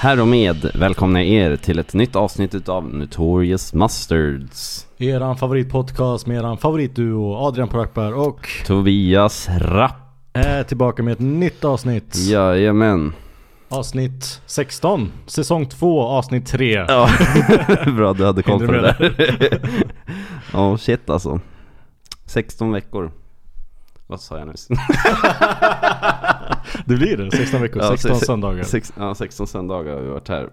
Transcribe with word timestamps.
Härmed 0.00 0.70
välkomnar 0.74 1.20
jag 1.20 1.28
er 1.28 1.56
till 1.56 1.78
ett 1.78 1.94
nytt 1.94 2.16
avsnitt 2.16 2.54
utav 2.54 2.94
Notorious 2.94 3.72
Mustards. 3.74 4.86
Eran 4.98 5.36
favoritpodcast 5.36 6.26
med 6.26 6.36
eran 6.36 6.58
favoritduo 6.58 7.36
Adrian 7.36 7.68
Prakberg 7.68 8.12
och 8.12 8.48
Tobias 8.66 9.48
Rapp. 9.58 9.94
är 10.32 10.64
tillbaka 10.64 11.02
med 11.02 11.12
ett 11.12 11.18
nytt 11.20 11.64
avsnitt. 11.64 12.16
Jajamän. 12.16 13.12
Avsnitt 13.68 14.40
16, 14.46 15.12
säsong 15.26 15.66
2, 15.66 16.02
avsnitt 16.02 16.46
3. 16.46 16.84
Ja, 16.88 17.08
bra 17.96 18.12
du 18.12 18.24
hade 18.26 18.42
koll 18.42 18.66
på 18.66 18.72
det 18.72 18.80
där. 18.80 19.60
Ja, 20.52 20.78
shit 20.78 21.10
alltså. 21.10 21.40
16 22.26 22.72
veckor. 22.72 23.10
Vad 24.06 24.20
sa 24.20 24.38
jag 24.38 24.48
nyss? 24.48 24.68
Det 26.88 26.96
blir 26.96 27.16
det, 27.16 27.30
16 27.30 27.62
veckor, 27.62 27.82
Ja, 27.82 27.88
16 27.96 28.18
se- 28.18 28.26
söndagar. 28.26 28.62
Sex, 28.62 28.92
ja, 28.96 29.14
16 29.14 29.46
söndagar 29.46 29.94
har 29.94 30.00
vi 30.02 30.08
varit 30.08 30.28
här. 30.28 30.48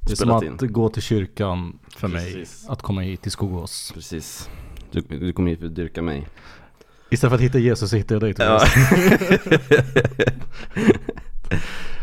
det 0.00 0.12
är 0.12 0.16
som 0.16 0.30
att 0.30 0.42
in. 0.42 0.56
gå 0.60 0.88
till 0.88 1.02
kyrkan 1.02 1.78
för 1.96 2.08
mig, 2.08 2.32
Precis. 2.34 2.68
att 2.68 2.82
komma 2.82 3.00
hit 3.00 3.22
till 3.22 3.30
Skogås. 3.32 3.90
Precis. 3.94 4.50
Du, 4.90 5.00
du 5.00 5.32
kommer 5.32 5.50
hit 5.50 5.58
för 5.60 5.66
att 5.66 5.74
dyrka 5.74 6.02
mig. 6.02 6.28
Istället 7.10 7.30
för 7.30 7.34
att 7.36 7.40
hitta 7.40 7.58
Jesus 7.58 7.90
så 7.90 7.96
hittar 7.96 8.14
jag 8.14 8.22
dig 8.22 8.34
Ja. 8.38 8.60
Tobias. 8.60 8.74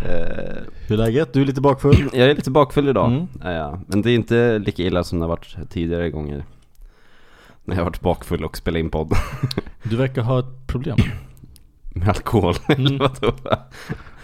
Eh, 0.05 0.55
Hur 0.87 0.93
är 0.93 0.97
läget? 0.97 1.33
Du 1.33 1.41
är 1.41 1.45
lite 1.45 1.61
bakfull? 1.61 2.09
Jag 2.13 2.29
är 2.31 2.35
lite 2.35 2.51
bakfull 2.51 2.87
idag, 2.89 3.11
Mm. 3.11 3.27
är 3.41 3.51
jag. 3.57 3.79
men 3.87 4.01
det 4.01 4.11
är 4.11 4.15
inte 4.15 4.59
lika 4.59 4.83
illa 4.83 5.03
som 5.03 5.19
det 5.19 5.23
har 5.25 5.29
varit 5.29 5.55
tidigare 5.69 6.09
gånger. 6.09 6.45
När 7.65 7.75
jag 7.75 7.81
har 7.83 7.89
varit 7.89 8.01
bakfull 8.01 8.43
och 8.45 8.57
spelat 8.57 8.79
in 8.79 8.89
podd 8.89 9.13
Du 9.83 9.95
verkar 9.95 10.21
ha 10.21 10.39
ett 10.39 10.67
problem. 10.67 10.97
med 11.93 12.09
alkohol. 12.09 12.55
Mm. 12.77 12.99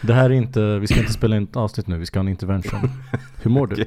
Det 0.02 0.14
här 0.14 0.30
är 0.30 0.34
inte, 0.34 0.80
vi 0.80 0.88
ska 0.88 1.00
inte 1.00 1.14
spela 1.14 1.38
in 1.38 1.44
ett 1.44 1.56
avsnitt 1.56 1.88
nu, 1.88 1.98
vi 1.98 2.06
ska 2.06 2.20
ha 2.20 2.22
en 2.24 2.28
intervention. 2.30 2.80
Hur 3.42 3.52
mår 3.52 3.68
du? 3.68 3.86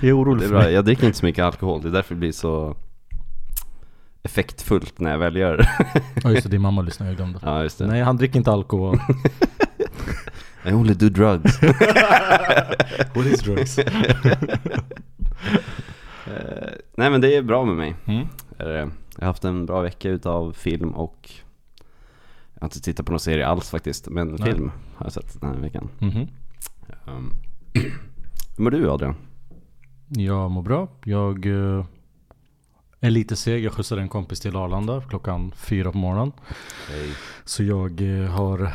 Jag 0.00 0.08
är 0.08 0.18
orolig 0.18 0.40
Det 0.42 0.44
är 0.44 0.48
för 0.48 0.54
bra, 0.54 0.62
mig. 0.62 0.72
jag 0.72 0.84
dricker 0.84 1.06
inte 1.06 1.18
så 1.18 1.26
mycket 1.26 1.44
alkohol, 1.44 1.82
det 1.82 1.88
är 1.88 1.92
därför 1.92 2.14
det 2.14 2.18
blir 2.18 2.32
så 2.32 2.76
effektfullt 4.22 5.00
när 5.00 5.10
jag 5.10 5.18
väl 5.18 5.36
gör 5.36 5.56
det. 5.56 5.68
Ja 6.22 6.30
just 6.30 6.42
det, 6.42 6.48
din 6.48 6.60
mamma 6.62 6.82
lyssnar, 6.82 7.06
jag 7.06 7.16
glömde. 7.16 7.38
Ja 7.42 7.62
just 7.62 7.78
det. 7.78 7.86
Nej, 7.86 8.02
han 8.02 8.16
dricker 8.16 8.36
inte 8.38 8.50
alkohol. 8.52 8.98
I 10.66 10.72
only 10.72 10.94
do 10.94 11.08
drugs. 11.08 11.62
What 13.14 13.26
is 13.26 13.40
drugs? 13.40 13.78
Eh, 13.78 13.84
nej 16.96 17.10
men 17.10 17.20
det 17.20 17.36
är 17.36 17.42
bra 17.42 17.64
med 17.64 17.76
mig. 17.76 17.94
Mm. 18.06 18.20
Eh, 18.58 18.88
Jag 19.16 19.22
har 19.22 19.26
haft 19.26 19.44
en 19.44 19.66
bra 19.66 19.80
vecka 19.80 20.10
utav 20.10 20.52
film 20.52 20.90
och 20.90 21.30
jag 22.54 22.60
har 22.60 22.66
inte 22.66 22.80
tittat 22.80 23.06
på 23.06 23.12
någon 23.12 23.20
serie 23.20 23.46
alls 23.46 23.70
faktiskt, 23.70 24.08
men 24.08 24.28
Nej. 24.28 24.52
film 24.52 24.70
har 24.96 25.06
jag 25.06 25.12
sett 25.12 25.40
den 25.40 25.50
här 25.50 25.60
veckan. 25.60 25.88
Mhm. 25.98 26.28
Um, 27.06 27.32
hur 27.74 27.92
mår 28.62 28.70
du 28.70 28.90
Adrian? 28.90 29.14
Jag 30.08 30.50
mår 30.50 30.62
bra. 30.62 30.88
Jag 31.04 31.46
eh, 31.46 31.84
är 33.00 33.10
lite 33.10 33.36
seg. 33.36 33.64
Jag 33.64 33.72
skjutsade 33.72 34.00
en 34.02 34.08
kompis 34.08 34.40
till 34.40 34.56
Arlanda 34.56 35.00
klockan 35.08 35.52
fyra 35.56 35.92
på 35.92 35.98
morgonen. 35.98 36.32
Så 37.44 37.62
jag 37.62 38.20
eh, 38.22 38.30
har 38.30 38.72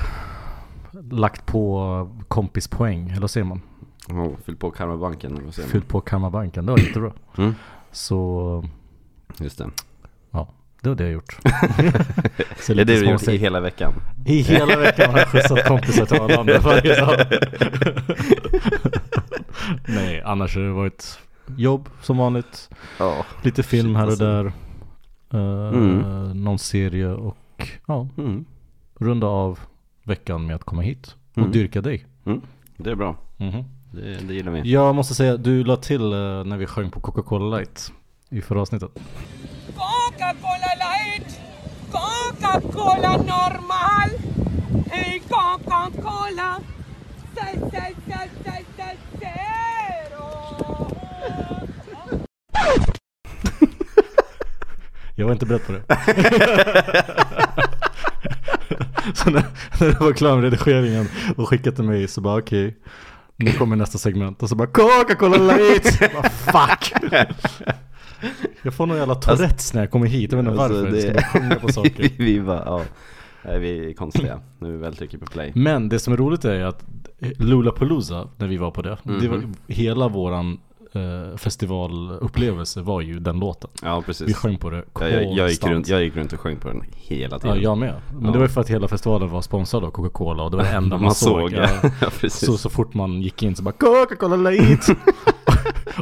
lagt 1.10 1.46
på 1.46 2.10
kompispoäng, 2.28 3.10
eller 3.10 3.22
vad 3.22 3.32
säger 3.32 3.46
man? 3.46 3.62
Oh, 4.10 4.36
fyll 4.46 4.56
på 4.58 4.72
karmabanken 4.72 5.32
eller 5.34 5.44
vad 5.44 5.54
säger 5.54 5.68
man? 5.68 5.72
Fyllt 5.72 5.88
på 5.88 6.02
Kammarbanken, 6.02 6.66
det 6.66 6.72
var 6.72 6.80
jättebra. 6.80 7.12
Mm, 7.38 7.54
Så 7.92 8.66
just 9.40 9.58
det. 9.58 9.70
Det 10.82 10.90
var 10.90 10.96
det 10.96 11.04
jag 11.04 11.14
gjort. 11.14 11.38
Så 12.60 12.72
Är 12.72 12.76
det 12.76 12.84
det 12.84 12.94
lite 12.94 13.06
du 13.06 13.12
gjort 13.12 13.28
i 13.28 13.38
hela 13.38 13.60
veckan? 13.60 13.94
I 14.26 14.42
hela 14.42 14.78
veckan 14.78 15.12
har 15.12 15.18
jag 15.20 15.28
skjutsat 15.28 15.66
kompisar 15.68 16.06
till 16.06 16.18
Arlanda 16.22 16.60
varje 16.60 16.96
dag. 16.96 17.26
Nej, 19.88 20.22
annars 20.26 20.56
har 20.56 20.64
det 20.64 20.72
varit 20.72 21.20
jobb 21.58 21.90
som 22.02 22.18
vanligt. 22.18 22.70
Ja. 23.00 23.26
Lite 23.44 23.64
film 23.64 23.96
här 23.96 24.08
och 24.08 24.18
där. 24.18 24.46
Eh, 24.46 24.52
Mm. 25.74 26.44
Någon 26.44 26.60
serie 26.60 27.08
och 27.08 27.38
ja, 27.88 28.08
Mm, 28.18 28.46
runda 29.00 29.28
av 29.28 29.60
veckan 30.04 30.46
med 30.48 30.56
att 30.56 30.64
komma 30.64 30.82
hit 30.82 31.16
och 31.32 31.38
Mm. 31.38 31.52
dyrka 31.52 31.82
dig. 31.82 32.06
det 32.78 32.90
är 32.92 32.96
bra. 32.96 33.16
Mhm. 33.38 33.64
Det, 33.92 34.28
det 34.28 34.34
gillar 34.34 34.52
vi. 34.52 34.72
Jag 34.72 34.96
måste 34.96 35.16
säga, 35.16 35.38
du 35.38 35.64
la 35.64 35.76
till 35.76 36.14
eh, 36.14 36.18
när 36.44 36.58
vi 36.58 36.66
sjöng 36.66 36.92
på 36.92 37.00
Coca-Cola 37.00 37.58
Light 37.58 37.92
i 38.30 38.42
förra 38.42 38.62
avsnittet. 38.62 38.90
Coca-Cola 39.76 40.71
Coca-Cola 42.42 43.18
normal, 43.18 44.10
hey 44.92 45.22
Coca-Cola. 45.30 46.62
Jag 55.16 55.26
var 55.26 55.34
inte 55.34 55.46
beredd 55.46 55.66
på 55.66 55.72
det. 55.72 55.84
så 59.14 59.30
när, 59.30 59.44
när 59.80 59.88
du 59.88 59.94
var 59.94 60.14
klar 60.14 60.36
med 60.36 60.44
redigeringen 60.44 61.08
och 61.38 61.50
skickade 61.50 61.76
till 61.76 61.86
mig 61.86 62.08
så 62.08 62.22
bara 62.22 62.40
okej. 62.40 62.78
nu 63.36 63.52
kommer 63.52 63.76
nästa 63.76 63.98
segment 63.98 64.44
och 64.44 64.50
så 64.50 64.56
bara 64.56 64.68
Coca-Cola 64.68 65.38
Light! 65.38 66.00
bara, 66.14 66.30
fuck! 66.30 66.94
Jag 68.64 68.74
får 68.74 68.86
nog 68.86 68.98
jävla 68.98 69.16
Tourettes 69.16 69.74
när 69.74 69.82
jag 69.82 69.92
kommer 69.92 70.08
hit, 70.08 70.32
jag 70.32 70.44
vet 70.44 70.48
inte 70.52 70.64
Alltså, 70.64 70.82
varför. 70.84 70.98
Jag 70.98 71.14
bara 71.14 71.24
sjunga 71.24 71.56
på 71.56 71.68
saker. 71.74 72.10
vi 72.18 72.42
bara, 72.42 72.64
ja. 72.66 72.82
Nej, 73.46 73.60
vi 73.60 73.90
är 73.90 73.94
konstiga. 73.94 74.40
När 74.60 74.70
vi 74.70 74.78
väl 74.78 74.96
trycker 74.96 75.18
på 75.18 75.26
play. 75.26 75.52
Men 75.56 75.90
det 75.90 76.00
som 76.00 76.14
är 76.14 76.18
roligt 76.18 76.46
är 76.46 76.56
ju 76.56 76.64
att 76.64 76.86
Lollapalooza, 77.38 78.28
när 78.38 78.48
vi 78.48 78.58
var 78.58 78.72
på 78.72 78.82
det, 78.82 78.98
det 79.04 79.28
var, 79.28 79.38
Mhm. 79.38 79.54
hela 79.68 80.08
våran 80.08 80.60
eh, 80.94 81.38
festivalupplevelse 81.38 82.82
var 82.82 83.02
ju 83.02 83.20
den 83.20 83.40
låten. 83.40 83.70
Ja, 83.84 84.04
precis. 84.06 84.30
Vi 84.30 84.34
sjöng 84.34 84.58
på 84.58 84.70
det 84.70 84.84
Ja, 85.00 85.08
jag, 85.10 85.24
jag, 85.34 85.50
gick 85.50 85.68
runt, 85.68 85.88
jag 85.88 86.04
gick 86.04 86.16
runt 86.16 86.34
och 86.34 86.40
sjöng 86.40 86.56
på 86.58 86.68
den 86.68 86.84
hela 86.96 87.36
Ja, 87.36 87.40
tiden. 87.40 87.62
jag 87.62 87.78
med. 87.78 87.94
Men 88.14 88.26
Ja. 88.26 88.32
det 88.32 88.38
var 88.38 88.46
ju 88.46 88.50
för 88.50 88.62
att 88.62 88.70
hela 88.70 88.88
festivalen 88.88 89.30
var 89.30 89.42
sponsrad 89.42 89.84
av 89.84 89.92
Coca-Cola 89.92 90.44
och 90.44 90.52
det 90.52 90.58
var 90.58 90.64
det 90.64 90.70
enda 90.70 90.96
man, 90.96 91.04
Man 91.04 91.16
såg. 91.16 91.40
såg, 91.52 91.54
Ja. 91.54 91.68
ja, 92.02 92.10
precis. 92.20 92.46
Så, 92.46 92.58
så 92.58 92.70
fort 92.70 92.94
man 92.94 93.22
gick 93.22 93.44
in 93.44 93.56
så 93.56 93.64
bara 93.64 93.72
Coca-Cola 93.72 94.36
Light! 94.36 94.88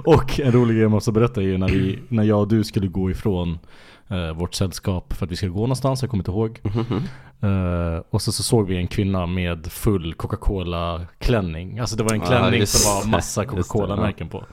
och 0.04 0.40
en 0.40 0.52
rolig 0.52 0.76
grej 0.76 0.82
jag 0.82 0.92
måste 0.92 1.12
berätta 1.12 1.42
är 1.42 1.46
ju 1.46 1.58
när, 1.58 1.68
vi, 1.68 2.00
när 2.08 2.24
jag 2.24 2.40
och 2.40 2.48
du 2.48 2.64
skulle 2.64 2.88
gå 2.88 3.12
ifrån 3.12 3.60
eh, 4.08 4.34
vårt 4.34 4.54
sällskap 4.54 5.14
för 5.14 5.26
att 5.26 5.32
vi 5.32 5.36
skulle 5.36 5.52
gå 5.52 5.62
någonstans, 5.62 6.02
jag 6.02 6.12
kommer 6.12 6.22
inte 6.22 6.32
ihåg. 6.32 6.60
Mhm. 6.64 7.04
Eh, 7.42 8.02
och 8.10 8.22
så, 8.22 8.32
så 8.32 8.44
såg 8.44 8.68
vi 8.68 8.78
en 8.78 8.88
kvinna 8.88 9.26
med 9.26 9.72
full 9.72 10.14
Coca-Cola 10.14 11.02
klänning. 11.20 11.80
Alltså 11.80 11.96
det 11.96 12.04
var 12.04 12.14
en 12.14 12.22
klänning 12.22 12.60
just 12.60 12.80
som 12.80 12.96
var 12.96 13.06
massa 13.06 13.44
just 13.44 13.56
det, 13.56 13.64
Coca-Cola 13.64 13.96
ja. 13.96 14.02
märken 14.02 14.30
på. 14.30 14.44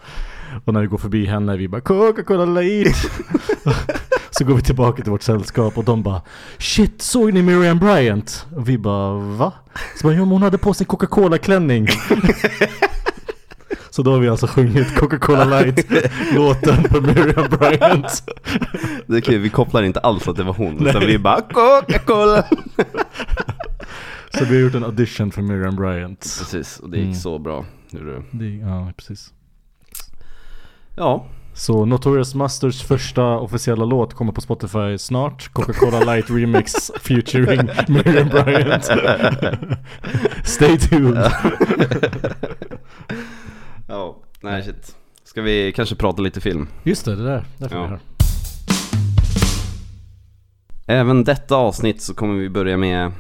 Och 0.64 0.74
när 0.74 0.80
vi 0.80 0.86
går 0.86 0.98
förbi 0.98 1.26
henne 1.26 1.56
vi 1.56 1.68
bara 1.68 1.80
Coca-Cola 1.80 2.44
Light! 2.44 2.96
så 4.30 4.44
går 4.44 4.54
vi 4.54 4.62
tillbaka 4.62 5.02
till 5.02 5.12
vårt 5.12 5.22
sällskap 5.22 5.78
och 5.78 5.84
de 5.84 6.02
bara 6.02 6.22
Shit, 6.58 7.02
såg 7.02 7.32
ni 7.32 7.42
Miriam 7.42 7.78
Bryant? 7.78 8.46
Och 8.56 8.68
vi 8.68 8.78
bara 8.78 9.18
va? 9.18 9.52
Så 9.96 10.06
bara, 10.06 10.14
ja 10.14 10.20
men 10.20 10.28
hon 10.28 10.42
hade 10.42 10.58
på 10.58 10.74
sig 10.74 10.86
Coca-Cola 10.86 11.38
klänning. 11.38 11.86
Så 13.96 14.02
då 14.02 14.12
har 14.12 14.18
vi 14.18 14.28
alltså 14.28 14.46
sjungit 14.46 14.94
Coca-Cola 14.98 15.44
Light 15.44 15.86
låten 16.34 16.82
på 16.82 17.00
Miriam 17.00 17.48
Bryant. 17.50 18.22
Det 19.06 19.16
är 19.16 19.20
kul, 19.20 19.38
vi 19.40 19.48
kopplar 19.48 19.82
inte 19.82 20.00
alls 20.00 20.28
att 20.28 20.36
det 20.36 20.42
var 20.44 20.52
hon. 20.54 20.86
Utan 20.86 21.06
vi 21.06 21.18
bara 21.18 21.40
Coca-Cola. 21.40 22.44
Så 24.38 24.44
vi 24.44 24.54
har 24.56 24.62
gjort 24.62 24.74
en 24.74 24.84
audition 24.84 25.30
för 25.32 25.42
Miriam 25.42 25.76
Bryant. 25.76 26.18
Precis, 26.20 26.78
och 26.78 26.90
det 26.90 26.96
gick 26.96 27.04
Mm. 27.06 27.14
så 27.18 27.38
bra. 27.38 27.64
Det. 27.90 28.22
Det, 28.30 28.56
ja, 28.56 28.92
precis. 28.96 29.32
Ja, 30.96 31.26
Så 31.54 31.84
Notorious 31.84 32.34
Masters 32.34 32.82
första 32.82 33.24
officiella 33.24 33.84
låt 33.84 34.14
kommer 34.14 34.32
på 34.32 34.40
Spotify 34.40 34.98
snart. 34.98 35.52
Coca-Cola 35.52 36.00
Light 36.00 36.30
Remix 36.30 36.72
featuring 37.00 37.70
Miriam 37.88 38.28
Bryant. 38.28 38.84
Stay 40.44 40.78
tuned. 40.78 41.30
Ja, 43.86 44.16
nej 44.40 44.62
shit. 44.62 44.96
Ska 45.24 45.42
vi 45.42 45.72
kanske 45.72 45.96
prata 45.96 46.22
lite 46.22 46.40
film? 46.40 46.68
Just 46.82 47.04
det, 47.04 47.16
det 47.16 47.24
där. 47.24 47.44
Därför 47.58 47.76
Ja. 47.76 47.82
vi 47.82 47.88
här. 47.88 48.00
Även 50.86 51.24
detta 51.24 51.56
avsnitt 51.56 52.02
så 52.02 52.14
kommer 52.14 52.34
vi 52.34 52.48
börja 52.48 52.76
med 52.76 53.12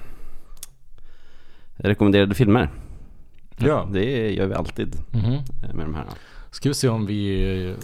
rekommenderade 1.76 2.34
filmer. 2.34 2.70
Ja. 3.56 3.88
Det 3.92 4.30
gör 4.32 4.46
vi 4.46 4.54
alltid 4.54 4.96
eh, 5.12 5.74
med 5.74 5.86
de 5.86 5.94
här. 5.94 6.04
Ska 6.50 6.68
vi 6.68 6.74
se 6.74 6.88
om 6.88 7.06
vi 7.06 7.42
eh, 7.68 7.74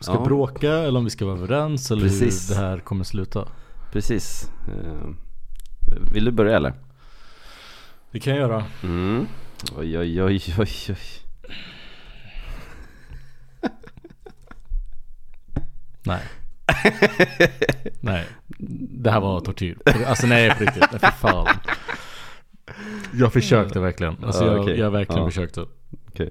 ska 0.00 0.12
Ja. 0.12 0.24
bråka 0.24 0.72
eller 0.72 0.98
om 0.98 1.04
vi 1.04 1.10
ska 1.10 1.26
vara 1.26 1.36
överens 1.36 1.90
eller 1.90 2.02
Precis. 2.02 2.50
hur 2.50 2.54
det 2.54 2.60
här 2.60 2.78
kommer 2.78 3.04
sluta. 3.04 3.48
Precis. 3.92 4.50
Eh, 4.68 5.08
Vill 6.14 6.24
du 6.24 6.30
börja 6.30 6.56
eller? 6.56 6.74
Det 8.12 8.20
kan 8.20 8.32
jag 8.36 8.40
göra. 8.48 8.64
Mm. 8.82 9.26
Oj, 9.78 9.98
oj, 9.98 10.22
oj, 10.22 10.42
oj, 10.58 10.70
oj. 10.88 10.98
Nej. 16.08 16.20
Nej. 18.00 18.24
Det 18.90 19.10
här 19.10 19.20
var 19.20 19.40
tortyr. 19.40 19.78
Alltså 20.06 20.26
nej 20.26 20.50
på 20.54 20.64
riktigt. 20.64 20.84
Nej, 20.92 21.00
för 21.00 21.10
fan. 21.10 21.46
Jag 23.14 23.32
försökte 23.32 23.80
verkligen. 23.80 24.16
Alltså 24.24 24.44
Ja, 24.44 24.52
jag, 24.52 24.60
okej. 24.62 24.78
jag 24.78 24.90
verkligen 24.90 25.22
Ja. 25.22 25.28
försökte. 25.28 25.66
Okej. 26.08 26.30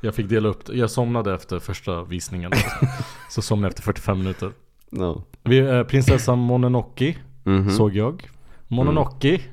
Jag 0.00 0.14
fick 0.14 0.28
dela 0.28 0.48
upp 0.48 0.66
det. 0.66 0.76
Jag 0.76 0.90
somnade 0.90 1.34
efter 1.34 1.58
första 1.58 2.04
visningen. 2.04 2.52
Så 3.30 3.42
somnade 3.42 3.66
jag 3.66 3.70
efter 3.70 3.82
45 3.82 4.18
minuter. 4.18 4.52
No. 4.90 5.24
Vi, 5.42 5.58
eh, 5.58 5.82
prinsessan 5.82 6.38
Mononoke 6.38 7.16
Mhm. 7.44 7.70
såg 7.70 7.96
jag. 7.96 8.28
Mononoke. 8.68 9.40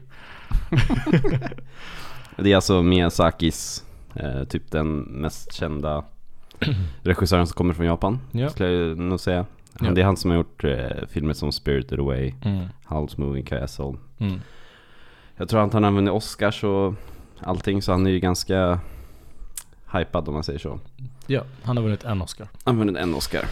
Det 2.37 2.51
är 2.51 2.55
alltså 2.55 2.81
Miyazakis, 2.83 3.83
eh, 4.15 4.43
typ 4.43 4.71
den 4.71 4.97
mest 4.99 5.53
kända 5.53 6.05
regissören 7.03 7.47
som 7.47 7.55
kommer 7.55 7.73
från 7.73 7.85
Japan. 7.85 8.19
Ja. 8.31 8.49
Skulle 8.49 8.69
jag 8.69 8.97
nog 8.97 9.19
säga. 9.19 9.45
Han, 9.79 9.87
Ja. 9.87 9.93
Det 9.93 10.01
är 10.01 10.05
han 10.05 10.17
som 10.17 10.31
har 10.31 10.37
gjort 10.37 10.63
eh, 10.63 11.07
filmer 11.09 11.33
som 11.33 11.51
Spirited 11.51 11.99
Away, 11.99 12.33
Mm. 12.43 12.65
Howl's 12.87 13.19
Moving 13.19 13.45
Castle. 13.45 13.93
Mm. 14.17 14.41
Jag 15.35 15.49
tror 15.49 15.63
att 15.65 15.73
han 15.73 15.83
har 15.83 15.91
vunnit 15.91 16.13
Oscars 16.13 16.63
och 16.63 16.93
allting 17.39 17.81
så 17.81 17.91
han 17.91 18.07
är 18.07 18.11
ju 18.11 18.19
ganska 18.19 18.79
hypad 19.93 20.27
om 20.27 20.33
man 20.33 20.43
säger 20.43 20.59
så. 20.59 20.79
Ja, 21.27 21.41
han 21.63 21.77
har 21.77 21.83
vunnit 21.83 22.03
en 22.03 22.21
Oscar. 22.21 22.47
Han 22.63 22.75
har 22.77 22.85
vunnit 22.85 23.01
en 23.01 23.13
Oscar. 23.15 23.45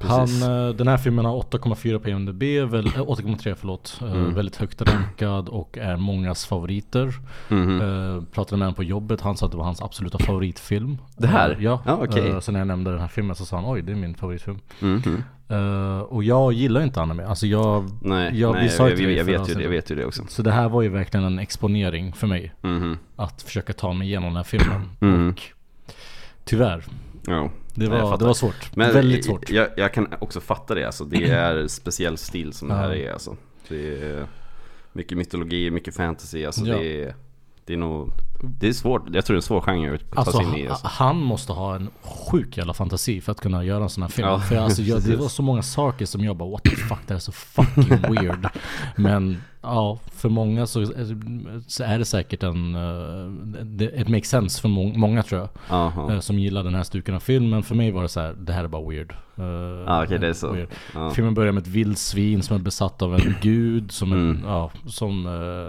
Han, 0.00 0.20
Precis. 0.20 0.42
eh, 0.42 0.68
den 0.68 0.88
här 0.88 0.96
filmen 0.96 1.24
har 1.24 1.36
8,4 1.36 1.98
på 1.98 2.08
IMDB, 2.10 2.42
väl, 2.70 2.86
eh, 2.86 3.00
8,3 3.06 3.54
förlåt. 3.54 3.98
Eh, 4.02 4.12
Mm. 4.12 4.34
Väldigt 4.34 4.56
högt 4.56 4.82
rankad 4.82 5.48
och 5.48 5.78
är 5.78 5.96
mångas 5.96 6.46
favoriter. 6.46 7.14
Mhm. 7.48 7.80
Eh, 7.80 8.22
pratade 8.32 8.56
med 8.58 8.66
honom 8.66 8.74
på 8.74 8.82
jobbet, 8.84 9.20
han 9.20 9.36
sa 9.36 9.46
att 9.46 9.52
det 9.52 9.58
var 9.58 9.64
hans 9.64 9.82
absoluta 9.82 10.18
favoritfilm. 10.18 10.98
Det 11.16 11.26
här? 11.26 11.56
Ja, 11.60 11.82
Ja, 11.86 11.98
okej. 12.02 12.28
Eh, 12.30 12.40
så 12.40 12.52
när 12.52 12.60
jag 12.60 12.66
nämnde 12.68 12.90
den 12.90 13.00
här 13.00 13.08
filmen 13.08 13.36
så 13.36 13.44
sa 13.44 13.56
han 13.56 13.64
oj 13.66 13.82
det 13.82 13.92
är 13.92 13.96
min 13.96 14.14
favoritfilm. 14.14 14.58
Mhm. 14.80 15.22
Eh, 15.48 15.98
och 15.98 16.24
jag 16.24 16.52
gillar 16.52 16.82
inte 16.82 17.02
anime, 17.02 17.24
alltså 17.24 17.46
jag, 17.46 17.90
Nej, 18.02 18.40
Ja, 18.40 18.52
vi 18.52 18.58
nej 18.58 18.70
jag, 18.78 18.90
jag, 19.00 19.12
jag, 19.12 19.24
vet 19.24 19.48
ju 19.50 19.54
det, 19.54 19.62
jag 19.62 19.70
vet 19.70 19.90
ju 19.90 19.94
det 19.94 20.04
också. 20.06 20.22
så 20.28 20.42
det 20.42 20.52
här 20.52 20.68
var 20.68 20.82
ju 20.82 20.88
verkligen 20.88 21.26
en 21.26 21.38
exponering 21.38 22.12
för 22.12 22.26
mig. 22.26 22.52
Mhm. 22.60 22.98
Att 23.16 23.42
försöka 23.42 23.72
ta 23.72 23.92
mig 23.92 24.06
igenom 24.08 24.28
den 24.28 24.36
här 24.36 24.44
filmen. 24.44 24.82
Mm. 25.00 25.28
Och 25.30 25.42
tyvärr, 26.44 26.84
Ja. 27.26 27.50
Det 27.76 27.88
var, 27.88 28.18
det 28.18 28.24
var 28.24 28.34
svårt. 28.34 28.76
Men 28.76 28.92
Väldigt 28.92 29.24
svårt. 29.24 29.50
Jag, 29.50 29.68
jag 29.76 29.94
kan 29.94 30.14
också 30.18 30.40
fatta 30.40 30.74
det 30.74 30.84
alltså. 30.84 31.04
Det 31.04 31.24
är 31.30 31.66
speciell 31.68 32.16
stil 32.18 32.52
som 32.52 32.68
det 32.68 32.74
här 32.74 32.94
är 32.94 33.12
alltså. 33.12 33.36
Det 33.68 34.02
är 34.02 34.26
mycket 34.92 35.18
mytologi, 35.18 35.70
mycket 35.70 35.94
fantasy. 35.96 36.44
Alltså 36.44 36.66
Ja. 36.66 36.76
det, 36.78 37.02
är, 37.04 37.14
det 37.64 37.72
är 37.72 37.76
nog, 37.76 38.10
det 38.42 38.68
är 38.68 38.72
svårt. 38.72 39.02
Jag 39.12 39.24
tror 39.24 39.34
det 39.34 39.36
är 39.36 39.38
en 39.38 39.42
svår 39.42 39.60
genre 39.60 39.94
att 39.94 40.00
ta 40.10 40.16
Alltså 40.20 40.38
sig 40.38 40.46
in 40.46 40.56
i. 40.56 40.68
Alltså. 40.68 40.86
han 40.90 41.16
måste 41.16 41.52
ha 41.52 41.76
en 41.76 41.88
sjuk 42.02 42.56
jävla 42.58 42.74
fantasi 42.74 43.20
för 43.20 43.32
att 43.32 43.40
kunna 43.40 43.64
göra 43.64 43.82
en 43.82 43.88
sån 43.90 44.02
här 44.02 44.10
film. 44.10 44.28
Ja, 44.28 44.38
för 44.40 44.56
alltså, 44.56 44.82
jag, 44.82 45.02
det 45.02 45.16
var 45.16 45.28
så 45.28 45.42
många 45.42 45.62
saker 45.62 46.06
som 46.06 46.24
jag 46.24 46.36
bara 46.36 46.50
what 46.50 46.62
the 46.64 46.70
fuck, 46.76 46.98
det 47.06 47.12
här 47.14 47.16
är 47.16 47.18
så 47.20 47.32
fucking 47.32 48.02
weird. 48.14 48.48
Men 48.96 49.42
ja, 49.62 49.98
för 50.12 50.28
många 50.28 50.66
så, 50.66 50.80
är 50.80 51.98
det 51.98 52.04
säkert 52.04 52.42
en, 52.42 52.74
eh, 52.74 54.00
it 54.00 54.08
makes 54.08 54.28
sense 54.28 54.60
för 54.60 54.68
må- 54.68 54.92
många 54.98 55.22
tror 55.22 55.40
jag. 55.40 55.48
Aha. 55.76 56.12
eh, 56.12 56.20
Som 56.20 56.38
gillar 56.38 56.64
den 56.64 56.74
här 56.74 56.82
stuken 56.82 57.14
av 57.14 57.20
film. 57.20 57.50
Men 57.50 57.62
för 57.62 57.74
mig 57.74 57.90
var 57.90 58.02
det 58.02 58.08
så 58.08 58.20
här, 58.20 58.32
det 58.40 58.52
här 58.52 58.64
är 58.64 58.68
bara 58.68 58.88
weird. 58.90 59.12
Eh, 59.38 59.44
Ja, 59.86 60.04
okej, 60.04 60.18
det 60.18 60.28
är 60.28 60.32
så. 60.32 60.66
Ja. 60.94 61.10
Filmen 61.10 61.34
börjar 61.34 61.52
med 61.52 61.60
ett 61.62 61.66
vildsvin 61.68 62.42
som 62.42 62.56
är 62.56 62.60
besatt 62.60 63.02
av 63.02 63.14
en 63.14 63.34
gud 63.42 63.92
som, 63.92 64.12
en, 64.12 64.30
Mm. 64.30 64.42
ja, 64.46 64.70
som 64.86 65.22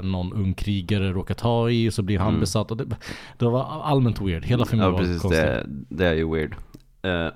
någon 0.03 0.33
ung 0.33 0.53
krigare 0.53 1.11
råkar 1.13 1.35
ta 1.35 1.69
i. 1.69 1.91
Så 1.91 2.01
blir 2.01 2.19
han 2.19 2.27
Mm. 2.27 2.39
besatt. 2.39 2.56
Och 2.61 2.77
det, 2.77 2.85
det 3.37 3.45
var 3.45 3.63
allmänt 3.83 4.21
weird. 4.21 4.45
Hela 4.45 4.65
filmen 4.65 4.85
Ja 4.85 4.91
var 4.91 4.99
precis, 4.99 5.21
konstig. 5.21 5.43
det, 5.43 5.65
det 5.89 6.07
är 6.07 6.13
ju 6.13 6.33
weird. 6.33 6.55
Eh, 7.01 7.27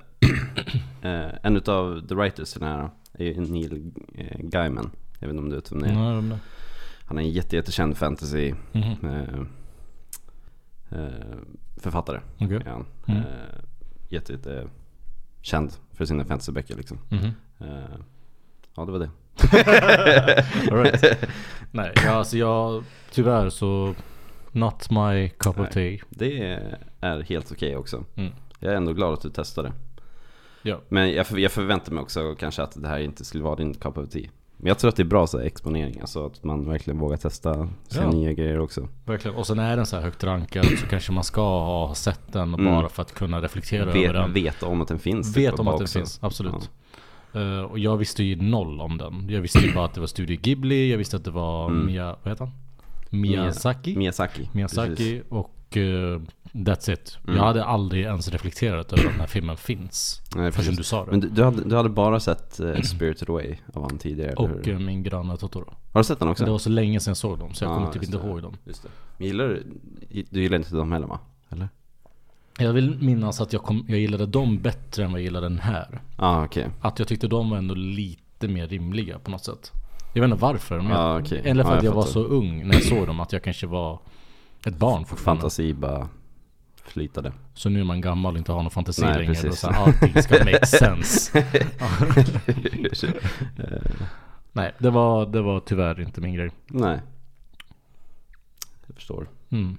eh, 1.11 1.29
en 1.43 1.57
utav 1.57 2.07
the 2.07 2.15
writers 2.15 2.55
i 2.55 2.59
den 2.59 2.67
här 2.67 2.89
är 3.13 3.25
ju 3.25 3.41
Neil 3.41 3.91
Gaiman. 4.39 4.91
Jag 5.19 5.27
vet 5.27 5.33
inte 5.33 5.43
om 5.43 5.49
du 5.49 5.55
vet 5.55 5.71
vem 5.71 5.79
det 5.81 5.87
är. 5.89 5.93
Nej, 5.93 6.21
men- 6.21 6.39
Han 7.05 7.17
är 7.17 7.21
en 7.21 7.29
jätte, 7.31 7.55
jättekänd 7.55 7.97
fantasy 7.97 8.53
Mhm. 8.71 8.95
eh, 9.03 9.39
eh, 10.99 11.37
författare. 11.77 12.19
Okej. 12.39 12.61
är 12.65 12.69
han. 12.71 12.85
Mm. 13.07 13.21
Jätte, 14.09 14.33
jätte 14.33 14.67
känd 15.41 15.71
för 15.93 16.05
sina 16.05 16.25
fantasyböcker 16.25 16.75
liksom. 16.75 16.97
Mhm. 17.09 17.25
Eh, 17.59 17.95
ja 18.75 18.85
det 18.85 18.91
var 18.91 18.99
det. 18.99 19.09
Right. 20.71 21.19
Nej, 21.71 21.93
alltså 22.07 22.37
jag, 22.37 22.83
tyvärr 23.11 23.49
så, 23.49 23.95
not 24.51 24.89
my 24.91 25.29
cup 25.29 25.59
of 25.59 25.69
tea. 25.69 25.97
Det 26.09 26.57
är 27.01 27.21
helt 27.29 27.51
okej 27.51 27.75
också. 27.77 28.03
Mm. 28.15 28.31
Jag 28.59 28.71
är 28.73 28.77
ändå 28.77 28.93
glad 28.93 29.13
att 29.13 29.21
du 29.21 29.29
testade. 29.29 29.73
Ja. 30.63 30.81
Men 30.89 31.11
jag, 31.11 31.27
för, 31.27 31.37
jag 31.37 31.51
förväntar 31.51 31.91
mig 31.91 32.01
också 32.01 32.35
kanske 32.39 32.63
att 32.63 32.81
det 32.81 32.87
här 32.87 32.99
inte 32.99 33.25
skulle 33.25 33.43
vara 33.43 33.55
din 33.55 33.73
cup 33.73 33.97
of 33.97 34.09
tea. 34.09 34.29
Men 34.57 34.67
jag 34.67 34.79
tror 34.79 34.89
att 34.89 34.95
det 34.95 35.03
är 35.03 35.07
bra 35.07 35.27
så 35.27 35.37
här, 35.39 35.45
exponering, 35.45 36.01
alltså 36.01 36.25
att 36.25 36.43
man 36.43 36.69
verkligen 36.69 36.99
vågar 36.99 37.17
testa 37.17 37.53
sina 37.87 38.03
Ja. 38.03 38.11
nya 38.11 38.33
grejer 38.33 38.59
också. 38.59 38.87
Verkligen. 39.05 39.37
Och 39.37 39.47
sen 39.47 39.59
är 39.59 39.77
den 39.77 39.85
så 39.85 39.95
här 39.95 40.03
högt 40.03 40.23
rankad 40.23 40.65
så 40.65 40.85
kanske 40.87 41.11
man 41.11 41.23
ska 41.23 41.41
ha 41.41 41.95
sett 41.95 42.33
den 42.33 42.53
Mm. 42.53 42.65
bara 42.65 42.89
för 42.89 43.01
att 43.01 43.13
kunna 43.13 43.41
reflektera 43.41 43.81
över 43.81 43.93
Vet, 43.93 44.13
den. 44.13 44.33
veta 44.33 44.65
om 44.65 44.81
att 44.81 44.87
den 44.87 44.99
finns. 44.99 45.33
typ, 45.33 45.43
Vet 45.43 45.59
om 45.59 45.67
att 45.67 45.77
den 45.77 45.83
också. 45.83 45.99
finns, 45.99 46.19
absolut. 46.23 46.69
Eh, 47.33 47.61
och 47.61 47.79
jag 47.79 47.97
visste 47.97 48.23
ju 48.23 48.35
noll 48.35 48.81
om 48.81 48.97
den. 48.97 49.29
Jag 49.29 49.41
visste 49.41 49.59
ju 49.59 49.73
bara 49.73 49.85
att 49.85 49.93
det 49.93 49.99
var 49.99 50.07
Studio 50.07 50.37
Ghibli, 50.41 50.91
jag 50.91 50.97
visste 50.97 51.17
att 51.17 51.23
det 51.25 51.31
var 51.31 51.67
Mm. 51.69 51.85
Mia, 51.85 52.15
vad 52.23 52.31
heter 52.31 52.45
han? 52.45 52.53
Miyazaki? 53.11 53.95
Miyazaki. 53.95 54.49
Miyazaki 54.51 55.21
och 55.29 55.77
eh, 55.77 56.19
that's 56.51 56.93
it. 56.93 57.17
Mm. 57.23 57.37
Jag 57.37 57.43
hade 57.43 57.65
aldrig 57.65 58.03
ens 58.03 58.27
reflekterat 58.29 58.93
över 58.93 59.03
att 59.05 59.11
den 59.11 59.19
här 59.19 59.27
filmen 59.27 59.57
finns. 59.57 60.21
Nej, 60.35 60.51
Förrän 60.51 60.75
du 60.75 60.83
sa 60.83 61.05
det. 61.05 61.11
Men 61.11 61.19
du, 61.19 61.29
du, 61.29 61.43
hade, 61.43 61.63
du 61.63 61.75
hade 61.75 61.89
bara 61.89 62.19
sett 62.19 62.59
uh, 62.59 62.81
Spirited 62.81 63.29
Away 63.29 63.55
av 63.73 63.83
han 63.83 63.97
tidigare, 63.97 64.33
och 64.33 64.67
eh, 64.67 64.79
min 64.79 65.03
granne 65.03 65.37
Totoro. 65.37 65.73
Har 65.93 65.99
du 65.99 66.03
sett 66.03 66.19
den 66.19 66.27
också? 66.27 66.45
Det 66.45 66.51
var 66.51 66.57
så 66.59 66.69
länge 66.69 66.99
sedan 66.99 67.11
jag 67.11 67.17
såg 67.17 67.39
dem 67.39 67.53
så 67.53 67.63
jag 67.63 67.71
Ja, 67.71 67.75
kommer 67.75 67.91
typ 67.91 68.03
inte 68.03 68.17
det. 68.17 68.27
ihåg 68.27 68.41
dem. 68.41 68.57
Just 68.65 68.83
det. 68.83 68.89
Men 69.17 69.27
gillar 69.27 69.47
du, 69.47 69.63
du 70.29 70.41
gillar 70.41 70.57
inte 70.57 70.75
dem 70.75 70.91
heller 70.91 71.07
va? 71.07 71.19
Eller? 71.49 71.69
Jag 72.59 72.73
vill 72.73 72.97
minnas 73.01 73.41
att 73.41 73.53
jag, 73.53 73.63
kom, 73.63 73.85
jag 73.87 73.99
gillade 73.99 74.25
dem 74.25 74.59
bättre 74.61 75.03
än 75.03 75.11
vad 75.11 75.19
jag 75.21 75.23
gillade 75.25 75.45
den 75.49 75.59
här. 75.59 76.01
Ah, 76.15 76.43
okej. 76.45 76.67
Att 76.81 76.99
jag 76.99 77.07
tyckte 77.07 77.27
de 77.27 77.49
var 77.49 77.57
ändå 77.57 77.75
lite 77.75 78.47
mer 78.47 78.67
rimliga 78.67 79.19
på 79.19 79.31
något 79.31 79.45
sätt. 79.45 79.71
Jag 80.13 80.21
vet 80.21 80.31
inte 80.31 80.41
varför. 80.41 80.77
Men 80.81 80.87
jag, 80.91 81.21
okej. 81.21 81.41
Eller 81.45 81.63
för 81.63 81.71
Ja, 81.71 81.77
att 81.77 81.83
jag 81.83 81.91
jag 81.91 81.95
var 81.95 82.05
så 82.05 82.23
ung 82.23 82.67
när 82.67 82.73
jag 82.73 82.83
såg 82.83 83.07
dem 83.07 83.19
att 83.19 83.33
jag 83.33 83.43
kanske 83.43 83.67
var 83.67 83.99
ett 84.65 84.75
barn 84.77 85.05
fortfarande. 85.05 85.41
Fantasi 85.41 85.73
bara 85.73 86.07
flytade. 86.83 87.33
Så 87.53 87.69
nu 87.69 87.79
är 87.79 87.83
man 87.83 88.01
gammal 88.01 88.33
och 88.33 88.37
inte 88.37 88.51
har 88.51 88.61
någon 88.61 88.71
fantasi 88.71 89.01
Nej, 89.01 89.17
längre. 89.17 89.33
precis. 89.33 89.59
Så 89.59 89.71
här, 89.71 89.83
allting 89.83 90.23
ska 90.23 90.45
make 90.45 90.65
sense. 90.65 91.43
Nej, 94.51 94.71
det 94.77 94.89
var, 94.89 95.25
det 95.25 95.41
var 95.41 95.59
tyvärr 95.59 96.01
inte 96.01 96.21
min 96.21 96.33
grej. 96.33 96.51
Nej. 96.67 96.99
Jag 98.87 98.95
förstår. 98.95 99.29
Mm. 99.49 99.77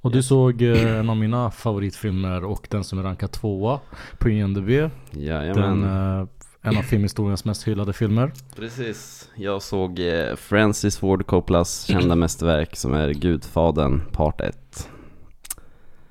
Och 0.00 0.12
du 0.12 0.22
såg 0.22 0.62
eh, 0.62 0.96
en 0.96 1.10
av 1.10 1.16
mina 1.16 1.50
favoritfilmer 1.50 2.44
och 2.44 2.66
den 2.70 2.84
som 2.84 2.98
är 2.98 3.02
rankad 3.02 3.32
tvåa 3.32 3.80
på 4.18 4.28
IMDB. 4.30 4.90
Jajamän. 5.10 5.80
Den, 5.80 6.18
eh, 6.20 6.26
en 6.66 6.78
av 6.78 6.82
filmhistoriens 6.82 7.44
mest 7.44 7.68
hyllade 7.68 7.92
filmer. 7.92 8.32
Precis. 8.56 9.30
Jag 9.34 9.62
såg 9.62 9.98
eh, 10.00 10.36
Francis 10.36 10.98
Ford 10.98 11.26
Coppolas 11.26 11.84
kända 11.84 12.14
mästerverk 12.14 12.76
som 12.76 12.94
är 12.94 13.10
Gudfadern 13.10 14.00
Part 14.12 14.40
1. 14.40 14.88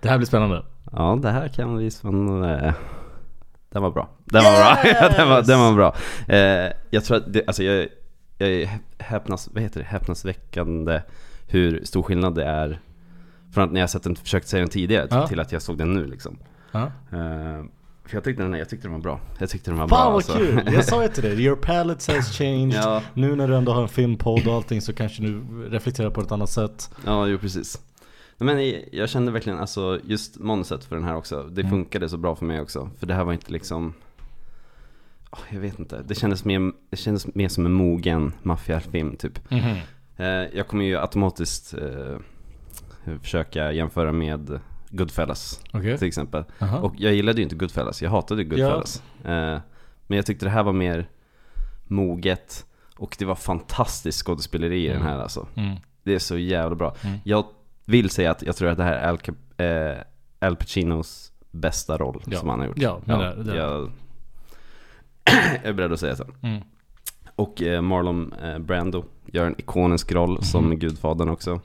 Det 0.02 0.10
här 0.10 0.18
blir 0.18 0.28
spännande. 0.28 0.64
Ja, 0.92 1.20
det 1.22 1.30
här 1.32 1.48
kan 1.48 1.78
bli 1.78 1.92
spännande. 1.92 2.74
Den 3.70 3.82
var 3.82 3.92
bra. 3.92 4.10
Den 4.26 4.44
var 4.44 4.52
bra. 4.52 4.78
den, 5.18 5.30
var, 5.30 5.42
den 5.42 5.60
var 5.60 5.74
bra. 5.74 5.96
Eh, 6.36 6.72
jag 6.90 7.04
tror 7.04 7.18
att 7.18 7.34
det, 7.34 7.44
alltså 7.48 7.64
jag, 7.64 7.88
jag 8.38 8.50
är 8.50 8.70
häpnas, 8.98 9.50
vad 9.54 9.64
heter 9.64 9.80
det? 9.80 9.86
häpnadsväckande 9.86 11.02
hur 11.48 11.82
stor 11.84 12.04
skillnad 12.04 12.36
det 12.36 12.46
är 12.46 12.80
från 13.54 13.64
att 13.64 13.72
när 13.72 13.80
jag 13.80 13.90
sett 13.90 14.04
den, 14.04 14.16
försökt 14.16 14.48
se 14.48 14.60
den 14.60 14.70
tidigare 14.70 15.08
Ja. 15.10 15.28
till 15.28 15.40
att 15.40 15.52
jag 15.52 15.62
såg 15.62 15.78
den 15.78 15.94
nu 15.94 16.06
liksom. 16.06 16.38
Ja. 16.72 16.92
För 18.06 18.16
jag 18.18 18.24
tyckte 18.24 18.44
den, 18.44 18.54
jag 18.54 18.70
tyckte 18.70 18.86
den 18.88 18.92
var 18.94 19.00
bra. 19.00 19.20
Jag 19.40 19.50
tyckte 19.50 19.72
den 19.72 19.78
var 19.80 19.88
Fan 19.88 19.98
bra 19.98 20.06
vad 20.06 20.16
alltså. 20.16 20.34
kul! 20.38 20.62
Jag 20.74 20.86
sa 20.86 21.04
ju 21.04 21.10
till 21.10 21.24
dig, 21.24 21.42
your 21.46 21.56
palette 21.56 22.14
has 22.14 22.38
changed. 22.38 22.74
Ja. 22.84 23.02
Nu 23.14 23.36
när 23.36 23.48
du 23.48 23.56
ändå 23.56 23.72
har 23.74 23.82
en 23.82 23.88
filmpodd 23.88 24.48
och 24.48 24.54
allting 24.54 24.82
så 24.82 24.94
kanske 24.94 25.22
du 25.24 25.42
reflekterar 25.70 26.10
på 26.10 26.22
ett 26.22 26.32
annat 26.32 26.50
sätt. 26.50 26.90
Ja, 27.06 27.28
jo 27.28 27.38
precis. 27.38 27.82
Men 28.38 28.74
jag- 28.92 29.10
kände 29.10 29.32
verkligen, 29.32 29.60
alltså 29.60 30.00
just 30.04 30.40
manuset 30.40 30.84
för 30.86 30.96
den 30.96 31.06
här 31.06 31.16
också, 31.16 31.44
det 31.44 31.62
Mm. 31.62 31.72
funkade 31.72 32.10
så 32.10 32.18
bra 32.18 32.36
för 32.36 32.46
mig 32.46 32.62
också. 32.62 32.90
För 33.00 33.08
det 33.08 33.14
här 33.14 33.24
var 33.24 33.34
inte 33.34 33.52
liksom, 33.52 33.94
jag 35.50 35.60
vet 35.60 35.80
inte, 35.80 36.02
det 36.08 36.16
kändes 36.16 36.46
mer, 36.46 36.72
det 36.90 36.98
kändes 36.98 37.36
mer 37.36 37.50
som 37.50 37.66
en 37.66 37.72
mogen 37.74 38.32
maffiafilm 38.44 39.16
typ. 39.16 39.40
Eh, 40.18 40.26
jag 40.28 40.68
kommer 40.68 40.86
ju 40.86 40.98
automatiskt 40.98 41.74
eh, 41.74 42.18
försöka 43.22 43.72
jämföra 43.72 44.12
med 44.12 44.60
Goodfellas 44.98 45.62
Okej. 45.74 45.98
till 45.98 46.08
exempel. 46.08 46.44
Aha. 46.60 46.78
Och 46.80 46.94
jag 46.98 47.14
gillade 47.14 47.38
ju 47.38 47.44
inte 47.44 47.56
Goodfellas, 47.56 48.02
jag 48.02 48.10
hatade 48.10 48.44
Goodfellas. 48.44 49.04
Eh, 49.24 49.60
men 50.08 50.16
jag 50.18 50.26
tyckte 50.26 50.46
det 50.46 50.50
här 50.50 50.64
var 50.64 50.74
mer 50.74 51.08
moget 51.88 52.66
och 52.98 53.16
det 53.20 53.26
var 53.26 53.36
fantastiskt 53.36 54.26
skådespeleri 54.26 54.86
i 54.86 54.90
den 54.90 55.02
här 55.02 55.20
alltså. 55.20 55.48
Mm. 55.56 55.76
Det 56.04 56.16
är 56.16 56.20
så 56.20 56.38
jävla 56.38 56.76
bra. 56.76 56.96
Mm. 57.04 57.18
Jag 57.24 57.46
vill 57.86 58.10
säga 58.10 58.32
att 58.32 58.42
jag 58.42 58.56
tror 58.56 58.70
att 58.70 58.78
det 58.78 58.84
här 58.84 58.94
är 58.94 59.08
Al, 59.10 59.18
Cap- 59.18 59.62
eh, 59.62 60.48
Al 60.48 60.56
Pacinos 60.56 61.32
bästa 61.52 61.98
roll 61.98 62.22
Ja. 62.26 62.40
som 62.40 62.50
han 62.50 62.60
har 62.60 62.68
gjort. 62.68 62.78
Ja, 62.80 63.02
men 63.06 63.20
det- 63.20 63.44
det- 63.44 63.56
Jag, 63.58 63.92
jag 65.64 65.66
är 65.66 65.74
beredd 65.74 65.94
att 65.94 66.00
säga 66.00 66.16
så. 66.16 66.26
Mm. 66.42 66.62
Och 67.36 67.62
eh, 67.62 67.82
Marlon 67.82 68.34
eh, 68.44 68.60
Brando 68.60 69.04
gör 69.26 69.46
en 69.46 69.56
ikonisk 69.60 70.12
roll 70.12 70.44
som 70.44 70.80
Gudfadern 70.80 71.30
också. 71.30 71.60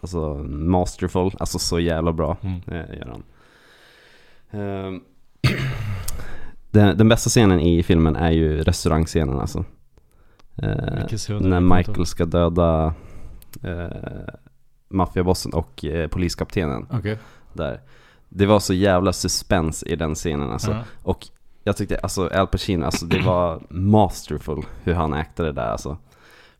Alltså 0.00 0.34
masterful, 0.48 1.30
alltså 1.38 1.58
så 1.58 1.80
jävla 1.80 2.12
bra 2.12 2.36
Mm. 2.42 2.60
eh, 2.66 2.96
gör 2.98 3.06
han. 3.06 3.22
Ehm, 4.60 5.00
den, 6.70 6.96
den 6.96 7.08
bästa 7.08 7.30
scenen 7.30 7.60
i 7.60 7.82
filmen 7.82 8.16
är 8.16 8.30
ju 8.30 8.62
restaurangscenen 8.62 9.38
alltså. 9.40 9.64
Är 10.56 11.40
när 11.40 11.60
Michael 11.60 12.06
ska 12.06 12.24
döda 12.24 12.94
eh, 13.62 13.86
maffiabossen 14.88 15.52
och 15.52 15.84
eh, 15.84 16.08
poliskaptenen 16.08 16.86
Okej. 16.90 17.18
där. 17.52 17.80
Det 18.28 18.46
var 18.46 18.60
så 18.60 18.74
jävla 18.74 19.12
suspens 19.12 19.82
i 19.82 19.96
den 19.96 20.14
scenen 20.14 20.50
alltså. 20.50 20.70
Ja. 20.70 20.84
Och 21.02 21.26
jag 21.64 21.76
tyckte, 21.76 21.98
alltså 21.98 22.28
Al 22.28 22.46
Pacino, 22.46 22.84
alltså 22.84 23.06
det 23.06 23.20
var 23.20 23.62
masterful 23.70 24.62
hur 24.82 24.94
han 24.94 25.14
actade 25.14 25.52
där 25.52 25.66
alltså. 25.66 25.96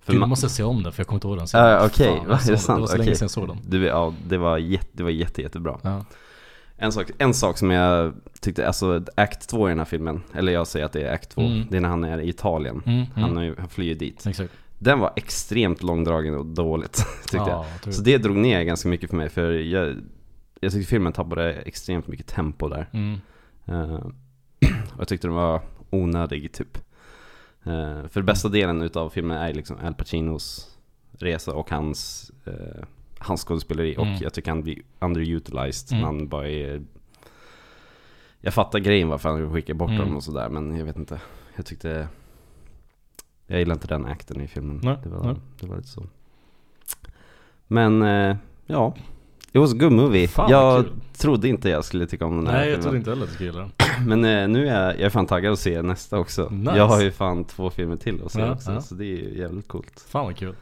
För 0.06 0.12
Gud, 0.12 0.20
ma- 0.20 0.22
jag 0.22 0.28
måste 0.28 0.48
se 0.48 0.62
om 0.62 0.82
den 0.82 0.92
för 0.92 1.00
jag 1.00 1.06
kommer 1.06 1.16
inte 1.16 1.26
ihåg 1.28 1.38
den 1.38 1.46
Ja, 1.52 1.86
okej. 1.86 2.06
Fan, 2.16 2.28
Va, 2.28 2.38
är 2.42 2.46
det 2.46 2.52
jag? 2.52 2.58
Det 2.76 2.80
var 2.80 2.86
så 2.86 2.96
länge 2.96 3.04
Okej. 3.04 3.14
sedan 3.16 3.24
jag 3.24 3.30
såg 3.30 3.48
den. 3.48 3.58
Du, 3.66 3.84
ja, 3.86 4.14
det 4.28 4.38
var, 4.38 4.58
jätte, 4.58 4.88
det 4.92 5.02
var 5.02 5.10
jätte, 5.10 5.42
jättebra. 5.42 5.78
Ja. 5.82 6.04
En 6.76 6.92
sak, 6.92 7.10
en 7.18 7.34
sak 7.34 7.58
som 7.58 7.70
jag 7.70 8.14
tyckte, 8.40 8.66
alltså 8.66 9.04
act 9.16 9.48
2 9.48 9.68
i 9.68 9.70
den 9.70 9.78
här 9.78 9.84
filmen, 9.84 10.22
eller 10.34 10.52
jag 10.52 10.66
säger 10.66 10.86
att 10.86 10.92
det 10.92 11.02
är 11.02 11.12
act 11.14 11.30
2, 11.30 11.40
Mm. 11.40 11.66
det 11.70 11.76
är 11.76 11.80
när 11.80 11.88
han 11.88 12.04
är 12.04 12.18
i 12.20 12.28
Italien. 12.28 12.82
Mm, 12.86 12.98
mm. 13.16 13.34
Han, 13.36 13.44
ju- 13.44 13.54
han 13.58 13.68
flyr 13.68 13.94
dit. 13.94 14.26
Exakt. 14.26 14.52
Den 14.78 14.98
var 14.98 15.12
extremt 15.16 15.82
långdragen 15.82 16.34
och 16.34 16.46
dåligt, 16.46 16.92
tyckte 17.22 17.36
jag. 17.36 17.48
Ja, 17.48 17.66
tur. 17.84 17.90
Så 17.92 18.02
det 18.02 18.18
drog 18.18 18.36
ner 18.36 18.62
ganska 18.62 18.88
mycket 18.88 19.10
för 19.10 19.16
mig, 19.16 19.28
för 19.28 19.52
jag, 19.52 19.94
jag 20.60 20.72
tyckte 20.72 20.88
filmen 20.90 21.12
tappade 21.12 21.52
extremt 21.54 22.06
mycket 22.06 22.26
tempo 22.26 22.68
där. 22.68 22.88
Mm. 22.92 23.18
Eh, 23.64 23.94
och 24.94 25.00
jag 25.00 25.08
tyckte 25.08 25.26
den 25.26 25.34
var 25.34 25.60
onödig 25.90 26.52
typ. 26.52 26.78
Eh, 27.66 28.08
för 28.08 28.22
bästa 28.22 28.48
delen 28.48 28.82
utav 28.82 29.10
filmen 29.10 29.36
är 29.36 29.54
liksom 29.54 29.76
Al 29.82 29.94
Pacinos 29.94 30.76
resa 31.18 31.54
och 31.54 31.70
hans, 31.70 32.30
uh, 32.48 32.54
hans 33.18 33.44
skådespeleri. 33.44 33.94
Mm. 33.94 34.12
Och 34.14 34.22
jag 34.22 34.32
tycker 34.34 34.50
han 34.50 34.62
blir 34.62 34.78
underutilized. 34.98 35.92
Mm. 35.92 36.04
Han 36.04 36.28
bara 36.28 36.48
är... 36.48 36.82
Jag 38.40 38.54
fattar 38.54 38.78
grejen 38.78 39.08
varför 39.08 39.28
han 39.28 39.52
skickar 39.52 39.74
bort 39.74 39.90
Mm. 39.90 40.02
dem 40.02 40.16
och 40.16 40.24
sådär, 40.24 40.48
men 40.48 40.76
jag 40.76 40.84
vet 40.84 40.96
inte. 40.96 41.20
Jag 41.56 41.66
tyckte... 41.66 42.08
Jag 43.46 43.58
gillar 43.58 43.74
inte 43.74 43.86
den 43.86 44.06
akten 44.06 44.40
i 44.40 44.48
filmen. 44.48 44.80
Nej, 44.82 44.96
det, 45.02 45.08
var, 45.08 45.24
nej. 45.24 45.36
det 45.60 45.66
var 45.66 45.76
lite 45.76 45.88
så. 45.88 46.02
Men, 47.66 48.02
eh, 48.02 48.36
ja. 48.66 48.94
It 49.52 49.60
was 49.60 49.72
a 49.72 49.76
good 49.78 49.92
movie. 49.92 50.28
Fan, 50.28 50.50
jag 50.50 50.84
trodde 51.18 51.48
inte 51.48 51.68
jag 51.68 51.84
skulle 51.84 52.06
tycka 52.06 52.26
om 52.26 52.36
den 52.36 52.46
här 52.46 52.52
Nej, 52.52 52.68
jag 52.70 52.82
filmen. 52.82 52.82
trodde 52.82 52.98
inte 52.98 53.10
heller 53.10 53.22
att 53.22 53.28
du 53.28 53.34
skulle 53.34 53.50
gilla 53.50 53.60
den. 53.60 53.72
Men 54.06 54.24
eh, 54.24 54.48
nu 54.48 54.68
är 54.68 54.82
jag, 54.82 54.94
jag 54.94 55.00
är 55.00 55.10
fan 55.10 55.26
taggad 55.26 55.52
att 55.52 55.58
se 55.58 55.82
nästa 55.82 56.18
också. 56.18 56.48
Nice. 56.50 56.76
Jag 56.76 56.86
har 56.88 57.02
ju 57.02 57.10
fan 57.10 57.44
två 57.44 57.70
filmer 57.70 57.96
till 57.96 58.22
att 58.24 58.32
se 58.32 58.40
Ja, 58.40 58.52
också, 58.52 58.72
ja. 58.72 58.80
så 58.80 58.94
det 58.94 59.04
är 59.04 59.16
ju 59.16 59.38
jävligt 59.38 59.68
coolt. 59.68 60.04
Fan 60.08 60.24
vad 60.24 60.36
kul. 60.36 60.54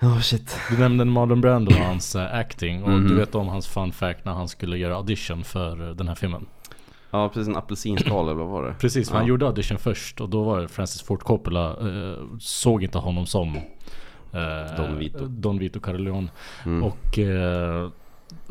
Ja, 0.00 0.20
shit. 0.20 0.58
Du 0.70 0.78
nämnde 0.78 1.04
Marlon 1.04 1.40
Brando 1.40 1.70
och 1.70 1.76
hans 1.86 2.16
eh, 2.16 2.34
acting 2.38 2.82
och 2.82 2.90
Mhm. 2.90 3.08
du 3.08 3.14
vet 3.14 3.34
om 3.34 3.48
hans 3.48 3.66
fun 3.68 3.92
fact 3.92 4.24
när 4.24 4.32
han 4.32 4.48
skulle 4.48 4.78
göra 4.78 4.96
audition 4.96 5.44
för 5.44 5.88
eh, 5.88 5.94
den 5.94 6.08
här 6.08 6.14
filmen. 6.14 6.46
Ja, 7.10 7.28
precis 7.28 7.48
en 7.48 7.56
apelsinskal 7.56 8.24
eller 8.28 8.34
vad 8.38 8.48
var 8.48 8.62
det? 8.66 8.74
Precis, 8.80 9.08
för 9.08 9.14
Ja. 9.16 9.18
han 9.20 9.28
gjorde 9.28 9.46
audition 9.46 9.78
först 9.78 10.20
och 10.20 10.28
då 10.28 10.42
var 10.42 10.60
det 10.60 10.68
Francis 10.68 11.02
Ford 11.02 11.20
Coppola 11.22 11.70
eh, 11.70 12.22
såg 12.38 12.82
inte 12.82 12.98
honom 12.98 13.26
som 13.26 13.56
eh, 14.32 14.76
Don 14.76 14.98
Vito. 14.98 15.26
Don 15.26 15.58
Vito 15.58 15.80
Corleone. 15.80 16.28
Mm. 16.64 16.82
Och 16.82 17.18
eh, 17.18 17.90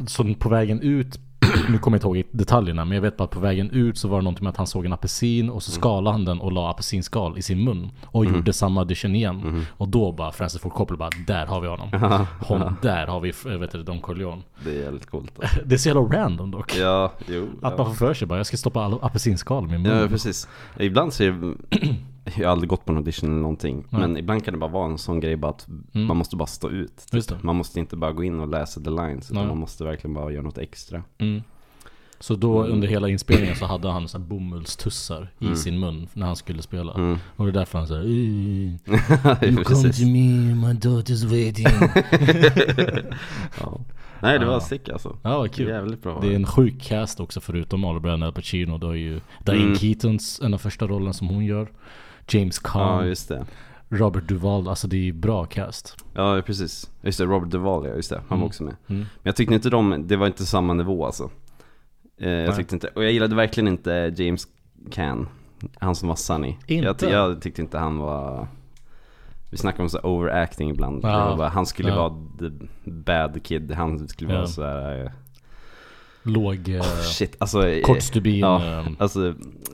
så 0.08 0.34
på 0.40 0.50
vägen 0.50 0.82
ut, 0.82 1.20
nu 1.70 1.78
kommer 1.78 1.98
jag 1.98 2.08
inte 2.08 2.20
ihåg 2.20 2.28
detaljerna, 2.32 2.86
men 2.86 2.96
jag 2.96 3.02
vet 3.02 3.18
bara 3.18 3.24
att 3.24 3.30
på 3.32 3.40
vägen 3.40 3.70
ut 3.72 3.98
så 3.98 4.08
var 4.08 4.18
det 4.18 4.24
någonting 4.24 4.44
med 4.44 4.52
att 4.52 4.58
han 4.58 4.68
såg 4.68 4.86
en 4.86 4.94
apelsin 4.94 5.50
och 5.50 5.64
så 5.64 5.72
Mm. 5.72 5.82
skalade 5.82 6.12
han 6.14 6.26
den 6.26 6.40
och 6.40 6.52
la 6.52 6.70
apelsinskal 6.72 7.38
i 7.38 7.42
sin 7.42 7.64
mun. 7.64 7.92
Och 8.06 8.26
gjorde 8.26 8.54
samma 8.54 8.82
audition 8.82 9.16
igen. 9.16 9.42
Mm. 9.42 9.62
Och 9.70 9.88
då 9.88 10.12
bara 10.12 10.32
Francis 10.32 10.62
Ford 10.62 10.74
Coppola 10.74 10.98
bara, 10.98 11.10
där 11.28 11.46
har 11.46 11.62
vi 11.62 11.68
honom. 11.68 11.90
Hon, 12.48 12.76
där 12.82 13.08
har 13.08 13.20
vi, 13.20 13.34
eh, 13.46 13.58
vet 13.60 13.72
du, 13.72 13.84
Don 13.84 14.00
Corleone. 14.02 14.42
Det 14.64 14.70
är 14.70 14.84
jävligt 14.84 15.06
coolt. 15.06 15.32
Alltså. 15.42 15.60
Det 15.66 15.76
är 15.76 15.80
så 15.80 15.90
jävla 15.90 16.02
random 16.02 16.52
dock. 16.52 16.76
Ja, 16.78 17.12
jo. 17.28 17.48
Att 17.62 17.78
man 17.78 17.88
får 17.88 17.94
för 17.94 18.14
sig 18.14 18.28
bara, 18.28 18.40
jag 18.40 18.46
ska 18.46 18.58
stoppa 18.58 18.86
apelsinskal 19.02 19.64
i 19.66 19.68
min 19.68 19.82
mun. 19.82 19.98
ja, 20.02 20.08
precis. 20.08 20.48
Ibland 20.80 21.14
så 21.14 21.24
är 21.24 21.54
jag 22.38 22.46
har 22.48 22.52
aldrig 22.52 22.70
gått 22.70 22.86
på 22.86 22.92
en 22.92 22.98
audition 22.98 23.30
eller 23.30 23.42
någonting. 23.42 23.86
Nej. 23.90 24.02
Men 24.02 24.18
ibland 24.18 24.46
kan 24.46 24.54
det 24.54 24.58
bara 24.60 24.72
vara 24.72 24.86
en 24.92 24.98
sån 24.98 25.20
grej 25.20 25.36
bara 25.36 25.52
att 25.52 25.68
Mm. 25.68 26.08
man 26.08 26.18
måste 26.18 26.36
bara 26.36 26.46
stå 26.48 26.70
ut. 26.70 26.98
typ. 27.12 27.44
Man 27.44 27.56
måste 27.56 27.80
inte 27.80 27.96
bara 27.96 28.12
gå 28.12 28.24
in 28.24 28.40
och 28.40 28.48
läsa 28.48 28.82
the 28.82 28.90
lines, 28.90 29.32
utan 29.32 29.38
Nej. 29.44 29.48
man 29.48 29.58
måste 29.58 29.84
verkligen 29.84 30.14
bara 30.14 30.32
göra 30.32 30.44
något 30.44 30.58
extra. 30.58 31.04
Mm. 31.18 31.44
Så 32.20 32.36
då 32.36 32.64
under 32.64 32.88
hela 32.88 33.10
inspelningen 33.10 33.56
så 33.56 33.66
hade 33.66 33.90
han 33.92 34.08
så 34.08 34.20
bomullstussar 34.20 35.32
i 35.40 35.56
sin 35.56 35.80
mun 35.80 36.08
när 36.14 36.26
han 36.26 36.36
skulle 36.36 36.62
spela. 36.62 36.94
Mm. 36.94 37.18
Och 37.36 37.46
det 37.46 37.52
är 37.52 37.54
därför 37.54 37.78
han 37.80 37.88
säger 37.88 38.04
You 39.54 39.64
come 39.64 39.94
to 39.94 40.02
me, 40.06 40.56
my 40.56 40.74
daughter's 40.74 41.26
waiting. 41.26 41.66
Ja. 43.62 43.80
Nej, 44.22 44.40
det 44.40 44.46
var 44.46 44.54
Ja. 44.54 44.60
sick 44.60 44.90
alltså. 44.90 45.18
Ja 45.24 45.38
vad 45.38 45.52
kul. 45.52 45.68
Jävligt 45.68 46.04
bra. 46.04 46.20
Det 46.22 46.28
är 46.28 46.36
en 46.36 46.46
sjuk 46.46 46.82
cast 46.82 47.20
också 47.20 47.42
förutom 47.42 47.80
Marlon 47.80 48.02
Brando 48.02 48.26
och 48.26 48.28
Al 48.28 48.34
Pacino. 48.34 48.78
Då 48.78 48.90
är 48.90 48.96
ju 48.96 49.20
Diane 49.46 49.62
Mm. 49.64 49.76
Keatons 49.76 50.42
en 50.44 50.54
av 50.54 50.58
första 50.58 50.88
rollen 50.88 51.14
som 51.14 51.28
hon 51.28 51.46
gör. 51.46 51.68
James 52.28 52.62
Ja, 52.64 52.70
Caan, 52.70 53.08
just 53.08 53.30
det. 53.30 53.46
Robert 53.90 54.24
Duvall. 54.28 54.68
Alltså 54.68 54.88
det 54.88 54.96
är 54.96 55.02
ju 55.02 55.14
bra 55.14 55.46
cast. 55.46 55.98
Ja, 56.14 56.42
precis. 56.46 56.92
Just 57.02 57.18
det, 57.18 57.26
Robert 57.26 57.50
Duvall, 57.52 57.86
ja, 57.88 57.96
just 57.96 58.10
det. 58.10 58.16
Han 58.16 58.26
var 58.30 58.36
Mm. 58.38 58.48
också 58.48 58.64
med. 58.64 58.76
Mm. 58.88 59.00
Men 59.02 59.08
jag 59.24 59.36
tyckte 59.36 59.54
inte 59.56 59.70
de, 59.70 60.08
det 60.08 60.16
var 60.16 60.28
inte 60.28 60.46
samma 60.46 60.74
nivå 60.74 61.06
alltså. 61.06 61.30
Eh, 62.22 62.30
jag 62.30 62.56
tyckte 62.56 62.76
inte, 62.76 62.88
och 62.88 63.04
jag 63.04 63.12
gillade 63.12 63.36
verkligen 63.36 63.68
inte 63.68 64.14
James 64.18 64.48
Caan. 64.92 65.28
Han 65.80 65.96
som 65.96 66.08
var 66.10 66.16
Sunny. 66.16 66.56
Jag, 66.68 66.90
Inte? 66.92 67.06
jag 67.06 67.42
tyckte 67.42 67.62
inte 67.62 67.78
han 67.78 67.98
var... 67.98 68.48
Vi 69.52 69.58
snackar 69.58 69.84
om 69.84 69.90
så 69.90 70.00
overacting 70.00 70.70
ibland. 70.70 71.00
Ja. 71.04 71.36
Bara, 71.38 71.48
han 71.50 71.66
skulle 71.66 71.90
Ja. 71.90 71.96
vara 71.96 72.14
the 72.40 72.66
bad 72.92 73.44
kid. 73.44 73.72
Han 73.72 74.08
skulle 74.08 74.32
Ja. 74.34 74.38
vara 74.38 74.48
så 74.48 74.64
här. 74.64 75.12
Låg, 76.26 76.70
eh, 76.70 76.84
shit, 77.02 77.36
alltså. 77.40 77.68
eh, 77.68 77.82
kort 77.82 78.02
stubin. 78.02 78.40
Ja, 78.40 78.80
eh, 78.80 78.88
alltså 79.00 79.34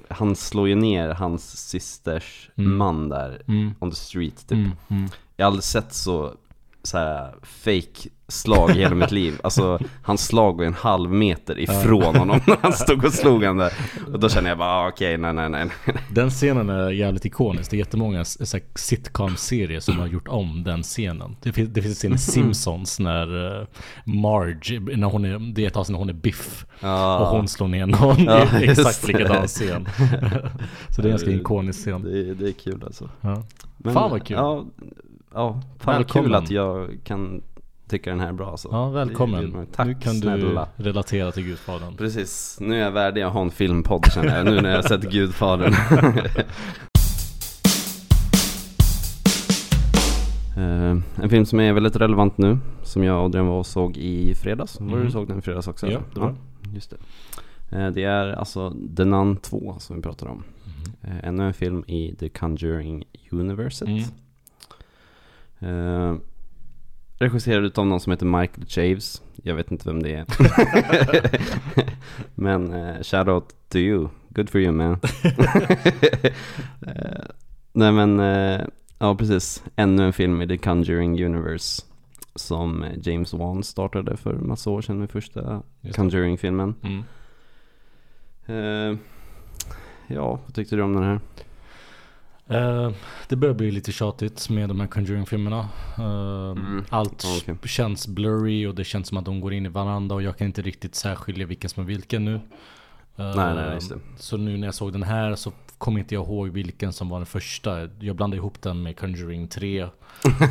han 0.10 0.36
slår 0.36 0.68
ju 0.70 0.76
ner 0.76 1.10
hans 1.10 1.70
systers 1.70 2.50
Mm. 2.58 2.78
man 2.78 3.10
där. 3.10 3.42
mm, 3.48 3.74
On 3.80 3.90
the 3.90 3.96
street 3.96 4.38
typ. 4.48 4.52
mm, 4.58 4.72
mm. 4.90 5.10
Jag 5.38 5.46
har 5.46 5.48
aldrig 5.48 5.64
sett 5.64 5.94
så, 5.94 6.34
så 6.84 6.98
här 6.98 7.36
fake 7.44 8.10
slag 8.32 8.72
hela 8.72 8.96
mitt 8.96 9.12
liv. 9.12 9.40
Alltså 9.44 9.80
hans 10.04 10.26
slag 10.26 10.58
var 10.58 10.66
en 10.66 10.74
halv 10.74 11.12
meter 11.12 11.60
ifrån 11.60 12.16
honom 12.16 12.40
när 12.48 12.58
han 12.62 12.74
stod 12.74 13.06
och 13.06 13.14
slog 13.14 13.44
han 13.44 13.58
där. 13.58 13.74
Och 14.14 14.20
då 14.20 14.30
kände 14.30 14.50
jag 14.50 14.58
bara, 14.58 14.70
ah, 14.70 14.88
okej, 14.88 15.18
nej, 15.18 15.34
nej, 15.34 15.50
nej. 15.50 15.70
Den 16.12 16.30
scenen 16.30 16.70
är 16.70 16.90
jävligt 16.90 17.26
ikonisk. 17.26 17.72
Det 17.72 17.76
är 17.76 17.80
jättemånga 17.80 18.26
sitcom-serier 18.76 19.80
som 19.80 20.00
har 20.00 20.08
gjort 20.08 20.28
om 20.28 20.64
den 20.64 20.84
scenen. 20.84 21.36
Det 21.42 21.52
finns, 21.52 21.70
det 21.70 21.82
finns 21.82 22.04
en 22.04 22.10
scen 22.10 22.14
i 22.14 22.18
Simpsons 22.18 23.00
när 23.00 23.36
uh, 23.36 23.68
Marge, 24.06 24.80
när 24.80 25.08
hon 25.08 25.26
är, 25.26 25.54
det 25.54 25.64
är 25.64 25.68
ett 25.68 25.78
avsnitt 25.78 25.94
när 25.94 26.00
hon 26.00 26.10
är 26.10 26.14
Biff. 26.14 26.66
Ja, 26.80 27.20
Och 27.20 27.28
hon 27.28 27.48
slår 27.48 27.68
ner 27.68 27.86
någon 27.86 28.24
Ja, 28.24 28.48
exakt 28.62 29.08
likadan 29.08 29.48
scen. 29.48 29.88
så 30.90 31.02
det 31.02 31.02
är 31.02 31.04
en 31.04 31.10
ganska 31.10 31.32
ikonisk 31.32 31.80
scen. 31.80 32.02
det, 32.04 32.34
det 32.34 32.48
är 32.48 32.52
kul 32.52 32.84
alltså. 32.86 33.10
Ja. 33.22 33.44
Men, 33.84 33.94
Fan 33.94 34.12
vad 34.12 34.26
kul. 34.26 34.38
Ja, 34.38 34.66
ja 35.34 35.62
fan 35.80 35.96
vad 35.98 36.10
kul 36.10 36.36
att 36.36 36.52
jag 36.52 36.98
kan 37.04 37.42
tycka 37.88 38.10
den 38.10 38.20
här 38.20 38.28
är 38.28 38.34
bra 38.34 38.52
alltså. 38.52 38.70
Ja, 38.72 38.90
välkommen. 38.90 39.68
Tack 39.76 39.88
nu 39.88 39.94
kan 39.96 40.14
snälla. 40.16 40.68
du 40.78 40.84
relatera 40.84 41.32
till 41.32 41.44
Gudfadern. 41.44 41.96
Precis, 41.98 42.58
nu 42.62 42.76
är 42.76 42.80
jag 42.80 42.92
värdig 42.92 43.22
att 43.22 43.34
ha 43.34 43.42
en 43.42 43.52
filmpodd 43.52 44.12
känner 44.14 44.38
jag, 44.38 44.46
nu 44.46 44.62
när 44.62 44.72
jag 44.76 44.86
sett 44.86 45.12
Gudfadern. 45.12 45.74
Eh, 50.58 50.98
en 51.24 51.30
film 51.30 51.46
som 51.46 51.60
är 51.60 51.74
väldigt 51.74 51.96
relevant 51.96 52.38
nu, 52.38 52.58
som 52.84 53.04
jag 53.04 53.18
och 53.20 53.26
Adrian 53.26 53.48
var 53.48 53.60
och 53.60 53.66
såg 53.66 53.98
i 53.98 54.36
fredags. 54.36 54.80
Var 54.80 54.88
det 54.88 54.96
Mhm. 54.96 55.06
du 55.06 55.12
såg 55.12 55.28
den 55.28 55.38
i 55.40 55.42
fredags 55.42 55.68
också? 55.68 55.92
Ja, 55.92 56.00
det 56.14 56.20
var 56.20 56.36
Just 56.74 56.90
det. 57.70 57.78
Eh, 57.78 57.90
det 57.92 58.04
är 58.04 58.28
alltså 58.28 58.74
The 58.98 59.06
Nun 59.06 59.38
2 59.38 59.76
som 59.80 59.96
vi 59.96 60.02
pratar 60.02 60.28
om. 60.28 60.44
Mhm. 60.66 60.94
Eh, 61.12 61.28
ännu 61.28 61.48
en 61.48 61.54
film 61.54 61.84
i 61.88 62.16
The 62.20 62.30
Conjuring 62.30 63.04
Universet. 63.32 63.88
Mm. 63.88 64.04
Eh, 65.62 66.16
regisserad 67.18 67.66
utav 67.66 67.88
någon 67.88 68.00
som 68.00 68.12
heter 68.12 68.26
Michael 68.26 68.68
Chaves. 68.68 69.22
Jag 69.44 69.56
vet 69.56 69.72
inte 69.72 69.90
vem 69.90 70.04
det 70.04 70.16
är. 70.16 70.26
Men 72.36 72.74
uh, 72.74 73.02
shout 73.02 73.28
out 73.28 73.56
to 73.70 73.78
you. 73.78 74.08
Good 74.30 74.50
for 74.50 74.62
you 74.62 74.72
man. 74.72 75.00
Eh, 76.88 77.26
nej 77.74 77.92
men, 77.92 78.20
eh, 78.20 78.62
ja 79.00 79.16
precis. 79.16 79.64
Ännu 79.76 80.06
en 80.06 80.14
film 80.14 80.42
i 80.42 80.48
The 80.48 80.58
Conjuring 80.58 81.26
Universe. 81.26 81.84
Som 82.36 82.84
eh, 82.84 82.92
James 83.02 83.34
Wan 83.34 83.64
startade 83.64 84.18
för 84.18 84.34
massa 84.34 84.70
år 84.70 84.82
sedan 84.82 85.00
med 85.00 85.10
första. 85.10 85.64
Conjuring-filmen. 85.96 86.76
Mm. 86.84 87.04
Eh, 88.46 88.98
ja, 90.08 90.40
vad 90.46 90.56
tyckte 90.56 90.76
du 90.76 90.82
om 90.82 90.94
den 90.94 91.04
här? 91.04 91.20
Eh, 92.52 92.92
det 93.30 93.36
börjar 93.36 93.56
bli 93.56 93.72
lite 93.72 93.92
tjatigt 93.92 94.50
med 94.50 94.70
de 94.70 94.80
här 94.80 94.88
Conjuring-filmerna. 94.88 95.60
Eh, 95.98 96.32
Mm. 96.52 96.84
Allt 96.90 97.26
okej. 97.44 97.56
känns 97.66 98.08
blurry 98.08 98.66
och 98.66 98.76
det 98.76 98.84
känns 98.84 99.08
som 99.08 99.18
att 99.18 99.26
de 99.26 99.42
går 99.42 99.54
in 99.54 99.66
i 99.66 99.70
varandra 99.70 100.16
och 100.16 100.22
jag 100.22 100.38
kan 100.38 100.48
inte 100.48 100.62
riktigt 100.62 100.96
särskilja 100.96 101.46
vilken 101.46 101.70
som 101.70 101.84
är 101.84 101.88
vilken 101.88 102.26
nu. 102.26 102.36
Eh, 103.16 103.36
Nej, 103.36 103.56
nej, 103.56 103.74
just 103.74 103.90
det. 103.90 104.00
Så 104.18 104.38
nu 104.38 104.58
när 104.58 104.68
jag 104.68 104.74
såg 104.76 104.94
den 104.94 105.04
här 105.04 105.36
så 105.36 105.52
kommer 105.78 106.00
inte 106.00 106.16
jag 106.16 106.24
ihåg 106.26 106.50
vilken 106.50 106.94
som 106.94 107.10
var 107.10 107.20
den 107.20 107.26
första. 107.26 107.90
Jag 108.00 108.16
blandade 108.16 108.38
ihop 108.38 108.62
den 108.62 108.84
med 108.84 109.00
Conjuring 109.00 109.48
3. 109.48 109.80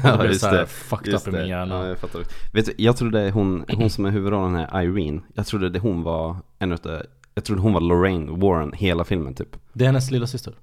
Ja, 0.04 0.16
blev 0.16 0.26
just 0.30 0.40
så 0.40 0.47
här 0.47 0.59
det. 0.59 0.66
fucked 0.66 1.12
Just 1.12 1.28
up 1.28 1.35
i 1.35 1.37
min 1.37 1.42
det. 1.45 1.49
hjärna. 1.49 1.75
Ja, 1.75 1.87
jag 1.88 1.99
fattar. 1.99 2.23
Vet 2.52 2.66
du, 2.66 2.73
jag 2.76 2.97
trodde 2.97 3.30
hon, 3.30 3.64
hon 3.73 3.90
som 3.90 4.04
är 4.04 4.11
huvudrollen 4.11 4.54
här, 4.54 4.83
Irene, 4.83 5.21
jag 5.35 5.47
trodde 5.47 5.69
det 5.71 5.78
hon 5.78 6.02
var 6.02 6.37
en 6.59 6.73
utav, 6.73 7.02
jag 7.35 7.45
trodde 7.45 7.62
hon 7.62 7.73
var 7.73 7.80
Lorraine 7.80 8.40
Warren 8.40 8.73
hela 8.73 9.04
filmen 9.04 9.35
typ. 9.35 9.57
Det 9.73 9.85
är 9.85 9.87
hennes 9.87 10.11
lilla 10.11 10.26
syster. 10.26 10.54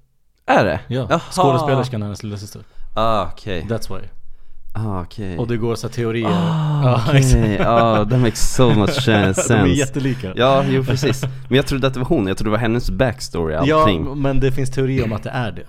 Är 0.48 0.66
det? 0.66 0.80
Ja, 0.88 1.08
Jaha. 1.10 1.20
skådespelerskan 1.32 2.02
är 2.02 2.06
hennes 2.06 2.24
lilla 2.24 2.38
syster. 2.38 2.62
Ah, 2.94 3.24
okej. 3.34 3.66
That's 3.70 3.96
why. 3.98 4.08
Ah, 4.74 5.02
okej. 5.02 5.38
Och 5.38 5.48
det 5.48 5.58
går 5.58 5.76
så 5.76 5.90
teorier. 5.90 6.30
Ah, 6.32 7.04
okej. 7.08 7.20
exakt. 7.20 7.60
Ja, 7.60 8.06
that 8.10 8.20
makes 8.20 8.56
so 8.56 8.74
much 8.74 8.94
sense. 9.04 9.54
De 9.54 9.60
är 9.62 9.66
jättelika. 9.66 10.34
Ja, 10.36 10.64
jo 10.68 10.84
precis. 10.84 11.22
Men 11.22 11.56
jag 11.56 11.68
trodde 11.68 11.88
att 11.88 11.94
det 11.94 12.00
var 12.00 12.08
hon, 12.08 12.28
jag 12.28 12.38
trodde 12.38 12.48
det 12.50 12.52
var 12.52 12.58
hennes 12.58 12.90
backstory 12.90 13.56
allting. 13.56 14.06
Ja, 14.08 14.16
men 14.16 14.40
det 14.40 14.52
finns 14.52 14.72
teorier 14.72 15.04
om 15.04 15.14
att 15.14 15.24
det 15.24 15.30
är 15.30 15.52
det. 15.52 15.66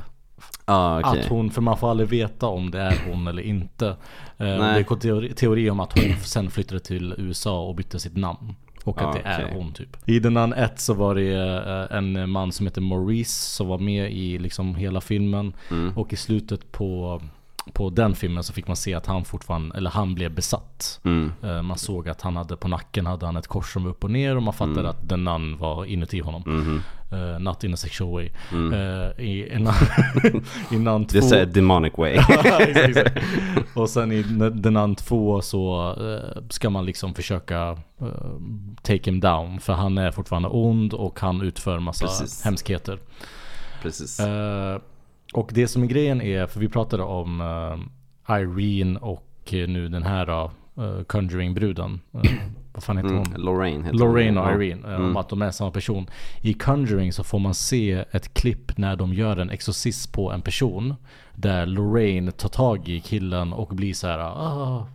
ah, 0.65 1.01
okej. 1.01 1.21
Att 1.21 1.27
hon, 1.27 1.51
för 1.51 1.61
man 1.63 1.77
får 1.77 1.91
aldrig 1.91 2.09
veta 2.09 2.47
om 2.47 2.71
det 2.71 2.81
är 2.81 2.99
hon 3.11 3.27
eller 3.27 3.43
inte. 3.43 3.87
Eh, 3.89 3.97
Nej. 4.39 4.75
Det 4.75 4.83
går 4.83 4.97
teori, 4.97 5.33
teori 5.35 5.71
om 5.71 5.81
att 5.81 5.99
hon 5.99 6.15
sen 6.23 6.51
flyttade 6.51 6.81
till 6.81 7.15
USA 7.19 7.61
och 7.63 7.75
bytte 7.75 7.99
sitt 8.01 8.17
namn. 8.17 8.55
Och 8.85 9.03
att 9.03 9.07
Ah, 9.07 9.13
det 9.13 9.23
är 9.25 9.55
hon 9.55 9.73
typ. 9.73 9.97
I 10.07 10.19
den 10.19 10.35
Nun 10.35 10.53
1 10.53 10.81
så 10.81 10.95
var 10.95 11.15
det 11.15 11.33
eh, 11.91 11.97
en 11.99 12.31
man 12.31 12.53
som 12.53 12.67
heter 12.67 12.81
Maurice 12.81 13.55
som 13.55 13.69
var 13.69 13.79
med 13.79 14.13
i 14.13 14.39
liksom 14.39 14.75
hela 14.75 15.01
filmen. 15.01 15.53
Mm. 15.71 15.97
Och 15.97 16.13
i 16.13 16.17
slutet 16.17 16.73
på, 16.73 17.21
på 17.69 17.91
den 17.91 18.15
filmen 18.15 18.45
så 18.45 18.53
fick 18.53 18.67
man 18.67 18.77
se 18.77 18.95
att 18.95 19.07
han 19.07 19.25
fortfarande, 19.25 19.77
eller 19.77 19.91
han 19.91 20.15
blev 20.15 20.35
besatt. 20.35 21.01
Mm. 21.05 21.33
Eh, 21.43 21.63
Man 21.63 21.79
såg 21.79 22.09
att 22.09 22.23
han 22.23 22.37
hade 22.37 22.57
på 22.57 22.69
nacken 22.69 23.07
hade 23.07 23.27
han 23.27 23.37
ett 23.37 23.47
kors 23.47 23.73
som 23.73 23.85
var 23.85 23.91
upp 23.91 24.05
och 24.05 24.11
ner 24.11 24.37
och 24.37 24.43
man 24.43 24.55
fattade 24.55 24.81
Mm. 24.81 24.91
att 24.91 25.09
den 25.09 25.25
Nun 25.25 25.59
var 25.59 25.85
inuti 25.85 26.21
honom. 26.21 26.43
Mhm. 26.47 26.83
Eh, 27.13 27.39
not 27.41 27.65
in 27.65 27.75
a 27.75 27.77
sexual 27.77 28.13
way. 28.13 28.31
Mm. 28.53 28.73
Eh, 28.73 29.25
I 29.25 29.49
en 29.51 29.69
innan 30.71 31.05
Det 31.07 31.19
är 31.19 31.45
två... 31.47 31.53
demonic 31.53 31.93
way. 31.99 32.13
exakt, 32.29 32.77
exakt. 32.77 33.17
Och 33.77 33.91
sen 33.91 34.13
i 34.13 34.23
The 34.63 34.71
Nun 34.71 34.95
2 34.95 35.41
så 35.43 35.95
eh, 36.01 36.43
ska 36.51 36.71
man 36.71 36.87
liksom 36.87 37.15
försöka 37.15 37.69
eh, 38.01 38.07
take 38.83 39.11
him 39.11 39.21
down. 39.21 39.61
För 39.61 39.73
han 39.73 39.99
är 39.99 40.11
fortfarande 40.11 40.49
ond 40.49 40.95
och 40.95 41.21
han 41.21 41.43
utför 41.43 41.79
massa 41.79 42.07
Precis. 42.07 42.45
hemskheter. 42.45 42.99
precis. 43.83 44.21
Eh, 44.21 44.79
och 45.35 45.51
det 45.55 45.69
som 45.69 45.83
är 45.83 45.87
grejen 45.87 46.21
är, 46.23 46.47
för 46.47 46.61
vi 46.61 46.69
pratade 46.69 47.03
om 47.03 47.41
eh, 48.29 48.37
Irene 48.41 48.99
och 48.99 49.55
eh, 49.55 49.69
nu 49.69 49.89
den 49.89 50.03
här 50.03 50.31
uh, 50.45 51.03
Conjuring-bruden. 51.07 52.01
Eh, 52.15 52.21
vad 52.73 52.83
fan 52.83 52.97
heter 52.97 53.09
Mm. 53.11 53.23
hon? 53.33 53.41
Lorraine 53.43 53.85
heter 53.85 53.99
Lorraine 53.99 54.37
hon. 54.37 54.47
och. 54.55 54.63
Irene, 54.63 54.89
Mm. 54.89 55.05
om 55.05 55.17
att 55.17 55.29
de 55.29 55.43
är 55.43 55.51
samma 55.51 55.71
person. 55.71 56.07
I 56.43 56.55
Conjuring 56.55 57.13
så 57.13 57.25
får 57.25 57.39
man 57.39 57.55
se 57.55 58.05
ett 58.11 58.35
klipp 58.35 58.79
när 58.79 58.97
de 58.97 59.15
gör 59.15 59.37
en 59.37 59.51
exorcism 59.51 60.13
på 60.13 60.33
en 60.33 60.43
person. 60.43 60.95
Där 61.35 61.67
Lorraine 61.67 62.33
tar 62.33 62.49
tag 62.49 62.89
i 62.89 63.01
killen 63.01 63.53
och 63.53 63.69
blir 63.69 63.95
så 63.95 64.07
här, 64.07 64.19
ah, 64.19 64.87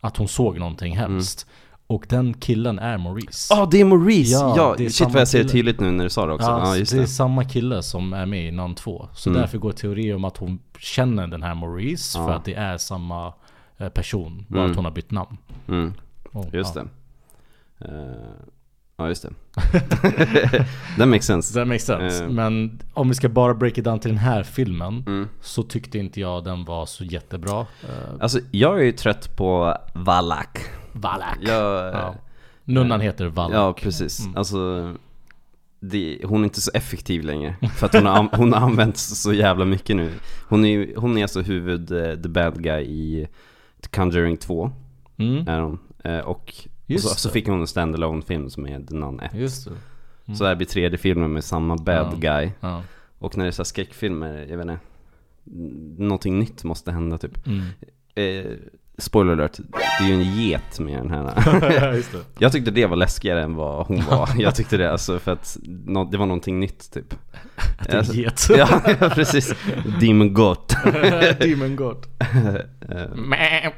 att 0.00 0.16
hon 0.16 0.28
såg 0.28 0.58
någonting 0.58 0.96
hemskt. 0.96 1.46
Och 1.90 2.06
den 2.08 2.34
killen 2.34 2.78
är 2.78 2.98
Maurice. 2.98 3.46
Ja, 3.54 3.68
det 3.70 3.80
är 3.80 3.84
Maurice! 3.84 4.32
Ja, 4.32 4.54
Ja, 4.56 4.74
det 4.78 4.84
är 4.84 4.88
shit 4.88 4.96
samma 4.96 5.10
vad 5.12 5.20
jag 5.20 5.28
ser 5.28 5.42
det 5.42 5.48
tydligt 5.48 5.80
nu 5.80 5.90
när 5.90 6.04
du 6.04 6.10
sa 6.10 6.26
det 6.26 6.32
också. 6.32 6.46
Ja, 6.48 6.76
just 6.76 6.92
det 6.92 6.98
är 6.98 7.00
det. 7.02 7.06
samma 7.08 7.44
kille 7.44 7.82
som 7.82 8.12
är 8.12 8.26
med 8.26 8.48
i 8.48 8.50
Nun 8.50 8.74
2. 8.74 9.08
Så 9.14 9.30
Mm. 9.30 9.40
därför 9.42 9.58
går 9.58 9.72
teorier 9.72 10.14
om 10.14 10.24
att 10.24 10.36
hon 10.36 10.58
känner 10.78 11.26
den 11.26 11.42
här 11.42 11.54
Maurice 11.54 12.18
Ja. 12.18 12.26
för 12.26 12.32
att 12.34 12.44
det 12.44 12.54
är 12.54 12.78
samma 12.78 13.32
eh, 13.78 13.88
person. 13.88 14.44
Bara 14.48 14.58
Mm. 14.60 14.70
att 14.70 14.76
hon 14.76 14.84
har 14.84 14.92
bytt 14.92 15.10
namn. 15.10 15.36
Mm, 15.68 15.92
Och, 16.32 16.46
just 16.54 16.74
ja. 16.76 16.82
det. 16.82 16.88
Eh, 17.84 18.14
ja, 18.96 19.08
just 19.08 19.22
det. 19.22 19.30
That 20.98 21.08
makes 21.08 21.26
sense. 21.26 21.54
That 21.54 21.68
makes 21.68 21.84
sense. 21.84 22.24
Eh. 22.24 22.30
Men 22.30 22.80
om 22.94 23.08
vi 23.08 23.14
ska 23.14 23.28
bara 23.28 23.54
break 23.54 23.78
it 23.78 23.84
down 23.84 23.98
till 24.00 24.10
den 24.10 24.18
här 24.18 24.42
filmen. 24.42 25.04
Mm. 25.06 25.28
Så 25.40 25.62
tyckte 25.62 25.98
inte 25.98 26.20
jag 26.20 26.44
den 26.44 26.64
var 26.64 26.86
så 26.86 27.04
jättebra. 27.04 27.60
Uh, 27.60 27.66
Alltså, 28.20 28.40
jag 28.50 28.78
är 28.80 28.84
ju 28.84 28.92
trött 28.92 29.36
på 29.36 29.76
Valak. 29.94 30.58
Valak. 31.00 31.38
Jag, 31.40 31.94
Ja. 31.94 32.14
Nunnan 32.64 33.00
heter 33.00 33.26
Valak. 33.26 33.54
Ja, 33.56 33.72
precis. 33.72 34.20
Mm. 34.24 34.36
Alltså, 34.36 34.94
det, 35.80 36.18
hon 36.24 36.40
är 36.40 36.44
inte 36.44 36.60
så 36.60 36.70
effektiv 36.74 37.22
längre. 37.24 37.56
För 37.76 37.86
att 37.86 37.92
hon 37.94 38.06
har, 38.06 38.36
hon 38.36 38.52
har 38.52 38.60
använts 38.60 39.22
så 39.22 39.32
jävla 39.32 39.64
mycket 39.64 39.96
nu. 39.96 40.12
Hon 40.48 40.64
är, 40.64 40.96
hon 40.96 41.18
är 41.18 41.22
alltså 41.22 41.40
huvud, 41.40 41.92
eh, 41.92 42.14
the 42.22 42.28
bad 42.28 42.62
guy 42.62 42.82
i 42.84 43.28
Conjuring 43.90 44.36
2. 44.36 44.70
Mm. 45.16 45.48
Är 45.48 45.60
hon. 45.60 45.78
Eh, 46.04 46.18
och, 46.18 46.54
och 46.94 47.00
så, 47.00 47.08
så 47.08 47.30
fick 47.30 47.48
hon 47.48 47.60
en 47.60 47.66
standalone 47.66 48.22
film 48.22 48.50
som 48.50 48.66
är 48.66 48.80
The 48.80 48.94
Nun 48.94 49.20
1. 49.20 49.34
Just 49.34 49.64
det. 49.64 49.70
Mm. 50.26 50.36
Så 50.36 50.44
det 50.44 50.48
här 50.48 50.56
blir 50.56 50.66
tredje 50.66 50.98
filmen 50.98 51.32
med 51.32 51.44
samma 51.44 51.76
bad 51.76 52.08
Ja. 52.12 52.16
guy. 52.18 52.50
Ja. 52.60 52.82
Och 53.18 53.36
när 53.36 53.44
det 53.44 53.48
är 53.48 53.52
så 53.52 53.62
här 53.62 53.64
skräckfilmer, 53.64 54.46
jag 54.50 54.56
vet 54.56 54.66
inte. 54.66 54.78
Någonting 56.02 56.38
nytt 56.38 56.64
måste 56.64 56.92
hända 56.92 57.18
typ. 57.18 57.46
Mm. 57.46 57.62
Eh, 58.14 58.52
spoiler 58.98 59.32
alert, 59.32 59.58
det 59.98 60.04
är 60.04 60.08
ju 60.08 60.14
en 60.14 60.34
get 60.36 60.78
med 60.80 60.98
den 60.98 61.10
här. 61.10 62.02
Jag 62.38 62.52
tyckte 62.52 62.70
det 62.70 62.86
var 62.86 62.96
läskigare 62.96 63.42
än 63.42 63.54
vad 63.54 63.86
hon 63.86 64.04
var. 64.04 64.28
Jag 64.38 64.54
tyckte 64.54 64.76
det 64.76 64.92
alltså 64.92 65.18
för 65.18 65.32
att 65.32 65.56
det 66.10 66.16
var 66.18 66.26
någonting 66.26 66.60
nytt 66.60 66.90
typ. 66.92 67.14
Det 67.84 67.92
är 67.92 67.98
Alltså, 67.98 68.12
en 68.12 68.18
get. 68.20 68.46
ja, 68.56 68.68
precis. 69.14 69.54
Demon 70.00 70.34
God. 70.34 70.58
Demon. 71.40 71.96
Eh, 72.30 73.14
Mä. 73.14 73.72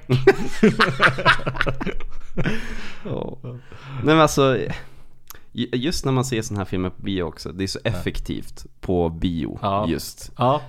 ja. 3.04 3.38
Nej 3.42 3.60
men 4.04 4.20
alltså, 4.20 4.58
ju- 5.52 5.68
just 5.72 6.04
när 6.04 6.12
man 6.12 6.24
ser 6.24 6.42
sådana 6.42 6.60
här 6.60 6.64
filmer 6.64 6.90
på 6.90 7.02
bio 7.02 7.22
också, 7.22 7.52
det 7.52 7.64
är 7.64 7.68
så 7.68 7.78
effektivt 7.84 8.66
på 8.80 9.08
bio 9.08 9.58
Ja. 9.62 9.88
just. 9.88 10.32
Ja. 10.38 10.62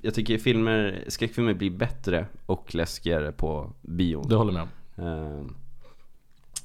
Jag 0.00 0.14
tycker 0.14 0.38
filmer, 0.38 1.04
skräckfilmer 1.08 1.54
blir 1.54 1.70
bättre 1.70 2.26
och 2.46 2.74
läskigare 2.74 3.32
på 3.32 3.72
bio. 3.82 4.22
Det 4.28 4.34
håller 4.34 4.52
jag 4.52 4.68
med 4.98 5.06
om. 5.06 5.38
Eh, 5.38 5.46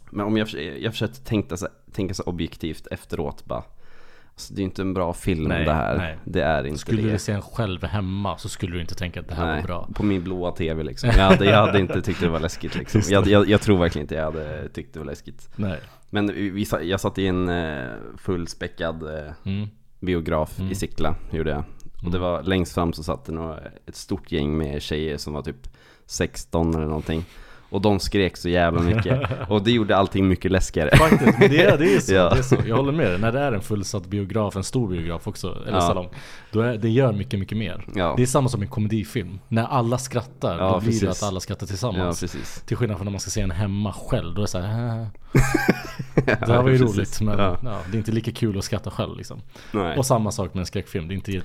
Men 0.10 0.26
om 0.26 0.38
jag, 0.38 0.48
jag 0.80 0.92
försökte 0.94 1.20
tänka 1.24 1.58
så, 1.58 1.68
tänka 1.92 2.14
så 2.14 2.24
objektivt 2.24 2.88
efteråt 2.92 3.46
bara 3.46 3.64
alltså, 4.34 4.54
Det 4.54 4.62
är 4.62 4.64
inte 4.64 4.82
en 4.82 4.94
bra 4.94 5.14
film 5.14 5.44
Nej, 5.44 5.66
det 5.66 5.74
här 5.74 5.98
nej. 5.98 6.18
Det 6.26 6.42
är 6.42 6.64
inte 6.66 6.80
Skulle 6.80 7.02
det 7.02 7.12
du 7.12 7.20
se 7.20 7.32
en 7.32 7.42
själv 7.42 7.84
hemma 7.84 8.38
så 8.38 8.50
skulle 8.50 8.72
du 8.76 8.82
inte 8.82 8.96
tänka 8.96 9.20
att 9.20 9.28
det 9.28 9.36
här 9.36 9.46
Nej, 9.46 9.62
var 9.62 9.68
bra. 9.68 9.90
på 9.96 10.04
min 10.04 10.24
blåa 10.24 10.52
tv 10.52 10.84
liksom 10.84 11.10
jag 11.18 11.24
hade, 11.24 11.46
jag 11.46 11.66
hade 11.66 11.80
inte 11.80 12.02
tyckt 12.02 12.20
det 12.20 12.30
var 12.30 12.40
läskigt 12.40 12.76
liksom 12.76 13.02
jag, 13.10 13.28
jag, 13.28 13.50
jag 13.50 13.62
tror 13.62 13.78
verkligen 13.78 14.04
inte 14.04 14.16
jag 14.16 14.24
hade 14.26 14.70
tyckt 14.70 14.94
det 14.94 15.00
var 15.00 15.06
läskigt 15.06 15.50
Nej. 15.56 15.80
Men 16.10 16.28
vi, 16.28 16.66
jag 16.82 17.00
satt 17.00 17.18
i 17.18 17.28
en 17.28 17.50
eh, 17.50 17.92
fullspäckad 18.18 19.04
eh, 19.04 19.32
Mm. 19.46 19.68
biograf 20.00 20.60
Mm. 20.60 20.72
i 20.72 20.76
Sickla, 20.76 21.16
gjorde 21.32 21.50
jag 21.52 21.64
och 22.06 22.12
det 22.12 22.20
var 22.20 22.44
längst 22.44 22.74
fram 22.74 22.94
så 22.94 23.04
satt 23.04 23.26
det 23.26 23.32
några, 23.32 23.60
ett 23.86 23.96
stort 23.96 24.32
gäng 24.32 24.58
med 24.58 24.82
tjejer 24.82 25.18
som 25.18 25.34
var 25.34 25.42
typ 25.42 25.68
16 26.06 26.76
eller 26.76 26.86
någonting. 26.86 27.26
Och 27.74 27.82
de 27.82 28.00
skrek 28.00 28.38
så 28.38 28.50
jävla 28.50 28.82
mycket 28.82 29.22
Och 29.50 29.64
det 29.64 29.72
gjorde 29.72 29.98
allting 29.98 30.28
mycket 30.28 30.52
läskigare 30.52 30.98
Faktiskt, 30.98 31.40
men 31.40 31.50
det 31.50 31.64
är, 31.64 31.78
det, 31.78 31.96
är 31.96 32.00
så, 32.00 32.14
Ja. 32.14 32.30
det 32.34 32.38
är 32.38 32.42
så. 32.42 32.56
Jag 32.68 32.76
håller 32.76 32.92
med 32.92 33.08
dig. 33.08 33.20
När 33.20 33.32
det 33.32 33.40
är 33.40 33.52
en 33.52 33.62
fullsatt 33.62 34.06
biograf, 34.08 34.56
en 34.56 34.64
stor 34.64 34.88
biograf 34.90 35.28
också, 35.28 35.58
eller 35.68 35.78
Ja. 35.78 35.82
salong. 35.82 36.10
Då 36.52 36.62
är, 36.62 36.78
det 36.78 36.90
gör 36.90 37.12
mycket, 37.14 37.40
mycket 37.40 37.58
mer. 37.58 37.86
Ja. 37.96 38.14
Det 38.18 38.24
är 38.24 38.28
samma 38.28 38.50
som 38.50 38.62
en 38.62 38.68
komedifilm. 38.68 39.40
När 39.48 39.64
alla 39.66 39.98
skrattar, 39.98 40.58
Ja, 40.60 40.72
då 40.74 40.80
blir 40.80 41.02
det 41.02 41.12
att 41.12 41.24
alla 41.24 41.40
skrattar 41.40 41.66
Ja 41.66 41.68
tillsammans. 41.68 42.20
precis 42.20 42.64
Till 42.66 42.78
skillnad 42.78 42.98
från 42.98 43.06
när 43.06 43.12
man 43.12 43.20
ska 43.20 43.30
se 43.32 43.42
en 43.42 43.52
hemma 43.52 43.94
själv, 43.94 44.34
då 44.36 44.42
är 44.42 44.44
det 44.44 44.48
såhär. 44.48 45.08
Det 46.26 46.48
här 46.48 46.62
var 46.62 46.70
ju 46.70 46.78
roligt 46.78 47.22
men 47.22 47.40
Ja. 47.40 47.58
ja. 47.64 47.78
det 47.92 47.96
är 47.98 48.00
inte 48.00 48.12
lika 48.12 48.32
kul 48.32 48.58
att 48.58 48.64
skratta 48.64 48.92
själv 48.92 49.18
liksom. 49.18 49.42
Och 49.98 50.06
samma 50.06 50.32
sak 50.32 50.54
med 50.54 50.60
en 50.62 50.66
skräckfilm, 50.66 51.08
det 51.08 51.14
är 51.14 51.16
inte 51.16 51.42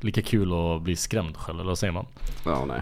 lika 0.00 0.22
kul 0.22 0.52
att 0.52 0.82
bli 0.82 0.96
skrämd 0.96 1.36
själv, 1.36 1.58
eller 1.60 1.68
vad 1.68 1.78
säger 1.78 1.92
man? 1.92 2.06
Ja, 2.44 2.64
nej. 2.68 2.80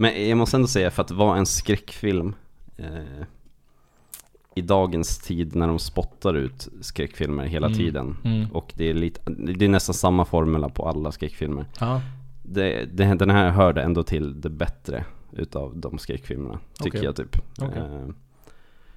Men 0.00 0.28
jag 0.28 0.38
måste 0.38 0.56
ändå 0.56 0.68
säga 0.68 0.90
för 0.90 1.02
att 1.02 1.10
vara 1.10 1.38
en 1.38 1.46
skräckfilm 1.46 2.34
eh, 2.76 3.24
i 4.54 4.60
dagens 4.62 5.18
tid 5.18 5.56
när 5.56 5.66
de 5.68 5.78
spottar 5.78 6.34
ut 6.34 6.68
skräckfilmer 6.80 7.44
hela 7.46 7.66
Mm. 7.66 7.78
tiden 7.78 8.16
Mm. 8.24 8.50
och 8.52 8.72
det 8.76 8.84
är, 8.90 8.94
lite, 8.94 9.20
det 9.30 9.64
är 9.64 9.68
nästan 9.68 9.94
samma 9.94 10.24
formula 10.24 10.68
på 10.68 10.88
alla 10.88 11.12
skräckfilmer. 11.12 11.66
Ja, 11.80 12.00
Det, 12.42 12.84
det, 12.84 13.14
den 13.14 13.30
här 13.30 13.50
hörde 13.50 13.82
ändå 13.82 14.02
till 14.02 14.40
det 14.40 14.50
bättre 14.50 15.04
utav 15.32 15.76
de 15.78 15.98
skräckfilmerna, 15.98 16.58
tycker 16.74 16.98
Okej. 16.98 17.04
jag 17.04 17.16
typ. 17.16 17.36
Okej. 17.60 17.78
Eh, 17.82 18.08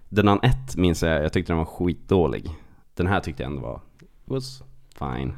den 0.09 0.27
1 0.43 0.75
minns 0.77 1.03
jag, 1.03 1.23
jag 1.23 1.33
tyckte 1.33 1.51
den 1.53 1.57
var 1.57 1.65
skitdålig. 1.65 2.49
Den 2.93 3.07
här 3.07 3.19
tyckte 3.19 3.43
jag 3.43 3.49
ändå 3.49 3.61
var, 3.61 3.81
was 4.25 4.63
fine. 4.99 5.33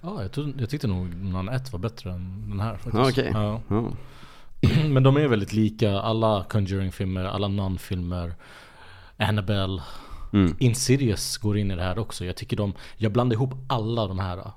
ja 0.00 0.22
jag, 0.22 0.32
trodde, 0.32 0.52
jag 0.60 0.70
tyckte 0.70 0.86
nog 0.86 1.14
Nun 1.14 1.48
1 1.48 1.72
var 1.72 1.78
bättre 1.78 2.12
än 2.12 2.50
den 2.50 2.60
här 2.60 2.76
faktiskt. 2.76 3.18
Okej. 3.18 3.30
Ja. 3.34 3.60
Ja. 3.68 3.90
Men 4.88 5.02
de 5.02 5.16
är 5.16 5.28
väldigt 5.28 5.52
lika, 5.52 6.00
alla 6.00 6.44
Conjuring-filmer, 6.48 7.24
alla 7.24 7.48
Nun-filmer 7.48 8.34
Annabelle 9.16 9.82
Mm. 10.32 10.56
Insidious 10.58 11.36
går 11.36 11.58
in 11.58 11.70
i 11.70 11.76
det 11.76 11.82
här 11.82 11.98
också. 11.98 12.24
Jag 12.24 12.36
tycker 12.36 12.56
de, 12.56 12.72
jag 12.96 13.12
blandar 13.12 13.34
ihop 13.34 13.54
alla 13.68 14.06
de 14.06 14.18
här. 14.18 14.50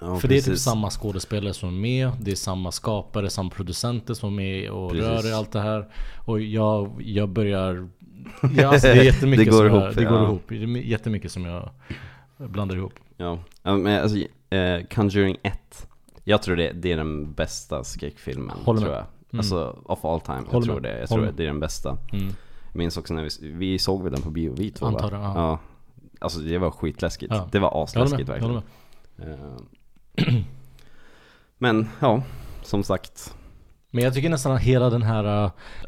Ja, 0.00 0.16
För 0.16 0.28
det 0.28 0.34
är 0.34 0.40
typ 0.40 0.46
precis. 0.46 0.64
samma 0.64 0.90
skådespelare 0.90 1.54
som 1.54 1.68
är 1.68 1.72
med, 1.72 2.10
det 2.20 2.30
är 2.30 2.34
samma 2.36 2.72
skapare, 2.72 3.30
samma 3.30 3.50
producenter 3.50 4.14
som 4.14 4.32
är 4.32 4.36
med 4.36 4.70
och 4.70 4.90
Precis. 4.90 5.06
rör 5.06 5.30
i 5.30 5.32
allt 5.32 5.52
det 5.52 5.60
här. 5.60 5.88
Och 6.24 6.40
jag, 6.40 7.02
jag 7.02 7.28
börjar... 7.28 7.88
Ja, 8.56 8.68
alltså 8.68 8.86
det 8.88 8.92
är 8.92 9.04
jättemycket 9.04 9.46
Det 9.46 9.50
går 9.50 9.68
som 9.68 9.76
jag, 9.76 9.84
ihop, 9.84 9.96
det 9.96 10.04
går 10.04 10.18
ja. 10.18 10.24
ihop. 10.24 10.42
Det 10.48 10.54
är 10.54 10.76
jättemycket 10.76 11.32
som 11.32 11.44
jag 11.44 11.70
blandar 12.36 12.76
ihop. 12.76 12.92
Ja, 13.16 13.38
men 13.62 14.02
alltså, 14.02 14.18
Eh, 14.50 14.86
Conjuring 14.94 15.36
1. 15.42 15.88
Jag 16.24 16.42
tror 16.42 16.56
det, 16.56 16.72
det 16.72 16.92
är 16.92 16.96
den 16.96 17.32
bästa 17.32 17.84
skräckfilmen, 17.84 18.56
Håller 18.64 18.80
tror 18.80 18.90
med. 18.90 19.04
Jag. 19.36 19.44
Mm. 19.52 19.72
Alltså, 19.72 19.92
of 19.92 20.04
all 20.04 20.20
time. 20.20 20.38
Jag 20.46 20.52
Håller 20.52 20.66
tror 20.66 20.80
med. 20.80 20.82
det. 20.82 21.00
Jag 21.00 21.08
tror 21.08 21.32
det 21.36 21.42
är 21.42 21.46
den 21.46 21.60
bästa. 21.60 21.98
Mm. 22.12 22.26
Jag 22.72 22.78
minns 22.78 22.96
också 22.96 23.14
när 23.14 23.22
vi, 23.22 23.52
vi 23.52 23.78
såg 23.78 24.02
väl 24.02 24.12
den 24.12 24.22
på 24.22 24.30
bio, 24.30 24.54
vi 24.58 24.70
två? 24.70 24.86
Antar 24.86 25.10
det, 25.10 25.16
ja. 25.16 25.32
ja. 25.34 25.58
Alltså 26.20 26.38
det 26.40 26.58
var 26.58 26.70
skitläskigt. 26.70 27.32
Ja. 27.34 27.48
Det 27.52 27.58
var 27.58 27.70
Jag 27.74 27.82
asläskigt. 27.82 28.28
Jag 28.28 28.34
verkligen. 28.34 28.62
Eh, 29.18 30.34
Men 31.58 31.88
ja, 32.00 32.22
som 32.62 32.82
sagt. 32.82 33.34
Men 33.90 34.04
jag 34.04 34.14
tycker 34.14 34.28
nästan 34.28 34.52
att 34.52 34.60
hela 34.62 34.90
den 34.90 35.02
här 35.02 35.44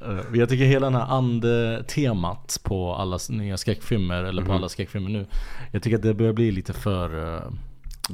uh, 0.06 0.22
Jag 0.38 0.48
tycker 0.48 0.64
hela 0.64 0.86
den 0.86 0.94
här 0.94 1.06
andetemat 1.16 2.60
på 2.64 2.94
alla 2.94 3.18
nya 3.30 3.56
skräckfilmer 3.56 4.24
Eller 4.24 4.42
på 4.42 4.48
Mhm. 4.48 4.56
alla 4.56 4.68
skräckfilmer 4.68 5.10
nu 5.10 5.26
Jag 5.72 5.82
tycker 5.82 5.96
att 5.96 6.02
det 6.02 6.14
börjar 6.14 6.32
bli 6.32 6.50
lite 6.52 6.72
för 6.72 7.14
uh, 7.14 7.40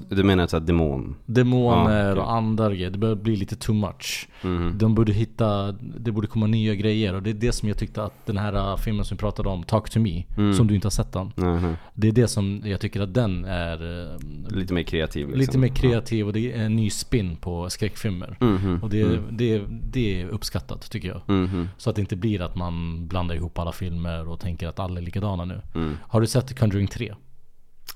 Du 0.09 0.23
menar 0.23 0.47
såhär 0.47 0.65
demon? 0.65 1.15
Demoner 1.27 2.17
Ja, 2.17 2.23
och 2.23 2.33
andar 2.33 2.71
grejer. 2.71 2.91
Det 2.91 2.99
börjar 2.99 3.17
bli 3.17 3.37
lite 3.37 3.57
too 3.57 3.75
much 3.75 4.29
Mhm. 4.43 4.79
De 4.79 4.95
borde 4.95 5.13
hitta, 5.13 5.73
det 5.73 6.13
borde 6.13 6.27
komma 6.27 6.47
nya 6.47 6.75
grejer 6.75 7.15
och 7.15 7.23
det 7.23 7.31
är 7.31 7.35
det 7.35 7.53
som 7.53 7.69
jag 7.69 7.79
tyckte 7.79 8.03
att 8.05 8.27
den 8.27 8.37
här 8.39 8.71
uh, 8.73 8.77
filmen 8.77 9.05
som 9.05 9.17
vi 9.17 9.19
pratade 9.21 9.49
om, 9.49 9.63
Talk 9.63 9.91
to 9.91 10.01
me, 10.01 10.25
Mm. 10.37 10.55
som 10.55 10.67
du 10.67 10.75
inte 10.75 10.87
har 10.87 10.91
sett 10.91 11.13
den. 11.13 11.33
Mhm. 11.37 11.75
Det 11.95 12.09
är 12.09 12.13
det 12.13 12.29
som 12.29 12.63
jag 12.65 12.81
tycker 12.81 13.01
att 13.01 13.15
den 13.15 13.45
är 13.45 13.83
uh, 13.83 14.19
Lite 14.49 14.75
mer 14.75 14.83
kreativ 14.83 15.27
liksom. 15.27 15.41
lite 15.41 15.59
mer 15.59 15.69
kreativ 15.69 16.27
och 16.27 16.33
det 16.33 16.53
är 16.53 16.65
en 16.65 16.77
ny 16.77 16.91
spin 16.91 17.37
på 17.37 17.71
skräckfilmer. 17.71 18.37
Mhm. 18.41 18.79
Och 18.83 18.91
det, 18.91 19.03
Mm. 19.03 19.23
det, 19.31 19.63
det 19.93 20.21
är 20.23 20.29
uppskattat 20.29 20.91
tycker 20.91 21.09
jag. 21.09 21.21
Mhm. 21.27 21.69
Så 21.77 21.91
att 21.91 21.97
det 21.97 22.01
inte 22.03 22.17
blir 22.17 22.43
att 22.43 22.57
man 22.57 23.07
blandar 23.09 23.35
ihop 23.35 23.59
alla 23.59 23.73
filmer 23.73 24.29
och 24.29 24.41
tänker 24.41 24.69
att 24.69 24.79
alla 24.79 25.01
är 25.01 25.05
likadana 25.05 25.45
nu. 25.45 25.61
Mm. 25.75 25.97
Har 26.09 26.21
du 26.21 26.27
sett 26.27 26.59
Conjuring 26.59 26.87
3? 26.89 27.15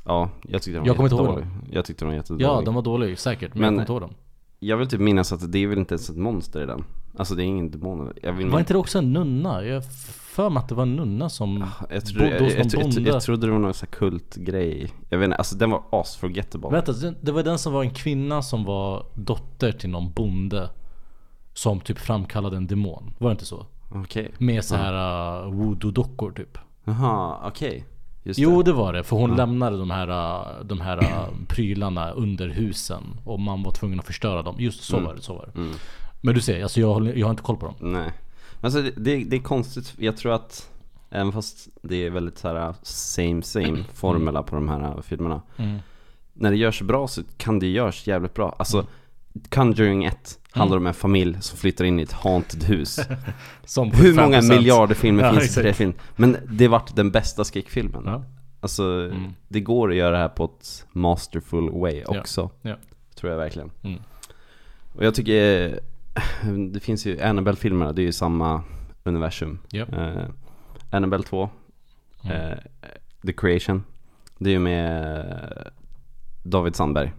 Ja, 0.09 0.31
jag 0.42 0.62
tyckte 0.62 0.71
den 0.77 0.81
var 0.81 0.87
Jag 0.87 0.97
kommer 0.97 1.11
inte 1.11 1.23
ihåg 1.23 1.38
jättedålig. 1.38 1.75
Jag 1.77 1.85
tyckte 1.85 2.05
den 2.05 2.09
var 2.09 2.16
jättedålig. 2.16 2.44
Ja, 2.47 2.62
den 2.64 2.75
var 2.75 2.83
dålig 2.83 3.18
säkert, 3.18 3.55
men, 3.55 3.61
Men- 3.61 3.64
jag 3.64 3.71
kommer 3.71 3.81
inte 3.83 3.92
ihåg 3.92 4.01
dem. 4.01 4.14
Jag 4.61 4.77
vill 4.77 4.88
typ 4.88 5.01
minnas 5.01 5.33
att 5.33 5.53
det 5.53 5.59
är 5.59 5.66
väl 5.66 5.79
inte 5.79 5.94
ens 5.94 6.11
ett 6.11 6.16
monster 6.16 6.62
i 6.62 6.66
den. 6.66 6.85
Alltså 7.18 7.35
det 7.35 7.42
är 7.42 7.44
ingen 7.44 7.71
demon. 7.71 8.12
Jag 8.23 8.33
vill 8.33 8.49
Var 8.49 8.61
inte 8.61 8.73
det 8.73 8.79
också 8.79 8.99
en 8.99 9.12
nunna? 9.12 9.64
Jag 9.64 9.85
för 10.38 10.51
mig 10.51 10.61
att 10.61 10.68
det 10.68 10.75
var 10.75 10.83
en 10.83 10.97
nunna 10.97 11.29
som 11.29 11.66
jag 11.90 12.07
trodde, 12.07 12.25
bodde 12.25 12.37
jag, 12.37 12.44
hos 12.44 12.53
jag, 12.55 12.59
någon 12.59 12.71
jag, 12.73 12.83
jag, 12.83 12.94
bonde. 12.94 13.11
jag 13.11 13.23
trodde 13.23 13.47
det 13.47 13.53
var 13.53 13.59
någon 13.59 13.75
sån 13.75 13.88
kultgrej. 13.92 14.92
Jag 15.09 15.18
vet 15.18 15.25
inte, 15.25 15.37
alltså 15.37 15.57
den 15.57 15.71
var 15.71 15.83
as-forgettable. 15.90 16.71
Vänta, 16.71 16.92
det- 17.21 17.33
var 17.33 17.42
den 17.42 17.59
som 17.59 17.73
var 17.73 17.83
en 17.83 17.90
kvinna 17.94 18.42
som 18.42 18.64
var 18.64 19.07
dotter 19.14 19.73
till 19.73 19.90
någon 19.90 20.12
bonde 20.12 20.71
Som 21.55 21.81
typ 21.81 21.99
framkallade 21.99 22.57
en 22.57 22.66
demon, 22.66 23.14
var 23.18 23.29
det 23.31 23.33
inte 23.33 23.44
så? 23.44 23.66
Okej. 23.94 24.35
Med 24.38 24.64
så 24.64 24.77
här 24.77 24.92
uh, 25.44 25.53
voodoo-dockor 25.53 26.33
typ 26.33 26.59
Jaha, 26.85 27.37
okej. 27.44 27.85
Just 28.22 28.40
Jo 28.40 28.62
det. 28.62 28.70
det 28.70 28.72
var 28.72 28.92
det, 28.92 29.02
för 29.02 29.16
hon 29.16 29.37
lämnade 29.37 29.78
de 29.78 29.90
här, 29.90 30.09
uh, 30.09 30.64
de 30.64 30.81
här 30.81 31.02
uh, 31.02 31.28
prylarna 31.48 32.11
under 32.11 32.48
husen 32.48 33.02
Och 33.24 33.40
man 33.40 33.62
var 33.62 33.72
tvungen 33.72 34.00
att 34.00 34.07
förstöra 34.07 34.42
dem, 34.42 34.57
just 34.59 34.83
så 34.83 35.00
var 35.00 35.14
det, 35.14 35.22
så 35.22 35.35
var 35.35 35.50
det. 35.54 35.61
Mm. 35.61 35.74
Men 36.20 36.35
du 36.35 36.40
ser, 36.40 36.62
alltså 36.62 36.81
jag, 36.81 37.18
jag 37.18 37.26
har 37.26 37.31
inte 37.31 37.42
koll 37.42 37.57
på 37.57 37.66
dem. 37.66 37.74
Nej. 37.81 38.12
Men 38.61 38.64
alltså 38.64 38.83
det, 38.83 38.90
det, 38.96 39.24
det 39.24 39.37
är 39.37 39.40
konstigt, 39.40 39.94
jag 39.98 40.16
tror 40.16 40.33
att 40.33 40.70
Även 41.11 41.33
fast 41.33 41.68
det 41.83 42.07
är 42.07 42.11
väldigt 42.11 42.38
så 42.38 42.48
här 42.48 42.74
same 42.83 43.42
same 43.42 43.85
formula 43.94 44.42
på 44.42 44.54
de 44.54 44.68
här 44.68 45.02
filmerna. 45.02 45.42
Mm. 45.57 45.78
När 46.33 46.50
det 46.50 46.57
görs 46.57 46.83
bra 46.83 47.09
så 47.09 47.22
kan 47.37 47.59
det 47.59 47.66
görs 47.66 48.07
jävligt 48.07 48.35
bra. 48.35 48.54
Alltså 48.59 48.87
Conjuring 49.48 50.04
1 50.04 50.38
handlar 50.52 50.76
Mm. 50.76 50.82
om 50.82 50.87
en 50.87 50.94
familj 50.94 51.37
som 51.40 51.58
flyttar 51.58 51.84
in 51.84 52.00
i 52.00 52.02
ett 52.02 52.12
haunted 52.12 52.62
hus 52.64 52.98
Hur 53.92 54.14
många 54.14 54.40
5%. 54.40 54.48
miljarder 54.48 54.94
filmer 54.94 55.22
Ja, 55.24 55.30
finns 55.32 55.44
exakt. 55.44 55.64
i 55.64 55.68
det 55.68 55.74
film? 55.74 55.92
Men 56.16 56.37
det 56.50 56.68
vart 56.68 56.96
den 56.96 57.11
bästa 57.11 57.44
skräckfilmen 57.44 58.02
Ja. 58.06 58.24
Alltså 58.61 58.82
Mm. 58.84 59.32
det 59.48 59.61
går 59.61 59.90
att 59.90 59.96
göra 59.96 60.11
det 60.11 60.18
här 60.18 60.28
på 60.28 60.44
ett 60.44 60.87
masterful 60.92 61.70
way 61.70 62.04
också 62.04 62.50
Ja. 62.62 62.76
Tror 63.14 63.32
jag 63.32 63.38
verkligen 63.38 63.70
Mm. 63.82 63.98
Och 64.94 65.04
jag 65.04 65.14
tycker 65.14 65.68
eh, 66.44 66.52
Det 66.72 66.80
finns 66.80 67.06
ju 67.06 67.20
Annabelle-filmerna, 67.22 67.92
det 67.92 68.02
är 68.02 68.06
ju 68.06 68.12
samma 68.12 68.62
universum 69.04 69.58
Ja. 69.70 69.84
eh, 69.92 70.24
Annabelle 70.90 71.22
2 71.24 71.50
Mm. 72.24 72.37
eh, 72.52 72.58
The 73.26 73.32
Creation 73.32 73.84
Det 74.38 74.50
är 74.50 74.52
ju 74.54 74.58
med 74.58 75.18
eh, 75.30 75.72
David 76.42 76.76
Sandberg 76.76 77.12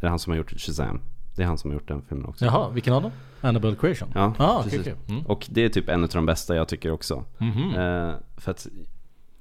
Det 0.00 0.06
är 0.06 0.10
han 0.10 0.18
som 0.18 0.30
har 0.30 0.36
gjort 0.38 0.50
Shazam 0.60 1.00
Det 1.38 1.44
är 1.44 1.46
han 1.46 1.58
som 1.58 1.70
har 1.70 1.74
gjort 1.74 1.88
den 1.88 2.02
filmen 2.08 2.26
också 2.26 2.44
Jaha, 2.44 2.68
vilken 2.70 2.92
av 2.92 3.02
dem? 3.02 3.10
Annabelle 3.40 3.76
Creation? 3.76 4.08
Ja, 4.14 4.32
ah, 4.38 4.62
precis. 4.62 4.80
okej. 4.80 4.94
Mm. 5.08 5.26
Och 5.26 5.46
det 5.50 5.64
är 5.64 5.68
typ 5.68 5.88
en 5.88 6.02
av 6.02 6.08
de 6.08 6.26
bästa 6.26 6.56
jag 6.56 6.68
tycker 6.68 6.90
också 6.90 7.24
Mhm. 7.38 7.70
eh, 7.74 8.14
För 8.36 8.50
att 8.50 8.66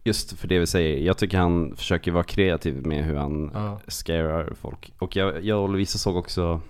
Just 0.04 0.40
för 0.40 0.48
det 0.48 0.60
vi 0.60 0.68
säger, 0.68 1.06
jag 1.06 1.18
tycker 1.18 1.38
han 1.38 1.76
försöker 1.76 2.12
vara 2.12 2.24
kreativ 2.24 2.86
med 2.88 3.06
hur 3.06 3.16
han 3.16 3.52
Ja. 3.54 3.80
scarar 3.88 4.54
folk 4.62 4.94
Och 5.00 5.16
jag, 5.16 5.44
jag 5.46 5.64
och 5.64 5.70
Lovisa 5.70 5.98
såg 5.98 6.16
också 6.16 6.62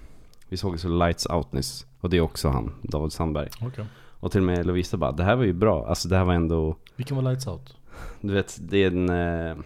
Vi 0.50 0.58
såg 0.58 0.74
också 0.74 0.88
Lights 0.90 1.26
Out 1.26 1.52
nyss 1.54 1.86
Och 2.00 2.10
det 2.10 2.18
är 2.18 2.22
också 2.22 2.50
han, 2.50 2.74
David 2.82 3.12
Sandberg 3.12 3.50
Okej. 3.62 3.86
Och 4.20 4.32
till 4.32 4.42
och 4.42 4.46
med 4.48 4.66
Lovisa 4.66 4.98
bara, 4.98 5.12
det 5.12 5.24
här 5.24 5.36
var 5.36 5.44
ju 5.44 5.54
bra 5.54 5.88
Alltså 5.88 6.08
det 6.08 6.18
här 6.18 6.24
var 6.26 6.34
ändå 6.34 6.76
Vilken 6.96 7.16
var 7.18 7.24
Lights 7.24 7.48
Out? 7.48 7.76
Du 8.22 8.34
vet, 8.34 8.58
det 8.62 8.78
är 8.84 8.88
en 8.88 9.10
eh, 9.10 9.58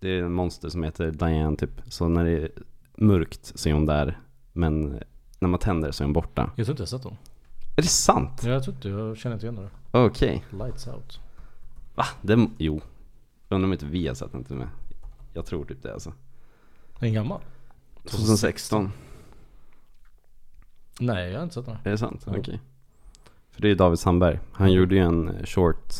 Det 0.00 0.08
är 0.18 0.22
en 0.22 0.32
monster 0.32 0.68
som 0.68 0.82
heter 0.82 1.10
Diane 1.10 1.56
typ 1.56 1.82
Så 1.88 2.08
när 2.08 2.24
det 2.24 2.30
är 2.30 2.50
mörkt 2.96 3.52
så 3.54 3.68
är 3.68 3.72
hon 3.72 3.86
där 3.86 4.18
Men 4.52 5.02
när 5.38 5.48
man 5.48 5.60
tänder 5.60 5.90
så 5.90 6.02
är 6.02 6.06
hon 6.06 6.12
borta 6.12 6.50
Jag 6.56 6.66
tror 6.66 6.72
inte 6.72 6.82
jag 6.82 6.88
sett 6.88 7.02
dem. 7.02 7.16
Är 7.76 7.82
det 7.82 7.88
sant? 7.88 8.42
Ja, 8.44 8.50
jag 8.50 8.64
tror 8.64 8.76
inte, 8.76 8.88
jag 8.88 9.16
känner 9.16 9.36
inte 9.36 9.46
igen 9.46 9.56
det. 9.92 9.98
Okej 9.98 10.44
Lights 10.50 10.86
Out. 10.88 11.20
Va? 11.94 12.04
Den, 12.22 12.50
jo 12.58 12.80
Undrar 13.48 13.66
om 13.66 13.72
inte 13.72 13.86
vi 13.86 14.06
har 14.08 14.14
sett 14.14 14.32
den 14.32 14.44
till 14.44 14.52
och 14.52 14.58
med 14.58 14.68
Jag 15.32 15.46
tror 15.46 15.64
typ 15.64 15.82
det 15.82 15.92
alltså 15.92 16.10
Är 16.10 17.00
den 17.00 17.14
gammal? 17.14 17.40
2016 18.04 18.92
Nej, 21.00 21.30
jag 21.30 21.38
har 21.38 21.42
inte 21.42 21.54
sett 21.54 21.66
den. 21.66 21.76
Är 21.84 21.90
det 21.90 21.98
sant? 21.98 22.24
Okej 22.26 22.60
För 23.50 23.62
det 23.62 23.70
är 23.70 23.74
David 23.74 23.98
Sandberg 23.98 24.38
Han 24.52 24.72
gjorde 24.72 24.94
ju 24.94 25.00
en 25.00 25.46
short 25.46 25.92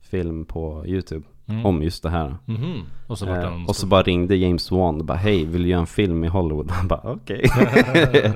film 0.00 0.44
på 0.44 0.86
YouTube 0.86 1.26
Mm. 1.46 1.66
Om 1.66 1.82
just 1.82 2.02
det 2.02 2.10
här 2.10 2.36
Mhm. 2.44 2.82
Och 3.06 3.18
så 3.18 3.34
eh, 3.34 3.64
Och 3.68 3.76
så 3.76 3.86
bara 3.86 4.02
ringde 4.02 4.36
James 4.36 4.70
Wan 4.70 4.98
och 4.98 5.04
bara 5.04 5.18
Hej, 5.18 5.44
vill 5.44 5.62
du 5.62 5.68
göra 5.68 5.80
en 5.80 5.86
film 5.86 6.24
i 6.24 6.28
Hollywood? 6.28 6.70
Han 6.70 6.88
bara 6.88 7.00
okej 7.12 7.44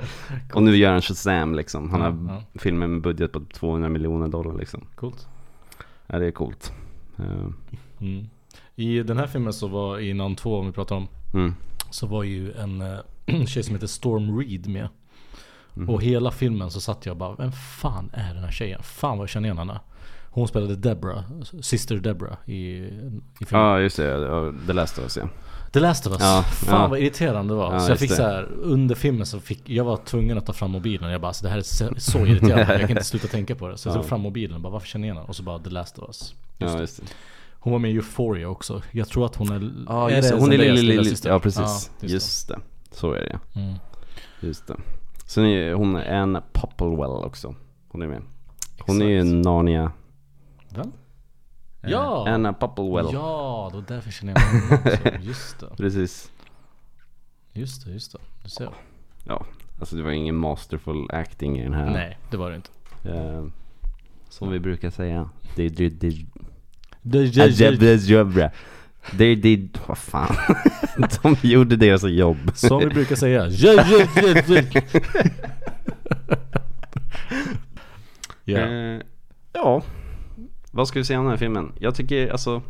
Och 0.54 0.62
nu 0.62 0.76
gör 0.76 0.92
han 0.92 1.02
Shazam 1.02 1.54
liksom 1.54 1.90
Han 1.90 2.00
har 2.00 2.34
Ja, 2.34 2.60
filmer 2.60 2.86
med 2.86 3.00
budget 3.00 3.32
på 3.32 3.40
200 3.40 3.88
miljoner 3.88 4.28
dollar 4.28 4.54
liksom 4.58 4.84
Coolt. 4.94 5.26
Ja 6.06 6.18
det 6.18 6.26
är 6.26 6.30
coolt 6.30 6.72
Eh, 7.18 7.48
Mm. 8.00 8.28
I 8.76 9.02
den 9.02 9.16
här 9.18 9.26
filmen 9.26 9.52
så 9.52 9.68
var, 9.68 9.98
i 9.98 10.14
Nun 10.14 10.36
2 10.36 10.58
om 10.58 10.66
vi 10.66 10.72
pratar 10.72 10.96
om, 10.96 11.08
mm. 11.34 11.54
så 11.90 12.06
var 12.06 12.22
ju 12.22 12.52
en 12.52 12.80
eh, 12.80 12.98
tjej 13.46 13.62
som 13.62 13.74
heter 13.74 13.86
Storm 13.86 14.38
Reed 14.38 14.66
med. 14.68 14.88
Mhm. 15.74 15.88
Och 15.90 16.02
hela 16.02 16.30
filmen 16.30 16.70
så 16.70 16.80
satt 16.80 17.06
jag 17.06 17.16
bara, 17.16 17.34
vem 17.34 17.52
fan 17.52 18.10
är 18.12 18.34
den 18.34 18.44
här 18.44 18.50
tjejen? 18.50 18.82
Fan 18.82 19.18
vad 19.18 19.22
jag 19.22 19.28
känner 19.28 19.46
igen 19.48 19.58
henne. 19.58 19.80
Hon 20.38 20.48
spelade 20.48 20.76
Deborah, 20.76 21.22
Sister 21.60 21.96
Deborah 21.96 22.36
i, 22.46 22.54
i 23.40 23.44
filmen. 23.46 23.64
Ja 23.66 23.80
just 23.80 23.96
det, 23.96 24.72
Last 24.72 24.98
of 24.98 25.04
Us 25.04 25.16
ja 25.16 25.28
The 25.72 25.80
Last 25.80 26.06
of 26.06 26.12
Us. 26.12 26.20
Ja, 26.22 26.42
Fan 26.42 26.80
ja. 26.80 26.88
vad 26.88 26.98
irriterande 26.98 27.54
det 27.54 27.58
var. 27.58 27.72
Ja, 27.72 27.80
så 27.80 27.84
jag 27.84 27.90
just 27.90 28.00
fick 28.00 28.10
det. 28.10 28.16
så 28.16 28.22
här, 28.22 28.48
under 28.62 28.94
filmen 28.94 29.26
så 29.26 29.40
fick, 29.40 29.70
jag 29.70 29.84
var 29.84 29.96
tvungen 29.96 30.38
att 30.38 30.46
ta 30.46 30.52
fram 30.52 30.70
mobilen. 30.70 31.10
Jag 31.10 31.20
bara, 31.20 31.28
alltså, 31.28 31.42
det 31.44 31.50
här 31.50 31.58
är 31.58 31.62
så, 31.62 31.88
så 31.96 32.18
irriterande. 32.26 32.72
jag 32.72 32.80
kan 32.80 32.90
inte 32.90 33.04
sluta 33.04 33.26
tänka 33.28 33.54
på 33.54 33.68
det. 33.68 33.76
Så 33.76 33.88
jag 33.88 33.96
tog 33.96 34.04
fram 34.04 34.20
mobilen 34.20 34.54
och 34.54 34.60
bara, 34.60 34.72
varför 34.72 34.86
känner 34.86 35.08
jag 35.08 35.14
henne? 35.14 35.26
Och 35.28 35.36
så 35.36 35.42
bara, 35.42 35.58
The 35.58 35.70
Last 35.70 35.98
of 35.98 36.08
Us. 36.08 36.20
Just 36.20 36.34
Ja 36.58 36.74
det. 36.74 36.80
just 36.80 36.96
det 37.00 37.06
Hon 37.60 37.72
var 37.72 37.78
med 37.80 37.90
i 37.90 37.94
Euphoria 37.94 38.48
också. 38.48 38.82
Jag 38.92 39.08
tror 39.08 39.26
att 39.26 39.36
hon 39.36 39.48
är... 39.52 39.70
Ja 39.88 40.10
just 40.10 40.28
det, 40.30 40.34
hon 40.34 40.44
är 40.48 40.50
Zendayas 40.50 40.60
lille, 40.76 40.80
lille, 40.82 40.92
lillasyster? 40.92 41.30
ja 41.30 41.38
precis 41.38 41.90
Ja, 42.00 42.06
Just 42.08 42.48
det, 42.48 42.58
så 42.90 43.12
är 43.12 43.20
det 43.20 43.30
ja 43.32 43.60
Mm. 43.60 43.74
Just 44.40 44.66
det 44.66 44.76
Sen 45.26 45.44
är 45.44 45.74
hon 45.74 45.96
Anne 45.96 46.42
Popplewell 46.52 47.24
också 47.24 47.54
Hon 47.88 48.02
är 48.02 48.06
med 48.06 48.22
Hon 48.78 49.02
är 49.02 49.06
ju 49.06 49.18
Exakt. 49.18 49.44
Narnia 49.44 49.92
Vem? 50.74 50.92
Eh, 51.82 51.90
Ja! 51.90 52.28
Anna 52.28 52.52
Popplewell 52.52 53.06
Ja, 53.12 53.70
då 53.72 53.80
därför 53.80 54.10
känner 54.10 54.32
jag 54.32 54.40
henne 54.40 54.92
också. 54.94 55.08
Just 55.28 55.60
det. 55.60 55.76
Precis 55.76 56.32
Just 57.52 57.84
det, 57.84 57.90
just 57.92 58.12
det. 58.12 58.18
Du 58.42 58.48
ser. 58.48 58.70
Ja, 59.24 59.46
alltså 59.80 59.96
det 59.96 60.02
var 60.02 60.10
ingen 60.10 60.36
masterful 60.36 61.10
acting 61.10 61.58
i 61.58 61.62
den 61.62 61.74
här 61.74 61.90
Nej, 61.90 62.18
det 62.30 62.36
var 62.36 62.50
det 62.50 62.56
inte. 62.56 62.70
Eh, 63.04 63.44
Som 64.28 64.50
vi 64.50 64.60
brukar 64.60 64.90
säga 64.90 65.30
Det 65.56 65.68
det 65.68 65.88
det 65.88 66.16
Det, 67.02 67.40
Ajabra 67.40 68.50
Det 69.18 69.34
det 69.34 69.68
vad 69.86 69.98
fan 69.98 70.36
De 71.22 71.36
gjorde 71.48 71.76
deras 71.76 72.02
jobb 72.04 72.50
Som 72.54 72.78
vi 72.78 72.86
brukar 72.86 73.16
säga. 73.16 73.46
Ja, 73.48 73.72
ja, 73.90 74.06
ja, 74.16 74.62
ja. 74.72 74.82
Ja. 78.44 78.58
Eh, 78.58 79.00
Ja 79.52 79.82
Vad 80.78 80.88
ska 80.88 80.98
vi 80.98 81.04
säga 81.04 81.18
om 81.18 81.24
den 81.24 81.30
här 81.30 81.36
filmen? 81.38 81.72
Jag 81.80 81.94
tycker 81.94 82.28
alltså 82.28 82.62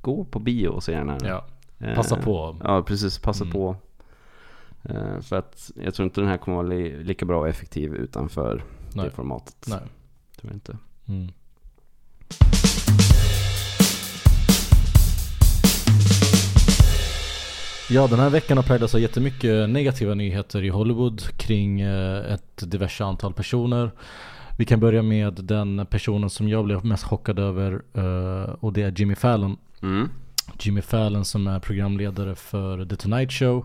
Gå 0.00 0.24
på 0.24 0.38
bio 0.38 0.68
och 0.68 0.82
se 0.82 0.92
den 0.96 1.08
här 1.08 1.18
ja. 1.24 1.46
Eh, 1.86 1.94
Passa 1.94 2.16
på. 2.16 2.56
Ja 2.64 2.82
precis, 2.82 3.18
passa 3.18 3.44
Mm. 3.44 3.52
på 3.52 3.76
Eh, 4.82 5.20
För 5.20 5.36
att 5.36 5.70
jag 5.84 5.94
tror 5.94 6.04
inte 6.04 6.20
den 6.20 6.30
här 6.30 6.36
kommer 6.36 6.56
vara 6.56 6.66
li- 6.66 7.02
lika 7.04 7.26
bra 7.26 7.38
och 7.40 7.48
effektiv 7.48 7.94
utanför 7.94 8.64
Nej. 8.94 9.04
det 9.04 9.10
formatet 9.10 9.66
Nej. 9.68 9.78
Tror 10.40 10.50
jag 10.50 10.52
inte 10.52 10.76
Mm. 11.08 11.28
Ja, 17.90 18.06
den 18.06 18.18
här 18.18 18.30
veckan 18.30 18.56
har 18.58 18.64
präglats 18.64 18.94
av 18.94 19.00
jättemycket 19.00 19.68
negativa 19.70 20.14
nyheter 20.14 20.64
i 20.64 20.68
Hollywood 20.68 21.22
kring 21.36 21.80
eh, 21.80 22.32
ett 22.34 22.70
diverse 22.70 23.04
antal 23.04 23.32
personer. 23.32 23.90
Vi 24.58 24.64
kan 24.64 24.80
börja 24.80 25.02
med 25.02 25.34
den 25.34 25.86
personen 25.90 26.30
som 26.30 26.48
jag 26.48 26.64
blev 26.64 26.84
mest 26.84 27.04
chockad 27.04 27.38
över 27.38 27.82
eh, 27.94 28.50
och 28.60 28.72
det 28.72 28.82
är 28.82 28.92
Jimmy 29.00 29.14
Fallon. 29.14 29.56
Mm. 29.82 30.08
Jimmy 30.60 30.82
Fallon 30.82 31.24
som 31.24 31.46
är 31.46 31.60
programledare 31.60 32.34
för 32.34 32.84
The 32.84 32.96
Tonight 32.96 33.32
Show 33.32 33.64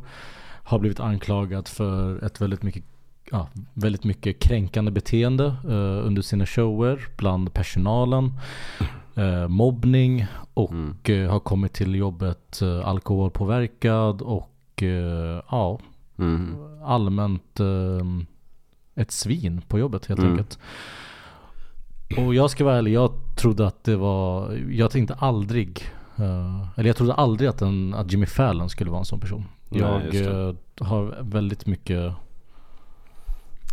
har 0.63 0.79
blivit 0.79 0.99
anklagad 0.99 1.67
för 1.67 2.25
ett 2.25 2.41
väldigt 2.41 2.63
mycket, 2.63 2.83
ja, 3.31 3.47
väldigt 3.73 4.03
mycket 4.03 4.39
kränkande 4.39 4.91
beteende 4.91 5.45
eh, 5.45 6.07
under 6.07 6.21
sina 6.21 6.45
shower 6.45 7.07
bland 7.17 7.53
personalen. 7.53 8.33
Eh, 9.15 9.47
mobbning 9.47 10.25
och 10.53 11.09
eh, 11.09 11.31
har 11.31 11.39
kommit 11.39 11.73
till 11.73 11.95
jobbet 11.95 12.59
alkoholpåverkad 12.83 14.21
och 14.21 14.83
ja, 15.51 15.79
Mm. 16.17 16.55
allmänt 16.83 17.59
ett 18.95 19.11
svin 19.11 19.61
på 19.67 19.79
jobbet 19.79 20.05
helt 20.05 20.19
Mm. 20.19 20.31
enkelt. 20.31 20.59
Och 22.17 22.35
jag 22.35 22.49
ska 22.49 22.63
vara 22.65 22.77
ärlig, 22.77 22.93
jag 22.93 23.11
trodde 23.35 23.67
att 23.67 23.83
det 23.83 23.95
var, 23.95 24.51
jag 24.71 24.91
tänkte 24.91 25.13
aldrig, 25.13 25.81
eh, 26.17 26.67
eller 26.75 26.89
jag 26.89 26.95
trodde 26.95 27.13
aldrig 27.13 27.49
att, 27.49 27.61
en, 27.61 27.93
att 27.93 28.11
Jimmy 28.11 28.25
Fallon 28.25 28.69
skulle 28.69 28.89
vara 28.89 28.99
en 28.99 29.05
sån 29.05 29.19
person. 29.19 29.45
Jag 29.69 30.15
eh, 30.15 30.53
har 30.79 31.17
väldigt 31.21 31.65
mycket, 31.65 32.13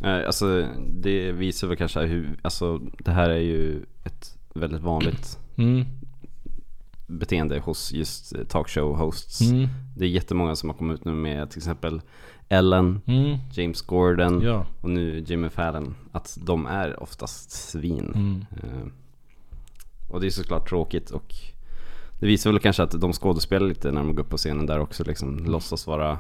Alltså 0.03 0.69
det 1.03 1.33
visar 1.33 1.69
väl 1.69 1.77
kanske 1.77 2.01
hur, 2.01 2.39
alltså 2.43 2.79
det 2.79 3.11
här 3.11 3.31
är 3.31 3.41
ju 3.41 3.83
ett 4.05 4.39
väldigt 4.55 4.81
vanligt 4.83 5.39
mm, 5.57 5.85
beteende 7.07 7.59
hos 7.61 7.93
just 7.93 8.33
talkshow 8.49 8.97
hosts. 8.97 9.41
mm, 9.41 9.69
Det 9.97 10.05
är 10.05 10.09
jättemånga 10.09 10.57
som 10.57 10.69
har 10.69 10.77
kommit 10.77 10.95
ut 11.01 11.05
nu 11.05 11.13
med 11.13 11.51
till 11.51 11.59
exempel 11.59 12.01
Ellen, 12.53 13.01
mm, 13.07 13.39
James 13.53 13.83
Gordon 13.83 14.41
ja, 14.43 14.67
och 14.81 14.91
nu 14.91 15.19
Jimmy 15.27 15.49
Fallon. 15.49 15.95
Att 16.13 16.39
de 16.43 16.67
är 16.67 17.03
oftast 17.03 17.51
svin. 17.51 18.13
mm, 18.15 18.45
Eh, 18.63 18.87
Och 20.11 20.21
det 20.21 20.27
är 20.27 20.31
såklart 20.31 20.69
tråkigt 20.69 21.11
och 21.11 21.35
det 22.21 22.27
visar 22.27 22.51
väl 22.51 22.61
kanske 22.61 22.83
att 22.83 23.01
de 23.01 23.13
skådespelar 23.13 23.67
lite 23.69 23.93
när 23.93 24.01
de 24.01 24.15
går 24.15 24.23
upp 24.23 24.31
på 24.31 24.37
scenen 24.37 24.67
där 24.67 24.79
också 24.81 25.05
liksom 25.05 25.37
låtsas 25.45 25.87
vara 25.87 26.19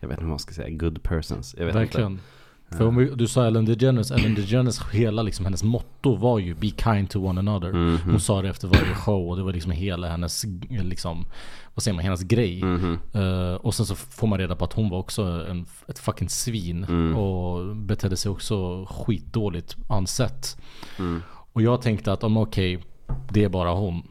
Jag 0.00 0.08
vet 0.08 0.14
inte 0.16 0.24
vad 0.24 0.30
man 0.30 0.38
ska 0.38 0.54
säga, 0.54 0.70
good 0.76 1.02
persons. 1.02 1.54
Jag 1.58 1.66
vet 1.66 1.74
verkligen. 1.74 2.12
inte. 2.12 2.22
För 2.70 2.86
om 2.86 2.96
vi, 2.96 3.10
du 3.14 3.26
sa 3.26 3.46
Ellen 3.46 3.64
DeGeneres, 3.64 4.10
Ellen 4.10 4.34
DeGeneres 4.34 4.80
hela 4.92 5.22
liksom 5.22 5.44
hennes 5.44 5.62
motto 5.62 6.16
var 6.16 6.38
ju 6.38 6.54
Be 6.54 6.66
kind 6.66 7.10
to 7.10 7.26
one 7.28 7.40
another. 7.40 7.72
Mhm. 7.72 7.98
Hon 8.10 8.20
sa 8.20 8.42
det 8.42 8.48
efter 8.48 8.68
varje 8.68 8.94
show 8.94 9.28
och 9.28 9.36
det 9.36 9.42
var 9.42 9.52
liksom 9.52 9.72
hela 9.72 10.08
hennes, 10.08 10.44
liksom, 10.70 11.26
vad 11.74 11.82
säger 11.82 11.94
man, 11.94 12.04
hennes 12.04 12.22
grej. 12.22 12.62
Mhm. 12.64 12.98
Eh, 13.12 13.54
och 13.54 13.74
sen 13.74 13.86
så 13.86 13.94
får 13.94 14.26
man 14.26 14.38
reda 14.38 14.56
på 14.56 14.64
att 14.64 14.72
hon 14.72 14.90
var 14.90 14.98
också 14.98 15.22
en, 15.22 15.66
ett 15.88 15.98
fucking 15.98 16.28
svin. 16.28 16.84
Mm. 16.84 17.16
Och 17.16 17.76
betedde 17.76 18.16
sig 18.16 18.30
också 18.30 18.84
skitdåligt 18.84 19.76
ansett. 19.88 20.56
Mm. 20.98 21.22
Och 21.52 21.62
jag 21.62 21.82
tänkte 21.82 22.12
att 22.12 22.24
om 22.24 22.36
okej, 22.36 22.84
det 23.30 23.44
är 23.44 23.48
bara 23.48 23.74
hon. 23.74 24.02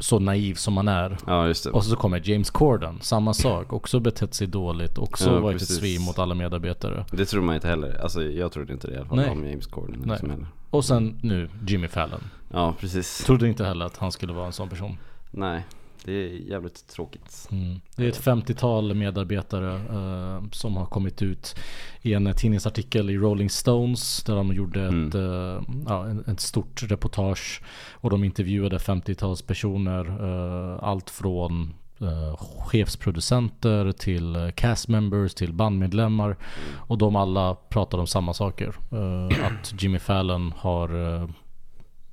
Så 0.00 0.18
naiv 0.18 0.54
som 0.54 0.74
man 0.74 0.88
är. 0.88 1.18
Ja. 1.26 1.54
Och 1.72 1.84
så 1.84 1.96
kommer 1.96 2.28
James 2.30 2.50
Corden, 2.50 2.98
samma 3.00 3.34
sak. 3.34 3.72
Också 3.72 4.00
betett 4.00 4.34
sig 4.34 4.46
dåligt. 4.46 4.98
Också 4.98 5.30
Ja, 5.30 5.40
varit 5.40 5.58
precis. 5.58 5.70
ett 5.76 5.80
svin 5.82 6.02
mot 6.02 6.18
alla 6.18 6.34
medarbetare. 6.34 7.04
Det 7.10 7.24
tror 7.24 7.42
man 7.42 7.54
inte 7.54 7.68
heller. 7.68 8.00
Alltså 8.02 8.22
jag 8.22 8.52
trodde 8.52 8.72
inte 8.72 8.86
det 8.86 8.94
i 8.94 8.96
alla 8.96 9.06
fall 9.06 9.16
Nej. 9.16 9.30
om 9.30 9.48
James 9.48 9.66
Corden. 9.66 10.02
Nej. 10.04 10.18
Liksom. 10.22 10.46
Och 10.70 10.84
sen 10.84 11.18
nu 11.22 11.48
Jimmy 11.66 11.88
Fallon. 11.88 12.20
Ja 12.52 12.74
precis. 12.80 13.24
Trodde 13.24 13.48
inte 13.48 13.64
heller 13.64 13.86
att 13.86 13.96
han 13.96 14.12
skulle 14.12 14.32
vara 14.32 14.46
en 14.46 14.52
sån 14.52 14.68
person. 14.68 14.96
Nej, 15.30 15.66
det 16.08 16.14
är 16.24 16.50
jävligt 16.50 16.88
tråkigt. 16.88 17.48
Mm. 17.52 17.80
Det 17.96 18.04
är 18.04 18.08
ett 18.08 18.20
50-tal 18.24 18.94
medarbetare 18.94 19.74
eh, 19.74 20.42
som 20.52 20.76
har 20.76 20.86
kommit 20.86 21.22
ut 21.22 21.54
i 22.02 22.14
en 22.14 22.34
tidningsartikel 22.36 23.10
i 23.10 23.16
Rolling 23.18 23.50
Stones 23.50 24.24
där 24.24 24.36
de 24.36 24.52
gjorde 24.52 24.82
ett, 24.86 25.14
eh, 25.14 25.74
ja, 25.88 26.06
en, 26.06 26.24
ett 26.26 26.40
stort 26.40 26.82
reportage 26.82 27.62
och 27.94 28.10
de 28.10 28.24
intervjuade 28.24 28.78
50-tals 28.78 29.42
personer. 29.42 30.04
eh, 30.08 30.78
allt 30.84 31.10
från 31.10 31.74
eh, 32.00 32.36
chefsproducenter 32.38 33.92
till 33.92 34.52
cast 34.56 34.88
members 34.88 35.34
till 35.34 35.52
bandmedlemmar 35.52 36.36
och 36.76 36.98
de 36.98 37.16
alla 37.16 37.54
pratade 37.54 38.00
om 38.00 38.06
samma 38.06 38.34
saker. 38.34 38.74
Eh, 38.92 39.46
att 39.46 39.82
Jimmy 39.82 39.98
Fallon 39.98 40.52
har 40.56 41.14
eh, 41.22 41.28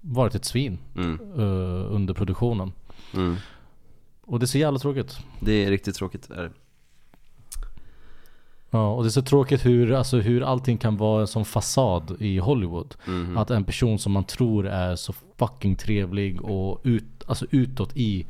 varit 0.01 0.35
ett 0.35 0.45
svin 0.45 0.77
Mm. 0.95 1.19
under 1.91 2.13
produktionen. 2.13 2.71
Mm. 3.13 3.35
Och 4.25 4.39
det 4.39 4.45
är 4.45 4.47
så 4.47 4.57
jävla 4.57 4.79
tråkigt. 4.79 5.19
Det 5.39 5.51
är 5.51 5.69
riktigt 5.69 5.95
tråkigt. 5.95 6.29
Är 6.29 6.43
det. 6.43 6.51
Ja, 8.69 8.91
och 8.91 9.03
det 9.03 9.07
är 9.07 9.11
så 9.11 9.21
tråkigt 9.21 9.65
hur, 9.65 9.93
alltså, 9.93 10.17
hur 10.17 10.41
allting 10.41 10.77
kan 10.77 10.97
vara 10.97 11.21
en 11.21 11.27
sån 11.27 11.45
fasad 11.45 12.15
i 12.19 12.37
Hollywood. 12.37 12.95
Mhm. 13.05 13.37
Att 13.37 13.51
en 13.51 13.63
person 13.63 13.99
som 13.99 14.11
man 14.11 14.23
tror 14.23 14.67
är 14.67 14.95
så 14.95 15.13
fucking 15.37 15.75
trevlig 15.75 16.41
och 16.41 16.81
ut, 16.83 17.03
alltså 17.27 17.45
utåt 17.51 17.97
i, 17.97 18.25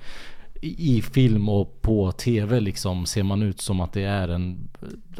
i, 0.61 0.97
i 0.97 1.01
film 1.01 1.49
och 1.49 1.81
på 1.81 2.11
tv 2.11 2.59
liksom 2.59 3.05
ser 3.05 3.23
man 3.23 3.41
ut 3.41 3.61
som 3.61 3.79
att 3.79 3.93
det 3.93 4.03
är 4.03 4.27
en 4.27 4.69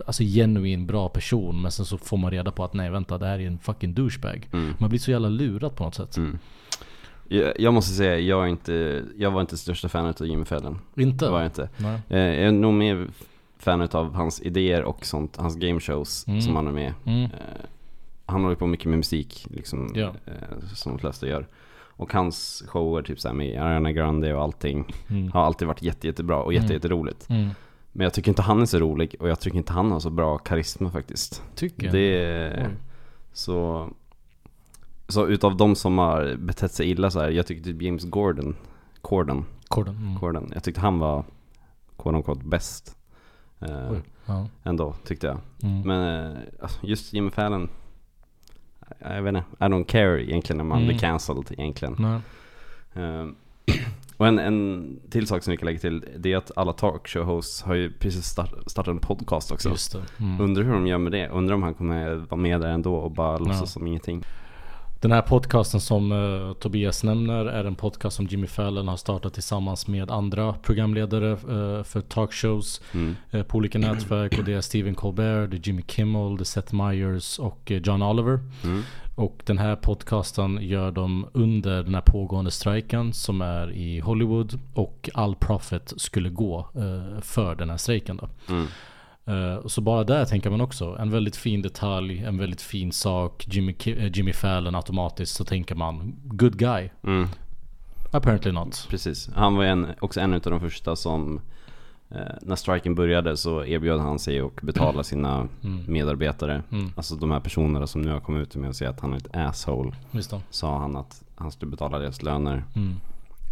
alltså 0.06 0.24
genuin 0.24 0.88
bra 0.88 1.10
person. 1.10 1.62
Men 1.62 1.72
sen 1.72 1.86
så 1.86 1.98
får 1.98 2.18
man 2.18 2.32
reda 2.32 2.52
på 2.52 2.64
att 2.64 2.74
nej 2.74 2.90
vänta 2.90 3.18
det 3.18 3.26
här 3.26 3.40
är 3.40 3.48
en 3.48 3.60
fucking 3.60 3.94
douchebag. 3.94 4.50
Mm. 4.54 4.74
Man 4.80 4.90
blir 4.90 5.00
så 5.00 5.12
jävla 5.12 5.30
lurad 5.30 5.76
på 5.76 5.84
något 5.84 5.96
sätt. 5.96 6.18
Mm. 6.18 6.40
Jag, 7.28 7.54
jag 7.60 7.74
måste 7.74 7.94
säga, 7.94 8.20
jag, 8.20 8.44
är 8.44 8.48
inte, 8.48 9.04
jag 9.18 9.32
var 9.32 9.42
inte 9.42 9.58
största 9.58 9.90
fanet 9.90 10.22
av 10.22 10.28
Jimmy 10.28 10.46
Fallon. 10.46 10.80
Inte? 10.96 11.26
Det 11.26 11.32
var 11.32 11.40
jag 11.40 11.48
inte. 11.48 11.70
Nej. 11.78 12.00
Eh, 12.10 12.20
Jag 12.20 12.48
är 12.48 12.52
nog 12.52 12.74
mer 12.74 13.08
fan 13.58 13.82
av 13.92 14.14
hans 14.14 14.42
idéer 14.42 14.84
och 14.84 15.06
sånt, 15.06 15.38
hans 15.38 15.56
gameshows 15.56 16.28
Mm. 16.28 16.42
som 16.42 16.56
han 16.56 16.68
är 16.68 16.72
med. 16.72 16.94
Mm. 17.06 17.24
Eh, 17.24 17.30
Han 18.28 18.44
håller 18.44 18.56
på 18.56 18.68
mycket 18.68 18.86
med 18.86 18.98
musik, 18.98 19.48
liksom, 19.50 19.92
Ja. 19.96 20.14
eh, 20.26 20.68
som 20.74 20.92
de 20.92 21.00
flesta 21.00 21.28
gör. 21.28 21.48
Och 21.98 22.14
hans 22.14 22.64
shower, 22.68 23.02
typ 23.02 23.20
såhär 23.20 23.36
med 23.36 23.62
Ariana 23.62 23.92
Grande 23.92 24.34
och 24.34 24.42
allting, 24.44 24.94
Mm. 25.10 25.32
har 25.32 25.42
alltid 25.44 25.68
varit 25.68 25.82
jätte, 25.82 26.08
jättebra 26.08 26.38
och 26.44 26.54
jätte, 26.54 26.66
Mm. 26.66 26.74
jätteroligt. 26.76 27.30
Mm. 27.30 27.50
Men 27.92 28.04
jag 28.04 28.14
tycker 28.14 28.30
inte 28.32 28.42
han 28.42 28.62
är 28.62 28.66
så 28.66 28.80
rolig 28.80 29.16
och 29.20 29.30
jag 29.30 29.40
tycker 29.40 29.58
inte 29.58 29.74
han 29.74 29.92
har 29.92 30.00
så 30.00 30.10
bra 30.10 30.38
karisma 30.38 30.92
faktiskt. 30.92 31.44
Tycker 31.56 31.92
Det 31.92 32.70
så, 33.34 33.90
så 35.08 35.28
utav 35.28 35.58
de 35.58 35.76
som 35.76 35.98
har 35.98 36.36
betett 36.36 36.72
sig 36.72 36.90
illa 36.90 37.12
så 37.12 37.20
här, 37.20 37.30
jag 37.30 37.48
tycker 37.48 37.64
typ 37.64 37.82
James 37.82 38.04
Gordon, 38.06 38.56
Corden, 39.02 39.46
Corden. 39.68 39.96
Mm. 39.98 40.20
Corden, 40.20 40.52
jag 40.54 40.64
tyckte 40.64 40.82
han 40.82 41.00
var 41.00 41.24
quote 41.98 42.16
unquote 42.18 42.46
bäst. 42.46 42.98
Eh, 43.60 43.92
Oj. 43.92 44.02
Ja. 44.26 44.48
ändå, 44.64 44.94
tyckte 45.06 45.28
jag. 45.28 45.38
Mm. 45.64 45.82
Men 45.82 46.32
eh, 46.32 46.38
alltså, 46.62 46.80
just 46.88 47.14
Jimmy 47.14 47.32
Fallon, 47.32 47.70
jag 49.00 49.22
vet 49.22 49.36
inte, 49.36 49.44
I 49.60 49.64
don't 49.64 49.86
care 49.86 50.24
egentligen 50.30 50.58
när 50.58 50.64
man 50.64 50.78
Mm. 50.78 50.88
blir 50.88 50.98
cancelled 51.00 51.52
egentligen. 51.52 52.04
Eh, 52.94 53.26
och 54.18 54.28
en, 54.28 54.40
en 54.40 55.00
till 55.10 55.28
sak 55.28 55.44
som 55.44 55.52
vi 55.52 55.58
kan 55.58 55.66
lägga 55.66 55.80
till, 55.80 56.06
det 56.18 56.34
är 56.34 56.38
att 56.38 56.52
alla 56.56 56.74
talkshow 56.74 57.24
hosts 57.24 57.62
har 57.62 57.74
ju 57.76 57.92
precis 57.92 58.26
start, 58.26 58.52
startat 58.68 58.92
en 58.92 59.00
podcast 59.00 59.52
också. 59.52 59.70
Just 59.70 59.92
det. 59.92 60.02
Mm. 60.20 60.42
Undrar 60.42 60.64
hur 60.64 60.74
de 60.74 60.88
gör 60.88 60.98
med 60.98 61.12
det, 61.12 61.30
undrar 61.30 61.56
om 61.56 61.64
han 61.64 61.74
kommer 61.74 62.16
vara 62.16 62.42
med 62.42 62.62
där 62.62 62.70
ändå 62.70 62.96
och 62.96 63.12
bara 63.12 63.38
låtsas 63.38 63.72
som 63.72 63.88
ingenting. 63.88 64.24
Den 65.00 65.12
här 65.12 65.22
podcasten 65.22 65.80
som 65.82 66.12
eh, 66.12 66.54
Tobias 66.54 67.04
nämner 67.04 67.46
är 67.46 67.66
en 67.66 67.76
podcast 67.76 68.16
som 68.16 68.26
Jimmy 68.28 68.48
Fallon 68.48 68.88
har 68.88 68.98
startat 68.98 69.34
tillsammans 69.34 69.88
med 69.88 70.12
andra 70.12 70.54
programledare 70.54 71.32
eh, 71.32 71.84
för 71.84 72.02
talkshows 72.02 72.82
Mm. 72.94 73.16
eh, 73.32 73.44
på 73.44 73.58
olika 73.58 73.80
nätverk. 73.80 74.38
Och 74.40 74.44
det 74.46 74.54
är 74.54 74.62
Stephen 74.62 74.96
Colbert, 74.96 75.52
det 75.52 75.58
är 75.58 75.68
Jimmy 75.68 75.84
Kimmel, 75.88 76.38
det 76.38 76.42
är 76.42 76.46
Seth 76.46 76.76
Meyers 76.76 77.40
och 77.40 77.72
John 77.72 78.02
Oliver. 78.04 78.40
Mm. 78.64 78.82
Och 79.16 79.42
den 79.46 79.58
här 79.58 79.76
podcasten 79.76 80.60
gör 80.62 80.92
de 80.92 81.28
under 81.34 81.84
den 81.84 81.96
här 81.96 82.02
pågående 82.02 82.52
strejken 82.52 83.14
som 83.14 83.42
är 83.42 83.72
i 83.72 84.00
Hollywood. 84.00 84.60
Och 84.74 85.10
all 85.14 85.36
profit 85.36 85.94
skulle 85.98 86.30
gå 86.30 86.68
för 87.22 87.56
den 87.56 87.70
här 87.70 87.78
strejken 87.78 88.18
då. 88.18 88.30
Mm. 88.54 88.68
Eh, 89.28 89.68
Så 89.68 89.82
bara 89.82 90.04
där 90.04 90.26
tänker 90.26 90.50
man 90.50 90.62
också, 90.62 90.96
en 91.00 91.12
väldigt 91.12 91.36
fin 91.36 91.62
detalj, 91.62 92.24
en 92.24 92.38
väldigt 92.38 92.62
fin 92.62 92.92
sak, 92.92 93.46
Jimmy, 93.48 93.76
eh, 93.86 94.12
Jimmy 94.18 94.34
Fallon 94.34 94.76
automatiskt 94.76 95.36
så 95.36 95.46
tänker 95.46 95.76
man, 95.76 96.16
good 96.24 96.58
guy. 96.58 96.90
Mm. 97.04 97.28
Apparently 98.12 98.52
not. 98.52 98.88
Precis, 98.90 99.30
han 99.36 99.56
var 99.56 99.64
en, 99.64 99.88
också 100.00 100.20
en 100.20 100.34
av 100.34 100.40
de 100.42 100.60
första 100.60 100.96
som 100.96 101.42
eh, 102.10 102.18
När 102.42 102.56
striken 102.56 102.96
började 102.96 103.38
så 103.38 103.66
erbjöd 103.66 104.00
han 104.00 104.20
sig 104.20 104.40
att 104.40 104.62
betala 104.62 105.04
sina 105.12 105.48
medarbetare 105.88 106.64
Mm. 106.72 106.92
Alltså 106.96 107.16
de 107.16 107.32
här 107.32 107.40
personerna 107.40 107.88
som 107.88 108.02
nu 108.02 108.12
har 108.12 108.20
kommit 108.20 108.42
ut 108.42 108.56
med 108.56 108.70
att 108.70 108.76
säga 108.76 108.90
att 108.90 109.00
han 109.00 109.14
är 109.14 109.18
ett 109.18 109.36
asshole. 109.36 109.92
Sa 110.50 110.78
han 110.78 110.96
att 110.96 111.24
han 111.36 111.52
skulle 111.52 111.72
betala 111.72 112.00
deras 112.00 112.24
löner 112.24 112.64
Mm. 112.76 112.94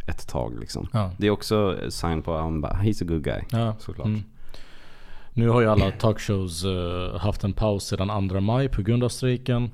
ett 0.08 0.28
tag 0.28 0.60
liksom 0.60 0.88
Ja. 0.94 1.12
Det 1.18 1.28
är 1.28 1.32
också 1.32 1.78
sign 1.90 2.22
på 2.22 2.34
att 2.36 2.42
han 2.42 2.62
bara, 2.62 2.74
he's 2.74 3.04
a 3.04 3.06
good 3.08 3.24
guy 3.24 3.42
Ja. 3.52 3.76
Såklart 3.80 4.08
Mm. 4.08 4.24
Nu 5.34 5.50
har 5.50 5.62
ju 5.62 5.68
alla 5.68 5.92
talkshows 5.92 6.64
eh, 6.66 7.20
haft 7.20 7.44
en 7.44 7.54
paus 7.54 7.84
sedan 7.84 8.30
2 8.30 8.40
maj 8.42 8.70
på 8.70 8.82
grund 8.82 9.04
av 9.04 9.10
strejken. 9.10 9.72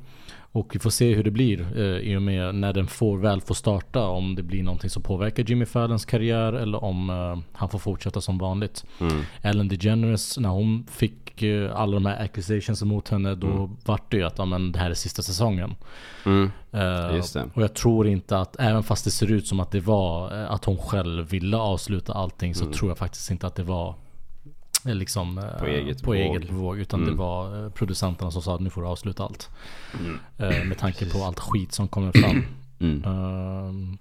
Och 0.52 0.76
vi 0.76 0.80
får 0.80 0.90
se 0.90 1.14
hur 1.16 1.24
det 1.24 1.32
blir 1.32 1.78
eh, 1.78 1.84
i 1.84 2.18
och 2.18 2.22
med 2.22 2.56
när 2.56 2.74
den 2.74 2.88
får, 2.88 3.18
väl 3.18 3.42
får 3.42 3.56
starta. 3.56 4.08
Om 4.08 4.36
det 4.36 4.44
blir 4.44 4.64
någonting 4.64 4.90
som 4.90 5.04
påverkar 5.04 5.44
Jimmy 5.44 5.66
Fallons 5.66 6.06
karriär 6.06 6.54
eller 6.54 6.84
om 6.84 7.10
eh, 7.10 7.40
han 7.54 7.70
får 7.70 7.80
fortsätta 7.80 8.22
som 8.22 8.38
vanligt. 8.38 8.86
Mm. 9.00 9.22
Ellen 9.42 9.68
DeGeneres, 9.68 10.38
när 10.38 10.50
hon 10.50 10.86
fick 10.92 11.44
eh, 11.44 11.76
alla 11.76 11.94
de 11.94 12.06
här 12.06 12.24
accusations 12.24 12.84
mot 12.84 13.10
henne, 13.10 13.36
då 13.36 13.48
Mm. 13.48 13.70
vart 13.86 14.12
det 14.12 14.18
ju 14.18 14.24
att 14.24 14.38
ja, 14.38 14.46
men, 14.46 14.72
det 14.72 14.80
här 14.80 14.90
är 14.90 14.94
sista 14.94 15.22
säsongen. 15.22 15.76
Mm. 16.26 16.52
Eh. 16.72 17.44
Och 17.54 17.64
jag 17.64 17.74
tror 17.74 18.08
inte 18.08 18.38
att, 18.38 18.56
även 18.60 18.84
fast 18.84 19.06
det 19.06 19.12
ser 19.12 19.32
ut 19.32 19.48
som 19.48 19.60
att 19.60 19.72
det 19.72 19.80
var 19.80 20.42
eh, 20.42 20.52
att 20.52 20.66
hon 20.66 20.78
själv 20.78 21.30
ville 21.30 21.58
avsluta 21.58 22.14
allting, 22.14 22.56
så 22.56 22.72
tror 22.74 22.92
jag 22.92 22.98
faktiskt 22.98 23.32
inte 23.32 23.48
att 23.48 23.56
det 23.56 23.64
var 23.64 23.96
liksom 24.94 25.38
eh, 25.38 25.44
Mm. 25.44 25.60
På 25.60 25.66
eget 25.66 26.04
på 26.04 26.14
eget 26.14 26.50
bevåg. 26.50 26.80
Utan 26.80 27.00
Mm. 27.00 27.12
det 27.12 27.18
var 27.20 27.64
eh, 27.66 27.70
producenterna 27.72 28.32
som 28.32 28.42
sa 28.42 28.56
att 28.56 28.62
nu 28.62 28.70
får 28.70 28.82
du 28.82 28.88
avsluta 28.88 29.24
allt. 29.24 29.50
Eh, 30.38 30.66
Med 30.66 30.78
tanke 30.78 31.06
på 31.12 31.24
allt 31.24 31.40
skit 31.40 31.72
som 31.74 31.88
kommer 31.88 32.12
fram. 32.12 32.44
Mm. 32.82 33.04
Ehm, 33.04 33.98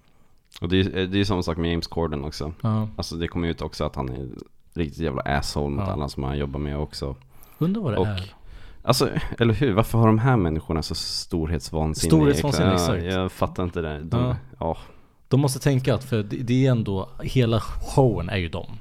Och 0.61 0.69
det 0.69 0.81
är 0.81 1.07
det 1.07 1.21
är 1.21 1.25
samma 1.25 1.43
sak 1.43 1.57
med 1.57 1.71
James 1.71 1.87
Corden 1.87 2.25
också. 2.25 2.53
ja. 2.63 2.89
Alltså 2.97 3.17
det 3.17 3.29
kommer 3.29 3.49
ut 3.49 3.63
också 3.63 3.85
att 3.85 3.97
han 3.97 4.09
är 4.09 4.29
riktigt 4.75 4.99
jävla 4.99 5.23
asshole 5.23 5.77
mot 5.77 5.87
Ja. 5.87 5.93
alla 5.93 6.09
som 6.09 6.23
han 6.23 6.39
jobbar 6.39 6.61
med 6.61 6.79
också. 6.79 7.17
Undrar 7.59 7.83
vad 7.83 7.93
det 7.93 7.99
Och- 7.99 8.07
är. 8.07 8.35
Alltså, 8.83 9.11
eller 9.39 9.55
hur? 9.55 9.73
Varför 9.73 9.99
har 9.99 10.07
de 10.07 10.19
här 10.19 10.37
människorna 10.37 10.83
så 10.83 10.95
storhetsvansinne? 10.95 12.11
Storhetsvansinne, 12.11 12.75
exakt. 12.75 13.05
Jag 13.05 13.33
fattar 13.33 13.63
inte 13.65 13.81
det. 13.81 14.01
De, 14.03 14.21
Ja. 14.21 14.37
ja. 14.61 14.77
De 15.29 15.41
måste 15.41 15.59
tänka 15.59 15.95
att, 15.95 16.05
för 16.05 16.23
det, 16.23 16.37
det 16.37 16.67
är 16.67 16.71
ändå, 16.71 17.09
hela 17.23 17.61
showen 17.61 18.29
är 18.29 18.37
ju 18.37 18.49
dem. 18.49 18.79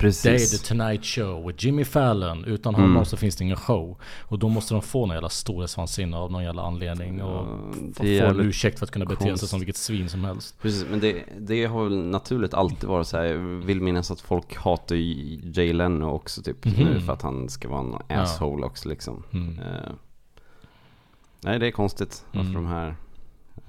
Det 0.00 0.06
är 0.06 0.08
precis. 0.10 0.60
The 0.62 0.68
Tonight 0.68 1.04
Show 1.04 1.46
with 1.46 1.64
Jimmy 1.66 1.84
Fallon. 1.84 2.44
Utan 2.44 2.74
Mm. 2.74 2.86
honom 2.90 3.04
så 3.04 3.16
finns 3.16 3.36
det 3.36 3.44
ingen 3.44 3.56
show. 3.56 3.98
Och 4.20 4.38
då 4.38 4.48
måste 4.48 4.74
de 4.74 4.82
få 4.82 5.06
någon 5.06 5.14
jävla 5.16 5.28
storhetsvansinne 5.28 6.16
av 6.16 6.32
någon 6.32 6.44
jävla 6.44 6.62
anledning. 6.62 7.22
Och 7.22 7.46
Ja, 8.06 8.22
få 8.22 8.26
en 8.30 8.40
ursäkt 8.40 8.78
för 8.78 8.86
att 8.86 8.90
kunna 8.92 9.04
bete 9.04 9.38
sig 9.38 9.48
som 9.48 9.58
vilket 9.60 9.76
svin 9.76 10.08
som 10.08 10.24
helst. 10.24 10.54
Precis, 10.62 10.86
men 10.90 11.00
det, 11.00 11.24
det 11.38 11.64
har 11.64 11.84
väl 11.84 11.98
naturligt 11.98 12.54
alltid 12.54 12.88
varit 12.88 13.06
så 13.06 13.16
här. 13.16 13.24
Jag 13.24 13.38
vill 13.38 13.80
minnas 13.80 14.10
att 14.10 14.20
folk 14.20 14.56
hatar 14.56 14.96
Jay 15.58 15.72
Leno 15.72 16.10
också 16.10 16.42
typ 16.42 16.64
Mhm. 16.64 16.74
nu 16.84 17.00
för 17.00 17.12
att 17.12 17.22
han 17.22 17.48
ska 17.48 17.68
vara 17.68 17.80
en 17.80 17.94
Ja. 18.08 18.16
asshole 18.20 18.66
också 18.66 18.88
liksom. 18.88 19.22
Mm. 19.32 19.58
Eh, 19.58 19.90
nej, 21.40 21.58
det 21.58 21.66
är 21.66 21.70
konstigt 21.70 22.24
varför 22.32 22.50
Mm. 22.50 22.62
de 22.62 22.66
här, 22.66 22.94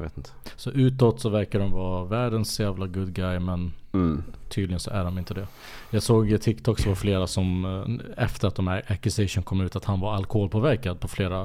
jag 0.01 0.09
vet 0.09 0.17
inte. 0.17 0.29
Så 0.55 0.71
utåt 0.71 1.19
så 1.19 1.29
verkar 1.29 1.59
de 1.59 1.71
vara 1.71 2.03
världens 2.05 2.59
jävla 2.59 2.87
good 2.87 3.13
guy 3.13 3.39
men 3.39 3.71
Mm. 3.93 4.23
tydligen 4.49 4.79
så 4.79 4.91
är 4.91 5.03
de 5.03 5.17
inte 5.17 5.33
det. 5.33 5.47
Jag 5.89 6.03
såg 6.03 6.31
i 6.31 6.37
TikTok 6.37 6.79
så 6.79 6.89
var 6.89 6.95
flera 6.95 7.27
som 7.27 7.65
eh, 8.17 8.23
efter 8.23 8.47
att 8.47 8.55
de 8.55 8.67
här 8.67 8.83
accusation 8.87 9.43
kom 9.43 9.61
ut 9.61 9.75
att 9.75 9.85
han 9.85 9.99
var 9.99 10.13
alkoholpåverkad 10.15 10.99
på 10.99 11.07
flera 11.07 11.41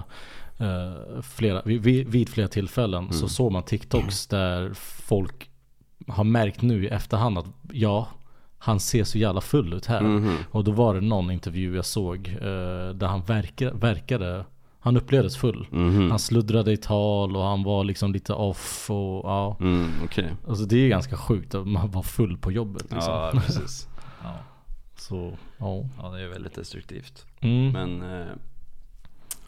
eh, 0.59 1.23
flera, 1.23 1.63
vid, 1.63 2.09
vid 2.09 2.29
flera 2.29 2.49
tillfällen 2.49 3.13
så 3.13 3.29
såg 3.29 3.53
man 3.53 3.63
TikToks 3.63 4.27
där 4.27 4.71
folk 4.75 5.51
har 6.07 6.25
märkt 6.25 6.63
nu 6.63 6.85
i 6.85 6.89
efterhand 6.89 7.39
att 7.39 7.47
ja, 7.73 8.09
han 8.59 8.81
ser 8.81 9.05
så 9.05 9.19
jävla 9.19 9.41
full 9.41 9.73
ut 9.73 9.87
här. 9.87 10.01
Mhm. 10.01 10.37
Och 10.51 10.65
då 10.65 10.73
var 10.73 10.95
det 10.95 11.01
någon 11.01 11.31
intervju 11.31 11.77
jag 11.77 11.85
såg 11.85 12.29
eh, 12.29 12.89
där 12.95 13.07
han 13.07 13.23
verkar, 13.23 13.73
verkade, 13.73 14.45
han 14.87 14.97
upplevdes 14.97 15.37
full. 15.37 15.67
Mhm. 15.71 16.11
Han 16.11 16.19
sluddrade 16.19 16.73
i 16.73 16.77
tal 16.77 17.37
och 17.37 17.43
han 17.43 17.63
var 17.63 17.85
liksom 17.85 18.13
lite 18.13 18.33
off 18.33 18.91
och 18.91 19.25
ja. 19.31 19.57
Mm, 19.61 19.91
okej. 20.05 20.33
Alltså 20.49 20.65
det 20.65 20.77
är 20.77 20.89
ganska 20.89 21.17
sjukt 21.17 21.55
att 21.55 21.67
man 21.69 21.91
var 21.91 22.03
full 22.03 22.37
på 22.39 22.53
jobbet 22.53 22.83
liksom. 22.83 23.13
Ja, 23.13 23.31
precis. 23.35 23.89
Så, 24.97 25.33
ja. 25.59 25.85
Ja, 26.03 26.09
det 26.11 26.23
är 26.23 26.29
väldigt 26.29 26.55
destruktivt. 26.55 27.27
Mm. 27.41 27.73
Men, 27.73 28.21
eh, 28.21 28.27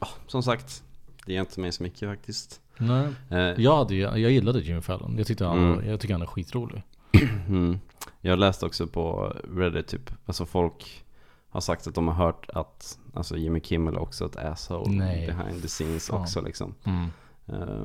ja, 0.01 0.09
som 0.27 0.43
sagt, 0.43 0.83
det 1.27 1.33
ger 1.33 1.41
inte 1.41 1.61
mig 1.61 1.73
så 1.73 1.83
mycket 1.83 2.09
faktiskt. 2.09 2.61
Nej. 2.79 3.09
Eh, 3.31 3.39
Jag, 3.39 3.77
hade, 3.77 3.95
jag 3.95 4.19
gillade 4.31 4.61
Jimmy 4.61 4.81
Fallon. 4.81 5.15
Jag, 5.19 5.27
tyckte 5.27 5.45
han, 5.45 5.59
Mm. 5.73 5.89
jag 5.91 6.01
tycker 6.01 6.15
han 6.15 6.23
är 6.23 6.27
skitrolig. 6.27 6.83
Mm. 7.49 7.79
Jag 8.21 8.39
läste 8.39 8.67
också 8.67 8.87
på 8.87 9.33
Reddit 9.57 9.87
typ, 9.87 10.11
alltså 10.27 10.47
folk 10.47 11.05
har 11.51 11.61
sagt 11.61 11.87
att 11.87 11.95
de 11.95 12.09
har 12.09 12.15
hört 12.15 12.51
att 12.55 12.99
alltså 13.15 13.37
Jimmy 13.37 13.61
Kimmel 13.61 13.95
är 13.95 13.99
också 14.01 14.27
ett 14.27 14.37
asshole 14.37 14.91
Nej. 14.91 15.27
behind 15.27 15.63
the 15.63 15.69
scenes 15.69 16.07
Fan. 16.07 16.21
också 16.21 16.41
liksom. 16.41 16.75
Mm. 16.85 17.07
Eh, 17.47 17.85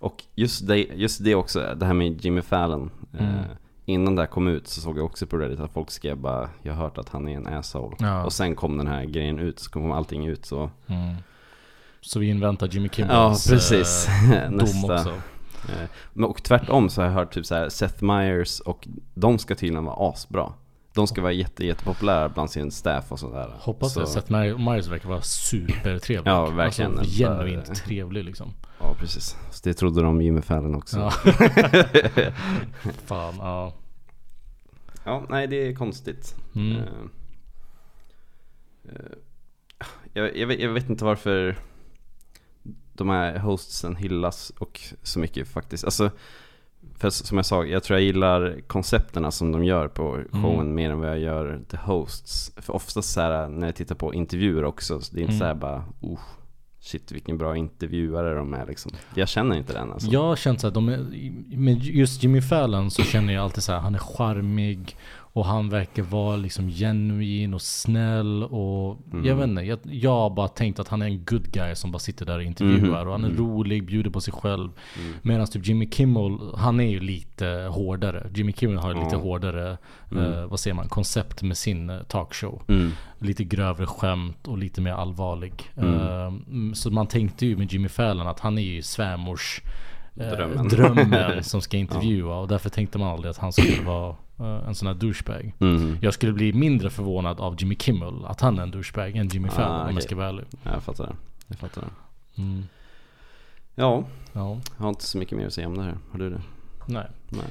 och 0.00 0.24
just 0.34 0.66
det, 0.66 0.76
just 0.78 1.24
det 1.24 1.34
också, 1.34 1.74
det 1.76 1.86
här 1.86 1.94
med 1.94 2.24
Jimmy 2.24 2.42
Fallon. 2.42 2.90
eh, 3.18 3.28
Mm. 3.28 3.44
innan 3.84 4.14
det 4.16 4.22
här 4.22 4.26
kom 4.26 4.48
ut 4.48 4.68
så 4.68 4.80
såg 4.80 4.98
jag 4.98 5.04
också 5.04 5.26
på 5.26 5.36
Reddit 5.36 5.60
att 5.60 5.72
folk 5.72 5.90
skrev 5.90 6.16
bara 6.16 6.50
Jag 6.62 6.74
har 6.74 6.82
hört 6.82 6.98
att 6.98 7.08
han 7.08 7.28
är 7.28 7.36
en 7.36 7.46
asshole. 7.46 7.96
Ja. 7.98 8.24
Och 8.24 8.32
sen 8.32 8.54
kom 8.56 8.76
den 8.78 8.86
här 8.86 9.04
grejen 9.04 9.38
ut, 9.38 9.58
så 9.58 9.70
kom 9.70 9.92
allting 9.92 10.26
ut 10.26 10.46
så. 10.46 10.70
Mm. 10.86 11.14
Så 12.00 12.18
vi 12.18 12.28
inväntar 12.28 12.68
Jimmy 12.68 12.88
Ja, 12.88 12.94
Kimmels 12.94 13.48
precis. 13.50 14.08
eh, 14.32 14.42
dom 14.50 14.56
Nästa. 14.56 14.94
också. 14.94 15.10
Eh, 15.68 15.88
Men 16.12 16.24
och 16.30 16.42
tvärtom 16.42 16.88
så 16.90 17.00
har 17.00 17.06
jag 17.08 17.14
hört 17.14 17.34
typ 17.34 17.46
så 17.46 17.54
här 17.54 17.68
Seth 17.68 18.04
Meyers 18.04 18.60
och 18.60 18.88
de 19.14 19.38
ska 19.38 19.54
tydligen 19.54 19.84
vara 19.84 20.08
asbra. 20.10 20.52
De 20.94 21.06
ska 21.06 21.22
vara 21.22 21.32
jätte, 21.32 21.66
jättepopulära 21.66 22.28
bland 22.28 22.50
sin 22.50 22.70
staff 22.70 23.12
och 23.12 23.20
sådär. 23.20 23.54
Hoppas 23.58 23.92
så, 23.92 24.00
det. 24.00 24.06
Seth 24.06 24.32
Myers 24.58 24.86
verkar 24.86 25.08
vara 25.08 25.22
supertrevlig. 25.22 26.30
Ja, 26.30 26.50
verkligen. 26.50 26.98
Alltså, 26.98 27.22
genuint 27.22 27.74
trevlig 27.74 28.24
liksom. 28.24 28.52
Ja, 28.78 28.94
precis. 28.98 29.36
Så 29.50 29.60
det 29.68 29.74
trodde 29.74 30.02
de 30.02 30.22
Jimmy 30.22 30.42
Fallon 30.42 30.74
också. 30.74 30.98
Ja. 30.98 31.12
Ja. 32.84 32.90
Fan, 33.06 33.34
ja. 35.04 35.26
nej 35.28 35.46
det 35.46 35.68
är 35.68 35.74
konstigt. 35.74 36.36
Mm. 36.54 36.76
Eh, 36.76 36.82
eh, 38.84 39.16
jag, 40.12 40.36
jag, 40.36 40.46
vet, 40.46 40.60
jag 40.60 40.72
vet 40.72 40.90
inte 40.90 41.04
varför 41.04 41.56
de 42.92 43.08
här 43.08 43.38
hostsen 43.38 43.96
hyllas 43.96 44.52
och 44.58 44.80
så 45.02 45.18
mycket 45.18 45.48
faktiskt. 45.48 45.84
Alltså, 45.84 46.10
för 46.98 47.10
som 47.10 47.36
jag 47.38 47.46
sa, 47.46 47.64
jag 47.64 47.82
tror 47.82 47.98
jag 47.98 48.04
gillar 48.06 48.60
koncepterna 48.66 49.30
som 49.30 49.52
de 49.52 49.64
gör 49.64 49.88
på 49.88 50.18
showen 50.32 50.60
Mm. 50.60 50.74
mer 50.74 50.90
än 50.90 51.00
vad 51.00 51.08
jag 51.10 51.18
gör 51.18 51.60
the 51.70 51.76
hosts. 51.76 52.52
För 52.56 52.74
oftast 52.74 53.12
så 53.12 53.20
här 53.20 53.48
när 53.48 53.66
jag 53.66 53.76
tittar 53.76 53.94
på 53.94 54.14
intervjuer 54.14 54.64
också, 54.64 55.00
så 55.00 55.14
det 55.14 55.20
är 55.20 55.22
inte 55.22 55.32
Mm. 55.34 55.38
så 55.40 55.44
här 55.44 55.54
bara, 55.54 55.84
oh, 56.00 56.18
shit 56.80 57.12
vilken 57.12 57.38
bra 57.38 57.56
intervjuare 57.56 58.34
de 58.34 58.54
är 58.54 58.66
liksom. 58.66 58.92
Jag 59.14 59.28
känner 59.28 59.56
inte 59.56 59.72
den 59.72 59.92
alltså. 59.92 60.08
Jag 60.10 60.22
har 60.22 60.36
känt 60.36 60.60
så 60.60 60.66
att 60.66 60.74
de 60.74 60.88
är, 60.88 60.98
med 61.56 61.82
just 61.82 62.22
Jimmy 62.22 62.42
Fallon 62.42 62.90
så 62.90 63.02
känner 63.02 63.32
jag 63.32 63.44
alltid 63.44 63.62
så 63.62 63.72
här, 63.72 63.78
han 63.80 63.94
är 63.94 63.98
charmig 63.98 64.96
och 65.36 65.44
han 65.44 65.68
verkar 65.68 66.02
vara 66.02 66.36
liksom 66.36 66.68
genuin 66.70 67.54
och 67.54 67.62
snäll 67.62 68.42
och 68.42 68.98
Mm. 69.12 69.24
jag 69.26 69.36
vet 69.36 69.48
inte, 69.48 69.62
jag, 69.62 69.78
jag 69.84 70.10
har 70.10 70.30
bara 70.30 70.48
tänkt 70.48 70.78
att 70.78 70.88
han 70.88 71.02
är 71.02 71.06
en 71.06 71.24
good 71.24 71.52
guy 71.52 71.74
som 71.74 71.92
bara 71.92 71.98
sitter 71.98 72.26
där 72.26 72.36
och 72.36 72.42
intervjuar 72.42 73.00
Mhm. 73.00 73.06
och 73.06 73.12
han 73.12 73.24
är 73.24 73.28
rolig, 73.30 73.86
bjuder 73.86 74.10
på 74.10 74.20
sig 74.20 74.32
själv. 74.34 74.70
Mm. 75.00 75.12
Medan 75.22 75.46
typ 75.46 75.66
Jimmy 75.66 75.90
Kimmel, 75.90 76.38
han 76.56 76.80
är 76.80 76.88
ju 76.90 77.00
lite 77.00 77.46
hårdare. 77.70 78.26
Jimmy 78.34 78.52
Kimmel 78.52 78.78
har 78.78 78.94
lite 79.04 79.16
hårdare, 79.16 79.78
Mm. 80.10 80.32
eh, 80.32 80.46
vad 80.46 80.60
säger 80.60 80.74
man, 80.74 80.88
koncept 80.88 81.42
med 81.42 81.56
sin 81.56 81.90
eh, 81.90 81.98
talkshow. 82.02 82.62
Mm. 82.68 82.90
Lite 83.18 83.44
grövre 83.44 83.86
skämt 83.86 84.48
och 84.48 84.58
lite 84.58 84.80
mer 84.80 84.92
allvarlig. 84.92 85.52
Mm. 85.76 85.94
Eh, 85.94 86.26
mm, 86.26 86.74
så 86.74 86.90
man 86.90 87.06
tänkte 87.06 87.46
ju 87.46 87.56
med 87.56 87.72
Jimmy 87.72 87.88
Fallon 87.88 88.26
att 88.26 88.40
han 88.40 88.58
är 88.58 88.62
ju 88.62 88.82
svärmors 88.82 89.60
Drömmen. 90.14 90.68
drömmen 90.68 91.42
som 91.44 91.62
ska 91.62 91.76
intervjua. 91.76 92.34
Och 92.38 92.48
därför 92.48 92.70
tänkte 92.70 92.98
man 92.98 93.08
aldrig 93.08 93.30
att 93.30 93.38
han 93.38 93.52
skulle 93.52 93.82
vara 93.82 94.16
eh, 94.38 94.68
en 94.68 94.74
sån 94.74 94.88
här 94.88 94.94
douchebag. 94.94 95.52
Mm. 95.60 95.98
Jag 96.00 96.14
skulle 96.14 96.32
bli 96.32 96.52
mindre 96.52 96.90
förvånad 96.90 97.40
av 97.40 97.56
Jimmy 97.58 97.76
Kimmel, 97.76 98.24
att 98.24 98.40
han 98.40 98.58
är 98.58 98.62
en 98.62 98.70
douchebag, 98.70 99.16
än 99.16 99.28
Jimmy 99.28 99.48
Ah, 99.48 99.52
Fallon 99.52 99.88
om 99.88 99.94
jag 99.94 100.02
ska 100.02 100.16
vara 100.16 100.28
ärlig. 100.28 100.44
Ja, 100.62 100.70
jag 100.72 100.82
fattar 100.82 101.04
det. 101.06 101.14
Jag 101.48 101.58
fattar 101.58 101.82
det. 101.82 102.42
Mm. 102.42 102.64
Ja, 103.74 104.04
Ja, 104.32 104.58
jag 104.76 104.82
har 104.82 104.88
inte 104.88 105.04
så 105.04 105.18
mycket 105.18 105.38
mer 105.38 105.46
att 105.46 105.52
säga 105.52 105.66
om 105.66 105.76
det 105.76 105.82
här. 105.82 105.98
Har 106.12 106.18
du 106.18 106.30
det? 106.30 106.40
nej. 106.88 107.06
Nej. 107.28 107.46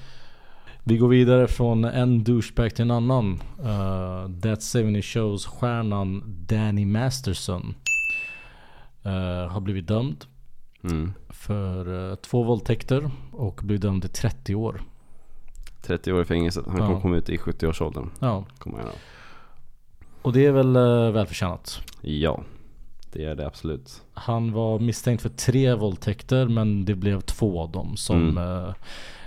Vi 0.86 0.98
går 0.98 1.08
vidare 1.08 1.48
från 1.48 1.86
en 1.86 2.24
douchebag 2.24 2.76
till 2.76 2.82
en 2.82 2.92
annan. 2.92 3.44
Uh, 3.60 4.40
That 4.42 4.64
70 4.74 5.02
Shows 5.02 5.46
stjärnan 5.46 6.24
Danny 6.48 6.86
Masterson 6.86 7.76
eh, 9.04 9.52
har 9.52 9.60
blivit 9.62 9.88
dömd 9.88 10.26
Mm. 10.84 11.14
för 11.30 12.10
eh, 12.12 12.16
två 12.16 12.44
våldtäkter 12.44 13.12
och 13.32 13.60
blev 13.64 13.80
dömd 13.80 14.02
till 14.02 14.12
30 14.12 14.56
år. 14.56 14.82
30 15.82 16.14
år 16.14 16.22
i 16.22 16.26
fängelse. 16.26 16.64
Han 16.68 16.78
Ja. 16.78 16.88
kommer 16.88 17.02
komma 17.02 17.16
ut 17.18 17.30
i 17.30 17.38
70-årsåldern. 17.38 18.10
Ja, 18.20 18.46
Kommer 18.58 18.84
och 20.22 20.34
det 20.34 20.46
är 20.46 20.52
väl 20.52 20.78
uh, 20.78 21.12
välförtjänat. 21.12 21.82
Ja, 22.02 22.44
det 23.12 23.26
är 23.26 23.36
det 23.36 23.48
absolut. 23.48 24.02
Han 24.14 24.52
var 24.52 24.80
misstänkt 24.80 25.22
för 25.22 25.30
tre 25.30 25.74
våldtäkter 25.74 26.48
men 26.48 26.86
det 26.86 26.96
blev 26.96 27.22
två 27.22 27.62
av 27.62 27.72
dem 27.72 27.98
som 27.98 28.38
Mm. 28.38 28.38
eh, 28.66 28.74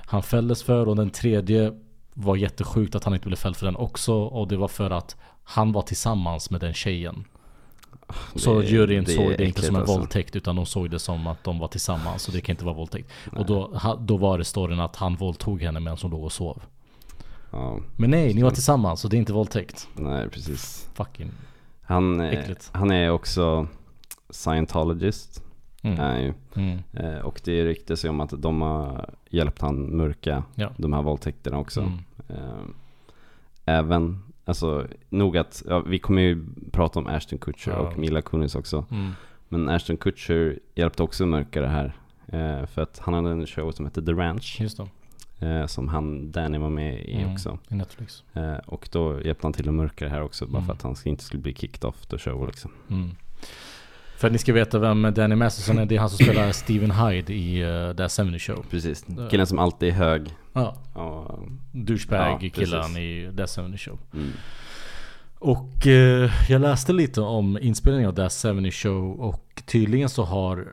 han 0.07 0.23
fälldes 0.23 0.63
för 0.63 0.89
och 0.89 0.97
den 0.97 1.11
tredje 1.11 1.73
var 2.15 2.37
jättesjukt 2.37 2.95
att 2.95 3.05
han 3.05 3.15
inte 3.15 3.27
blev 3.27 3.37
fälld 3.37 3.57
för 3.57 3.67
den 3.67 3.77
också 3.77 4.15
och 4.15 4.49
det 4.49 4.57
var 4.57 4.69
för 4.69 4.91
att 4.91 5.17
han 5.45 5.73
var 5.73 5.83
tillsammans 5.83 6.51
med 6.51 6.61
den 6.61 6.75
tjejen. 6.75 7.25
Så 8.35 8.61
Det 8.61 8.67
juryn 8.67 9.05
det 9.05 9.11
såg 9.11 9.35
det 9.39 9.45
inte 9.45 9.63
som 9.63 9.75
en 9.77 9.81
alltså. 9.81 9.99
våldtäkt 9.99 10.37
utan 10.37 10.57
de 10.57 10.67
såg 10.67 10.91
det 10.91 10.99
som 10.99 11.27
att 11.27 11.45
de 11.45 11.59
var 11.59 11.69
tillsammans 11.69 12.23
så 12.23 12.33
det 12.33 12.41
kan 12.41 12.53
inte 12.53 12.65
vara 12.65 12.75
våldtäkt. 12.75 13.11
Och 13.37 13.47
då, 13.47 13.81
då 14.01 14.17
var 14.17 14.39
det 14.39 14.45
storyn 14.45 14.81
att 14.81 14.97
han 14.97 15.17
våldtog 15.17 15.63
henne 15.63 15.81
medan 15.81 15.99
hon 16.03 16.11
låg 16.11 16.25
och 16.25 16.33
sov. 16.33 16.63
Ja, 17.51 17.81
Men 17.97 18.11
nej, 18.11 18.35
ni 18.35 18.43
var 18.43 18.51
tillsammans 18.51 19.01
så 19.01 19.09
det 19.09 19.17
är 19.17 19.19
inte 19.19 19.33
våldtäkt. 19.33 19.89
nej 19.95 20.29
precis. 20.31 20.89
Fucking. 20.95 21.31
Han, 21.83 22.21
eh, 22.21 22.39
Äckligt. 22.39 22.71
han 22.73 22.91
är 22.91 23.11
också 23.11 23.69
scientologist. 24.31 25.43
Mm. 25.83 26.01
är 26.01 26.19
ju. 26.19 26.35
Mm. 26.55 26.79
Eh, 26.93 27.19
och 27.21 27.41
det 27.45 27.65
ryktas 27.65 28.05
ju 28.05 28.09
om 28.09 28.21
att 28.21 28.43
de 28.43 28.63
har 28.63 29.11
hjälpt 29.31 29.61
han 29.61 29.97
mörka 29.97 30.45
Ja. 30.55 30.71
de 30.77 30.93
här 30.93 31.03
våldtäkterna 31.03 31.59
också. 31.59 31.81
Mm. 31.81 31.99
Eh, 32.29 32.65
även, 33.65 34.23
alltså 34.47 34.87
nog 35.09 35.37
att, 35.37 35.63
ja, 35.69 35.81
vi 35.81 35.99
kommer 35.99 36.23
ju 36.23 36.45
prata 36.73 36.99
om 36.99 37.07
Ashton 37.07 37.39
Kutcher 37.39 37.71
Ja. 37.71 37.77
och 37.79 37.99
Mila 37.99 38.23
Kunis 38.23 38.55
också. 38.55 38.85
Mm. 38.91 39.11
Men 39.49 39.69
Ashton 39.69 39.97
Kutcher 39.97 40.59
hjälpte 40.75 41.03
också 41.03 41.27
mörka 41.27 41.61
det 41.61 41.69
här. 41.69 41.85
Eh, 42.27 42.67
för 42.67 42.83
att 42.83 42.99
han 42.99 43.15
hade 43.15 43.31
en 43.31 43.47
show 43.47 43.71
som 43.73 43.85
hette 43.85 44.03
The 44.03 44.13
Ranch. 44.13 44.57
Eh, 45.41 45.67
som 45.67 45.89
han, 45.89 46.31
Danny 46.33 46.59
var 46.59 46.71
med 46.71 47.01
i 47.05 47.15
Mm. 47.23 47.33
också. 47.33 47.59
I 47.69 47.75
Netflix. 47.75 48.25
Eh, 48.33 48.57
och 48.67 48.89
då 48.93 49.21
hjälpte 49.25 49.47
han 49.47 49.53
till 49.53 49.69
att 49.69 49.75
mörka 49.75 50.05
det 50.05 50.11
här 50.11 50.23
också. 50.23 50.47
Bara 50.47 50.59
Mm. 50.59 50.67
för 50.67 50.73
att 50.75 50.83
han 50.83 50.97
inte 51.05 51.25
skulle 51.25 51.43
bli 51.43 51.55
kicked 51.55 51.85
off 51.85 52.07
the 52.07 52.19
show 52.19 52.47
liksom. 52.47 52.71
För 54.17 54.27
att 54.29 54.33
ni 54.33 54.39
ska 54.39 54.53
veta 54.53 54.79
vem 54.79 55.03
Danny 55.15 55.35
Masterson 55.35 55.79
är, 55.79 55.87
det 55.87 55.97
är 55.97 56.01
han 56.01 56.11
som 56.11 56.25
spelar 56.27 56.53
Steven 56.53 56.91
Hyde 56.91 57.33
i 57.35 57.65
uh, 57.65 57.97
The 57.97 58.09
70 58.09 58.39
Show. 58.39 58.65
Precis. 58.71 59.07
Killen 59.31 59.47
som 59.47 59.59
alltid 59.59 59.89
är 59.89 59.93
hög. 59.93 60.35
Ja, 60.53 60.77
Och, 60.93 61.49
douchebag 61.73 62.43
Ja, 62.45 62.51
killen 62.55 62.97
i 62.97 63.33
The 63.37 63.47
70 63.47 63.79
Show. 63.79 63.99
mm. 64.15 64.33
Och 65.39 65.87
eh, 65.87 66.31
jag 66.49 66.61
läste 66.61 66.93
lite 66.93 67.21
om 67.21 67.59
inspelningen 67.59 68.11
av 68.11 68.15
The 68.15 68.49
70 68.51 68.71
Show 68.71 69.21
och 69.21 69.63
tydligen 69.67 70.09
så 70.09 70.23
har 70.25 70.73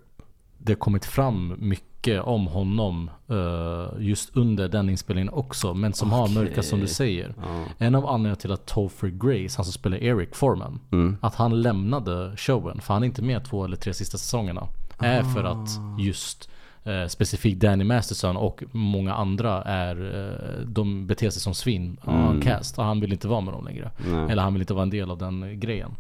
det 0.58 0.76
kommit 0.76 1.06
fram 1.06 1.56
mycket 1.60 1.93
om 2.08 2.48
honom 2.48 3.10
eh, 3.30 3.88
just 4.00 4.38
under 4.38 4.68
den 4.68 4.90
inspelningen 4.90 5.34
också. 5.34 5.74
Men 5.74 5.94
som 5.94 6.12
har 6.12 6.24
Okej. 6.24 6.36
mörka 6.36 6.64
som 6.64 6.80
du 6.80 6.88
säger. 6.88 7.34
Ja. 7.38 7.66
En 7.78 7.96
av 7.96 8.06
anledningarna 8.06 8.36
till 8.36 8.52
att 8.52 8.66
Topher 8.66 9.08
Grace, 9.08 9.58
han 9.58 9.66
som 9.66 9.74
spelar 9.74 9.98
Eric 9.98 10.36
Foreman, 10.36 10.80
Mm. 10.92 11.18
att 11.22 11.36
han 11.36 11.62
lämnade 11.62 12.38
showen, 12.38 12.82
för 12.82 12.94
han 12.94 13.04
är 13.04 13.08
inte 13.08 13.22
med 13.22 13.46
två 13.46 13.66
eller 13.66 13.78
tre 13.78 13.94
sista 13.94 14.18
säsongerna, 14.18 14.68
är 15.00 15.24
för 15.24 15.44
att 15.44 15.70
just 16.00 16.50
eh, 16.84 17.08
specifikt 17.08 17.60
Danny 17.60 17.84
Masterson 17.84 18.38
och 18.38 18.64
många 18.72 19.14
andra 19.14 19.62
är, 19.64 19.96
eh, 20.32 20.66
de 20.68 21.08
beter 21.08 21.30
sig 21.30 21.42
som 21.42 21.54
svin, 21.54 21.98
mm. 22.08 22.42
cast, 22.42 22.78
och 22.78 22.86
han 22.86 23.00
vill 23.00 23.14
inte 23.14 23.28
vara 23.28 23.42
med 23.42 23.54
dem 23.54 23.66
längre. 23.66 23.92
Nej. 24.08 24.32
Eller 24.32 24.44
han 24.44 24.54
vill 24.54 24.62
inte 24.62 24.74
vara 24.74 24.84
en 24.84 24.90
del 24.90 25.12
av 25.12 25.18
den 25.18 25.60
grejen. 25.60 25.92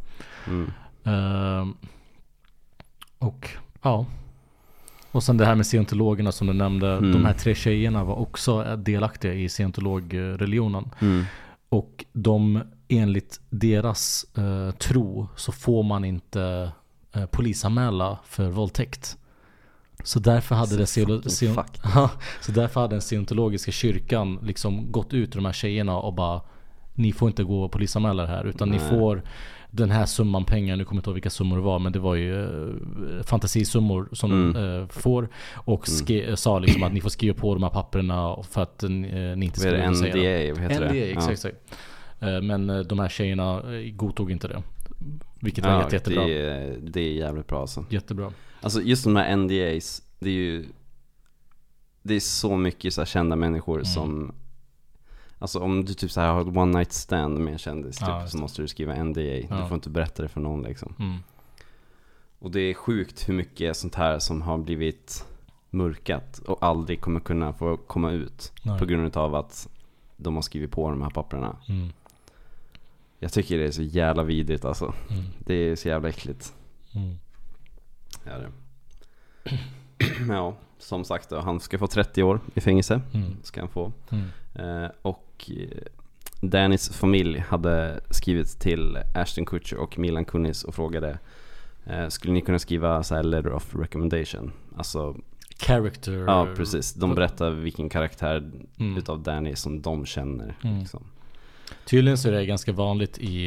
Mm. 0.47 0.71
Ehm, 1.03 1.75
och 3.19 3.49
ja. 3.81 4.05
Och 5.13 5.23
sen 5.23 5.37
det 5.37 5.45
här 5.45 5.55
med 5.55 5.65
scientologerna 5.65 6.31
som 6.31 6.47
du 6.47 6.53
nämnde. 6.53 6.91
Mm. 6.91 7.11
De 7.11 7.25
här 7.25 7.33
tre 7.33 7.55
tjejerna 7.55 8.03
var 8.03 8.15
också 8.15 8.75
delaktiga 8.75 9.33
i 9.33 9.49
scientologreligionen. 9.49 10.89
Mm. 10.99 11.23
Och 11.69 12.05
de, 12.13 12.61
enligt 12.87 13.41
deras 13.49 14.25
eh, 14.37 14.71
tro 14.71 15.27
så 15.35 15.51
får 15.51 15.83
man 15.83 16.05
inte 16.05 16.71
eh, 17.13 17.25
polisanmäla 17.25 18.19
för 18.25 18.49
våldtäkt. 18.49 19.17
Så 20.03 20.19
därför 20.19 20.55
hade 20.55 20.77
det 20.77 20.85
så 22.41 22.51
därför 22.51 22.81
hade 22.81 22.93
den 22.93 23.01
scientologiska 23.01 23.71
kyrkan 23.71 24.39
liksom 24.43 24.91
gått 24.91 25.13
ut 25.13 25.31
till 25.31 25.37
de 25.37 25.45
här 25.45 25.53
tjejerna 25.53 25.97
och 25.97 26.13
bara 26.13 26.41
Ni 26.93 27.11
får 27.11 27.29
inte 27.29 27.43
gå 27.43 27.63
och 27.63 27.71
polisanmäla 27.71 28.23
det 28.23 28.29
här 28.29 28.45
utan 28.45 28.69
ni 28.69 28.77
Nej. 28.77 28.89
får 28.89 29.23
den 29.75 29.91
här 29.91 30.05
summan 30.05 30.45
pengar, 30.45 30.75
nu 30.75 30.85
kommer 30.85 30.97
jag 30.97 30.99
inte 30.99 31.09
ihåg 31.09 31.13
vilka 31.15 31.29
summor 31.29 31.55
det 31.57 31.61
var 31.63 31.79
men 31.79 31.91
det 31.91 31.99
var 31.99 32.15
ju 32.15 32.43
eh, 32.43 33.23
fantasisummor 33.23 34.09
som 34.11 34.31
Mm. 34.31 34.53
de 34.53 34.81
eh, 34.81 34.87
får 34.87 35.29
Och 35.53 35.85
ske- 36.07 36.37
sa 36.37 36.59
liksom 36.59 36.83
att 36.83 36.93
ni 36.93 37.01
får 37.01 37.09
skriva 37.09 37.33
på 37.39 37.53
de 37.53 37.63
här 37.63 37.69
papperna 37.69 38.37
för 38.43 38.61
att 38.61 38.83
eh, 38.83 38.89
ni 38.89 39.45
inte 39.45 39.59
ska 39.59 39.71
det? 39.71 39.95
säga 39.95 40.13
det. 40.13 40.51
NDA? 40.51 40.53
Vad 40.61 40.71
heter 40.71 40.85
NDA, 40.85 40.93
det? 40.93 41.11
exakt, 41.11 41.31
exakt. 41.31 41.55
Eh, 42.19 42.41
Men 42.41 42.69
eh, 42.69 42.79
de 42.79 42.99
här 42.99 43.09
tjejerna 43.09 43.73
eh, 43.75 43.91
godtog 43.93 44.31
inte 44.31 44.47
det. 44.47 44.63
Vilket 45.41 45.65
Ja, 45.65 45.71
var 45.71 45.77
ja, 45.77 45.83
jätte, 45.83 45.95
jättebra. 45.95 46.25
det, 46.25 46.39
är, 46.49 46.77
det 46.81 47.01
är 47.01 47.13
jävligt 47.13 47.47
bra 47.47 47.61
alltså. 47.61 47.85
Jättebra. 47.89 48.31
Alltså 48.61 48.81
just 48.81 49.03
de 49.03 49.15
här 49.15 49.35
NDAs, 49.35 50.01
det 50.19 50.29
är 50.29 50.33
ju 50.33 50.65
Det 52.03 52.13
är 52.15 52.19
så 52.19 52.57
mycket 52.57 52.93
så 52.93 53.05
kända 53.05 53.35
människor 53.35 53.75
Mm. 53.75 53.85
som 53.85 54.31
Alltså 55.43 55.59
om 55.59 55.85
du 55.85 55.93
typ 55.93 56.11
så 56.11 56.21
här 56.21 56.31
har 56.33 56.41
ett 56.41 56.57
one 56.57 56.77
night 56.77 56.93
stand 56.93 57.39
med 57.39 57.53
en 57.53 57.59
kändis 57.59 57.97
Ja, 58.01 58.07
typ, 58.07 58.21
just 58.21 58.31
så 58.31 58.37
måste 58.37 58.61
du 58.61 58.67
skriva 58.67 59.03
NDA. 59.03 59.21
Ja. 59.21 59.55
Du 59.55 59.67
får 59.67 59.75
inte 59.75 59.89
berätta 59.89 60.23
det 60.23 60.29
för 60.29 60.41
någon 60.41 60.61
liksom. 60.61 60.95
Mm. 60.99 61.17
Och 62.39 62.51
det 62.51 62.59
är 62.59 62.73
sjukt 62.73 63.29
hur 63.29 63.33
mycket 63.33 63.77
sånt 63.77 63.95
här 63.95 64.19
som 64.19 64.41
har 64.41 64.57
blivit 64.57 65.25
mörkat 65.69 66.39
och 66.39 66.63
aldrig 66.63 67.01
kommer 67.01 67.19
kunna 67.19 67.53
få 67.53 67.77
komma 67.77 68.11
ut. 68.11 68.51
Nej. 68.63 68.79
På 68.79 68.85
grund 68.85 69.17
av 69.17 69.35
att 69.35 69.69
de 70.17 70.35
har 70.35 70.41
skrivit 70.41 70.71
på 70.71 70.89
de 70.89 71.01
här 71.01 71.09
papperna. 71.09 71.57
Mm. 71.69 71.89
Jag 73.19 73.33
tycker 73.33 73.57
det 73.57 73.65
är 73.65 73.71
så 73.71 73.83
jävla 73.83 74.23
vidrigt 74.23 74.65
alltså. 74.65 74.93
Mm. 75.09 75.23
Det 75.39 75.53
är 75.53 75.75
så 75.75 75.87
jävla 75.87 76.09
äckligt. 76.09 76.53
Mm. 76.95 77.15
Ja, 78.23 78.31
det. 78.37 78.49
Ja, 80.33 80.55
som 80.77 81.05
sagt 81.05 81.29
då, 81.29 81.39
han 81.39 81.59
ska 81.59 81.77
få 81.77 81.87
30 81.87 82.23
år 82.23 82.39
i 82.53 82.61
fängelse. 82.61 83.01
Mm. 83.13 83.37
Ska 83.43 83.61
han 83.61 83.69
få. 83.69 83.91
Eh, 84.55 84.87
och 85.01 85.51
eh, 85.57 85.67
Dannys 86.41 86.89
familj 86.89 87.39
hade 87.39 88.01
skrivit 88.09 88.59
till 88.59 88.97
Ashton 89.15 89.45
Kutcher 89.45 89.75
och 89.77 89.99
Milan 89.99 90.25
Kunis 90.25 90.63
och 90.63 90.75
frågade 90.75 91.17
eh, 91.85 92.07
Skulle 92.07 92.33
ni 92.33 92.41
kunna 92.41 92.59
skriva 92.59 93.03
så 93.03 93.15
här 93.15 93.23
letter 93.23 93.53
of 93.53 93.75
recommendation? 93.75 94.51
Alltså, 94.77 95.15
Character. 95.59 96.11
ja 96.27 96.47
precis. 96.55 96.93
De 96.93 97.15
berättar 97.15 97.49
vilken 97.51 97.89
karaktär 97.89 98.51
Mm. 98.79 98.97
utav 98.97 99.23
Danny 99.23 99.55
som 99.55 99.81
de 99.81 100.05
känner. 100.05 100.55
Mm. 100.63 100.79
Liksom. 100.79 101.03
Tydligen 101.85 102.17
så 102.17 102.27
är 102.27 102.31
det 102.31 102.45
ganska 102.45 102.71
vanligt 102.71 103.17
i, 103.17 103.45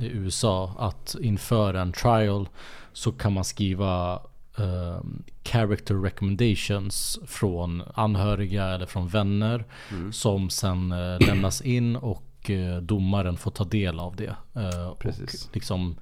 i 0.00 0.10
USA 0.12 0.74
att 0.78 1.16
inför 1.20 1.74
en 1.74 1.92
trial 1.92 2.48
så 2.92 3.12
kan 3.12 3.32
man 3.32 3.44
skriva 3.44 4.20
eh, 4.58 5.00
character 5.44 5.94
recommendations 5.94 7.18
från 7.26 7.82
anhöriga 7.94 8.64
eller 8.66 8.86
från 8.86 9.08
vänner 9.08 9.64
Mm. 9.90 10.12
som 10.12 10.50
sen 10.50 10.92
eh, 10.92 11.26
lämnas 11.26 11.60
in 11.60 11.96
och 11.96 12.50
eh, 12.50 12.76
domaren 12.76 13.36
får 13.36 13.50
ta 13.50 13.64
del 13.64 13.98
av 14.00 14.16
det. 14.16 14.36
Eh, 14.54 14.94
Precis. 14.98 15.44
Och 15.48 15.54
liksom 15.54 15.96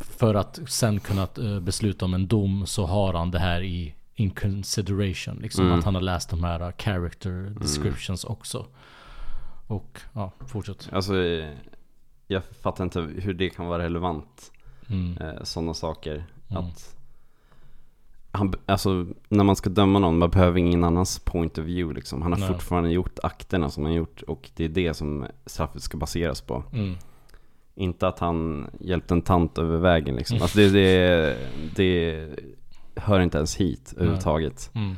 för 0.00 0.34
att 0.34 0.60
sen 0.66 1.00
kunna 1.00 1.28
besluta 1.60 2.04
om 2.04 2.14
en 2.14 2.26
dom 2.26 2.66
så 2.66 2.86
har 2.86 3.14
han 3.14 3.30
det 3.30 3.38
här 3.38 3.62
i 3.62 3.94
in 4.14 4.30
consideration. 4.30 5.38
Liksom 5.42 5.66
Mm. 5.66 5.78
att 5.78 5.84
han 5.84 5.94
har 5.94 6.02
läst 6.02 6.30
de 6.30 6.44
här 6.44 6.72
character 6.78 7.52
descriptions 7.60 8.24
också. 8.24 8.66
Och 9.66 9.98
ja, 10.12 10.32
fortsätt. 10.46 10.88
Alltså, 10.92 11.14
jag 12.26 12.44
fattar 12.62 12.84
inte 12.84 13.00
hur 13.00 13.34
det 13.34 13.50
kan 13.50 13.66
vara 13.66 13.82
relevant. 13.82 14.50
Mm. 14.90 15.18
sådana 15.44 15.74
saker. 15.74 16.24
Mm. 16.50 16.64
Att 16.64 16.93
han, 18.34 18.54
alltså, 18.66 19.06
när 19.28 19.44
man 19.44 19.56
ska 19.56 19.70
döma 19.70 19.98
någon, 19.98 20.18
man 20.18 20.30
behöver 20.30 20.58
ingen 20.58 20.84
annans 20.84 21.18
point 21.18 21.58
of 21.58 21.64
view 21.64 21.94
liksom. 21.94 22.22
Han 22.22 22.32
har 22.32 22.38
Nej. 22.38 22.48
fortfarande 22.48 22.90
gjort 22.90 23.18
akterna 23.22 23.70
som 23.70 23.84
han 23.84 23.94
gjort 23.94 24.22
och 24.22 24.50
det 24.54 24.64
är 24.64 24.68
det 24.68 24.94
som 24.94 25.26
straffet 25.46 25.82
ska 25.82 25.96
baseras 25.96 26.40
på. 26.40 26.64
Mm. 26.72 26.94
Inte 27.74 28.08
att 28.08 28.18
han 28.18 28.70
hjälpte 28.80 29.14
en 29.14 29.22
tant 29.22 29.58
över 29.58 29.78
vägen 29.78 30.16
liksom. 30.16 30.42
Alltså 30.42 30.58
det, 30.58 30.68
det, 30.70 31.36
det 31.76 32.28
hör 32.96 33.20
inte 33.20 33.38
ens 33.38 33.56
hit 33.56 33.94
överhuvudtaget. 33.96 34.70
Mm. 34.74 34.94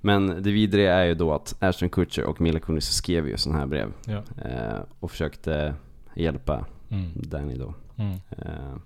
Men 0.00 0.42
det 0.42 0.50
vidare 0.52 0.88
är 0.88 1.04
ju 1.04 1.14
då 1.14 1.32
att 1.32 1.62
Ashton 1.62 1.88
Kutcher 1.88 2.24
och 2.24 2.40
Mila 2.40 2.60
Kunis 2.60 2.90
skrev 2.90 3.28
ju 3.28 3.36
sådana 3.36 3.58
här 3.58 3.66
brev. 3.66 3.92
Ja. 4.06 4.22
Eh, 4.44 4.80
och 5.00 5.10
försökte 5.10 5.74
hjälpa 6.14 6.64
Mm. 6.90 7.10
Danny 7.14 7.54
då. 7.54 7.74
Mm. 7.96 8.18
Eh, 8.30 8.76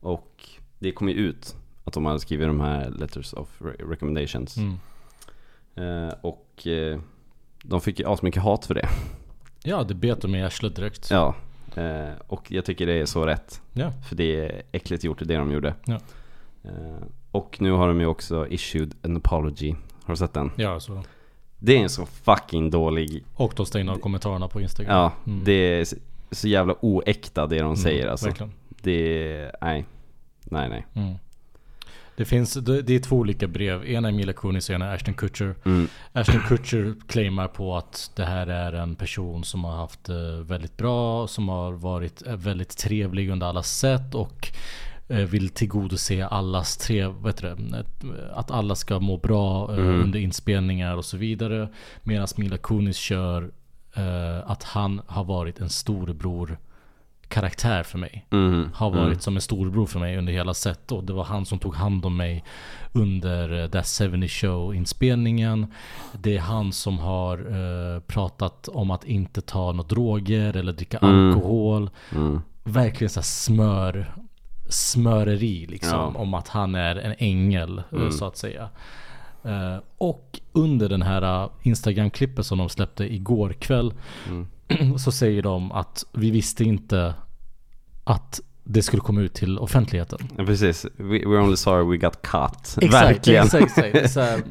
och 0.00 0.44
det 0.78 0.92
kom 0.92 1.08
ju 1.08 1.14
ut 1.14 1.56
att 1.86 1.92
de 1.92 2.06
hade 2.06 2.20
skrivit 2.20 2.46
de 2.46 2.60
här 2.60 2.90
letters 2.90 3.32
of 3.32 3.48
re- 3.60 3.88
recommendations. 3.90 4.56
Mm. 4.56 4.76
Eh, 5.74 6.14
och 6.20 6.66
eh, 6.66 7.00
de 7.62 7.80
fick 7.80 7.98
ju 8.00 8.06
asmycket 8.08 8.42
hat 8.42 8.66
för 8.66 8.74
det. 8.74 8.88
Ja, 9.62 9.82
det 9.82 9.94
bet 9.94 10.22
dem 10.22 10.34
i 10.34 10.42
arslet 10.44 10.76
direkt. 10.76 11.10
Ja. 11.10 11.34
Eh, 11.76 12.12
och 12.26 12.52
jag 12.52 12.64
tycker 12.64 12.86
det 12.86 12.92
är 12.92 13.06
så 13.06 13.26
rätt. 13.26 13.62
Ja. 13.72 13.92
För 14.08 14.16
det 14.16 14.40
är 14.40 14.62
äckligt 14.72 15.04
gjort 15.04 15.18
det 15.18 15.36
de 15.36 15.52
gjorde. 15.52 15.74
Ja. 15.86 16.00
Eh, 16.64 17.02
och 17.30 17.56
nu 17.60 17.70
har 17.70 17.88
de 17.88 18.00
ju 18.00 18.06
också 18.06 18.46
issued 18.48 18.94
an 19.02 19.16
apology. 19.16 19.74
Har 20.04 20.12
du 20.14 20.16
sett 20.16 20.32
den? 20.32 20.50
Ja, 20.56 20.80
så. 20.80 21.02
Det 21.58 21.76
är 21.76 21.82
en 21.82 21.88
så 21.88 22.06
fucking 22.06 22.70
dålig 22.70 23.24
Och 23.34 23.52
de 23.56 23.66
stängde 23.66 23.92
av 23.92 23.96
kommentarerna 23.98 24.48
på 24.48 24.60
Instagram. 24.60 24.96
Ja, 24.96 25.12
Mm. 25.26 25.44
det 25.44 25.52
är 25.52 25.84
så- 26.30 26.48
jävla 26.48 26.74
oäkta 26.80 27.46
det 27.46 27.58
de 27.62 27.76
säger 27.76 28.06
alltså. 28.08 28.26
Verkligen. 28.26 28.52
Det 28.82 29.32
är, 29.32 29.52
nej. 29.60 29.84
Nej 30.44 30.68
nej. 30.68 30.86
Mm. 30.94 31.14
Det 32.16 32.24
finns, 32.24 32.54
det, 32.54 32.94
är 32.94 32.98
två 32.98 33.16
olika 33.16 33.46
brev. 33.46 33.84
Ena 33.86 34.08
är 34.08 34.12
Mila 34.12 34.32
Kunis 34.32 34.68
och 34.68 34.74
ena 34.74 34.86
är 34.86 34.94
Ashton 34.94 35.14
Kutcher. 35.14 35.54
Mm. 35.64 35.88
Ashton 36.12 36.40
Kutcher 36.48 36.94
claimar 37.08 37.48
på 37.48 37.76
att 37.76 38.10
det 38.16 38.24
här 38.24 38.46
är 38.46 38.72
en 38.72 38.94
person 38.94 39.44
som 39.44 39.64
har 39.64 39.76
haft 39.76 40.04
det 40.04 40.42
väldigt 40.42 40.76
bra, 40.76 41.26
som 41.26 41.48
har 41.48 41.72
varit 41.72 42.26
eh, 42.26 42.36
väldigt 42.36 42.76
trevlig 42.76 43.30
under 43.30 43.46
alla 43.46 43.62
sätt 43.62 44.14
och 44.14 44.48
eh, 45.08 45.18
vill 45.18 45.48
tillgodose 45.48 46.26
allas 46.26 46.76
tre, 46.76 47.08
det, 47.40 47.48
eh, 47.48 48.38
att 48.38 48.50
alla 48.50 48.74
ska 48.74 49.00
må 49.00 49.16
bra 49.16 49.72
eh, 49.72 49.78
Mm. 49.78 50.02
under 50.02 50.18
inspelningar 50.18 50.96
och 50.96 51.04
så 51.04 51.16
vidare. 51.16 51.68
Medan 52.02 52.28
Mila 52.36 52.58
Kunis 52.58 52.96
kör 52.96 53.50
eh, 53.96 54.50
att 54.50 54.62
han 54.62 55.00
har 55.06 55.24
varit 55.24 55.60
en 55.60 55.70
storebror 55.70 56.58
karaktär 57.28 57.82
för 57.82 57.98
mig. 57.98 58.26
Mhm. 58.30 58.70
Har 58.74 58.90
varit 58.90 59.06
Mm. 59.06 59.20
som 59.20 59.34
en 59.36 59.40
storbror 59.42 59.86
för 59.86 60.00
mig 60.00 60.16
under 60.18 60.32
hela 60.32 60.54
set 60.54 60.92
och 60.92 61.04
det 61.04 61.12
var 61.12 61.24
han 61.24 61.46
som 61.46 61.58
tog 61.58 61.74
hand 61.74 62.06
om 62.06 62.16
mig 62.16 62.44
under 62.92 63.62
eh, 63.62 63.68
That 63.70 63.86
70 63.86 64.28
Show 64.28 64.74
inspelningen. 64.74 65.66
Det 66.12 66.36
är 66.36 66.40
han 66.40 66.72
som 66.72 66.98
har 66.98 67.38
eh, 67.38 68.00
pratat 68.00 68.68
om 68.68 68.90
att 68.90 69.04
inte 69.04 69.40
ta 69.40 69.72
några 69.72 69.88
droger 69.88 70.56
eller 70.56 70.72
dricka 70.72 70.98
Mm. 70.98 71.28
alkohol. 71.28 71.90
Mm. 72.14 72.40
Verkligen 72.64 73.10
så 73.10 73.22
smör 73.22 74.14
smöreri 74.68 75.66
liksom 75.66 75.98
Ja. 76.14 76.20
om 76.20 76.34
att 76.34 76.48
han 76.48 76.74
är 76.74 76.96
en 76.96 77.14
ängel 77.18 77.78
eh, 77.78 77.84
Mm. 77.98 78.12
så 78.12 78.24
att 78.24 78.36
säga. 78.36 78.68
Eh, 79.44 79.76
och 79.98 80.40
under 80.52 80.88
den 80.88 81.02
här 81.02 81.42
eh, 81.44 81.50
Instagram-klippet 81.62 82.46
som 82.46 82.58
de 82.58 82.68
släppte 82.68 83.14
igår 83.14 83.52
kväll 83.52 83.94
Mm. 84.28 84.48
så 84.98 85.12
säger 85.12 85.42
de 85.42 85.72
att 85.72 86.04
vi 86.12 86.30
visste 86.30 86.64
inte 86.64 87.14
att 88.04 88.40
det 88.68 88.82
skulle 88.82 89.00
komma 89.00 89.20
ut 89.20 89.34
till 89.34 89.58
offentligheten. 89.58 90.18
Ja, 90.36 90.44
precis. 90.44 90.84
We, 90.96 91.18
we're 91.18 91.40
only 91.42 91.56
sorry 91.56 91.84
we 91.90 91.96
got 92.06 92.22
caught. 92.22 92.78
Exakt, 92.80 92.92
Verkligen. 92.92 93.44
exakt, 93.44 93.78
exakt. 93.78 94.10
Så 94.12 94.20
här, 94.20 94.42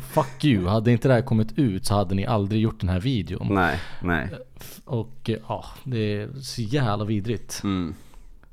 fuck 0.00 0.44
you, 0.44 0.66
hade 0.66 0.92
inte 0.92 1.08
det 1.08 1.14
här 1.14 1.22
kommit 1.22 1.58
ut 1.58 1.86
så 1.86 1.94
hade 1.94 2.14
ni 2.14 2.26
aldrig 2.26 2.60
gjort 2.62 2.80
den 2.80 2.88
här 2.88 3.00
videon. 3.00 3.54
Nej, 3.54 3.78
nej. 4.02 4.28
Och 4.84 5.30
ja, 5.48 5.64
det 5.84 5.98
är 5.98 6.40
så 6.40 6.62
jävla 6.62 7.04
vidrigt. 7.04 7.60
Mm. 7.64 7.94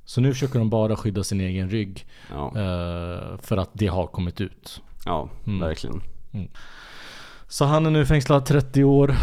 Så 0.05 0.21
nu 0.21 0.33
försöker 0.33 0.59
de 0.59 0.69
bara 0.69 0.95
skydda 0.95 1.23
sin 1.23 1.41
egen 1.41 1.69
rygg. 1.69 2.05
Ja, 2.29 2.47
eh, 2.47 3.37
för 3.41 3.57
att 3.57 3.69
det 3.73 3.87
har 3.87 4.07
kommit 4.07 4.41
ut. 4.41 4.81
ja 5.05 5.29
Mm. 5.47 5.59
verkligen. 5.59 6.01
Så 7.47 7.65
han 7.65 7.85
är 7.85 7.89
nu 7.89 8.05
fängslad 8.05 8.45
30 8.45 8.83
år. 8.83 9.15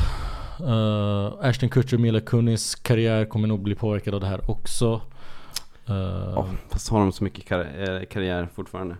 Uh, 0.60 1.32
Ashton 1.40 1.68
Kutcher 1.68 1.94
och 1.94 2.00
Mila 2.00 2.20
Kunis 2.20 2.74
karriär 2.74 3.24
kommer 3.24 3.48
nog 3.48 3.62
bli 3.62 3.74
påverkad 3.74 4.14
av 4.14 4.20
det 4.20 4.26
här 4.26 4.50
också. 4.50 4.94
Uh, 5.90 5.96
Ja, 6.34 6.46
fast 6.68 6.88
har 6.90 7.00
de 7.00 7.12
så 7.12 7.24
mycket 7.24 7.44
kar- 7.48 7.98
eh, 8.00 8.04
karriär 8.06 8.48
fortfarande? 8.54 8.96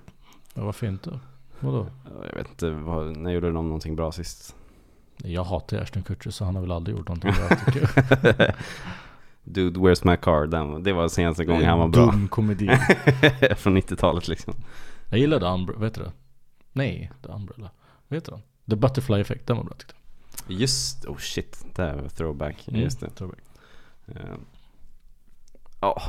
ja, 0.55 0.65
varför 0.65 0.87
inte? 0.87 1.21
Vadå? 1.61 1.87
Ja, 2.05 2.27
Jag 2.31 2.37
vet 2.39 2.49
inte, 2.49 2.71
vad, 2.71 3.17
när 3.17 3.31
gjorde 3.31 3.47
de 3.53 3.65
någonting 3.67 3.97
bra 3.97 4.13
sist? 4.13 4.55
Jag 5.17 5.45
hatar 5.45 5.79
Ashton 5.79 6.03
Kutcher 6.03 6.31
så 6.31 6.45
han 6.45 6.55
har 6.55 6.63
väl 6.63 6.73
aldrig 6.73 6.97
gjort 6.97 7.09
någonting 7.09 7.33
bra 7.33 7.49
tycker 7.73 7.91
jag. 8.37 8.55
Dude, 9.43 9.81
where's 9.81 10.07
my 10.11 10.17
car? 10.17 10.47
Den, 10.47 10.83
det 10.83 10.93
var 10.93 11.09
senaste 11.09 11.45
gången 11.45 11.65
han 11.65 11.79
var 11.79 11.89
bra. 11.89 12.07
Dum 12.07 12.29
komedi. 12.29 12.67
Från 13.57 13.77
90-talet 13.79 14.29
liksom. 14.29 14.55
Jag 15.11 15.21
gillade 15.21 15.47
Umbrella, 15.47 15.81
vet 15.81 15.95
du 15.95 16.03
det? 16.03 16.13
Nej, 16.73 17.11
The 17.23 17.29
Umbrella. 17.33 17.71
Vad 18.09 18.17
heter 18.17 18.33
den? 18.33 18.41
The 18.71 18.77
Butterfly 18.77 19.21
Effect, 19.21 19.47
den 19.47 19.57
var 19.57 19.65
bra 19.65 19.75
tyckte 19.75 19.95
jag. 19.95 19.98
Just, 20.49 21.05
oh 21.05 21.17
shit, 21.19 21.65
det 21.75 21.83
här 21.83 21.97
var 21.97 22.09
throwback. 22.09 22.69
Mm, 22.69 22.81
Just 22.81 23.01
det. 23.01 23.11
throwback. 23.11 23.39
Eh, 24.07 24.15
Ja, 25.81 26.03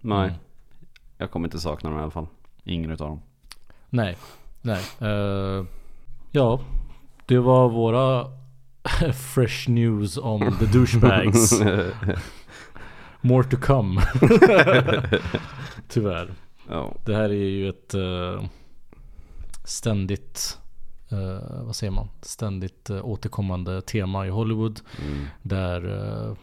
nej. 0.00 0.28
Mm. 0.28 0.40
Jag 1.18 1.30
kommer 1.30 1.46
inte 1.46 1.60
sakna 1.60 1.90
dem 1.90 1.98
i 1.98 2.02
alla 2.02 2.10
fall. 2.10 2.26
Ingen 2.64 2.90
utav 2.90 3.08
dem. 3.08 3.22
Nej, 3.90 4.16
nej. 4.62 4.82
Eh, 5.00 5.64
ja, 6.30 6.60
det 7.26 7.38
var 7.38 7.68
våra 7.68 8.26
fresh 9.34 9.70
news 9.70 10.18
om 10.18 10.56
the 10.60 10.66
douchebags. 10.66 11.52
More 13.20 13.44
to 13.50 13.56
come. 13.56 14.02
Tyvärr. 15.88 16.34
Ja, 16.68 16.94
Det 17.04 17.14
här 17.16 17.24
är 17.30 17.32
ju 17.48 17.68
ett 17.68 17.94
eh, 17.94 18.44
ständigt, 19.64 20.58
eh, 21.14 21.62
vad 21.64 21.76
säger 21.76 21.90
man? 21.90 22.08
Ständigt 22.22 22.90
eh, 22.90 23.04
återkommande 23.06 23.82
tema 23.82 24.26
i 24.26 24.30
Hollywood. 24.30 24.80
mm. 25.06 25.26
Där 25.42 25.82
eh, 26.28 26.36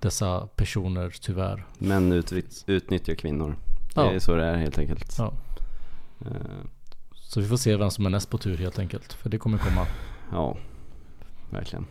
dessa 0.00 0.46
personer 0.46 1.14
tyvärr. 1.20 1.66
Män 1.78 2.12
ut, 2.12 2.32
utnyttjar 2.66 3.14
kvinnor. 3.14 3.56
Det 3.94 4.00
Ja. 4.00 4.12
är 4.12 4.18
så 4.18 4.34
det 4.36 4.44
är 4.44 4.56
helt 4.56 4.78
enkelt. 4.78 5.14
Ja. 5.18 5.32
Eh, 6.20 6.30
Så 7.14 7.40
vi 7.40 7.48
får 7.48 7.56
se 7.56 7.76
vem 7.76 7.90
som 7.90 8.06
är 8.06 8.10
näst 8.10 8.30
på 8.30 8.38
tur 8.38 8.56
helt 8.56 8.78
enkelt. 8.78 9.12
För 9.12 9.30
det 9.30 9.38
kommer 9.38 9.58
komma. 9.58 9.86
ja, 10.32 10.56
verkligen. 11.50 11.86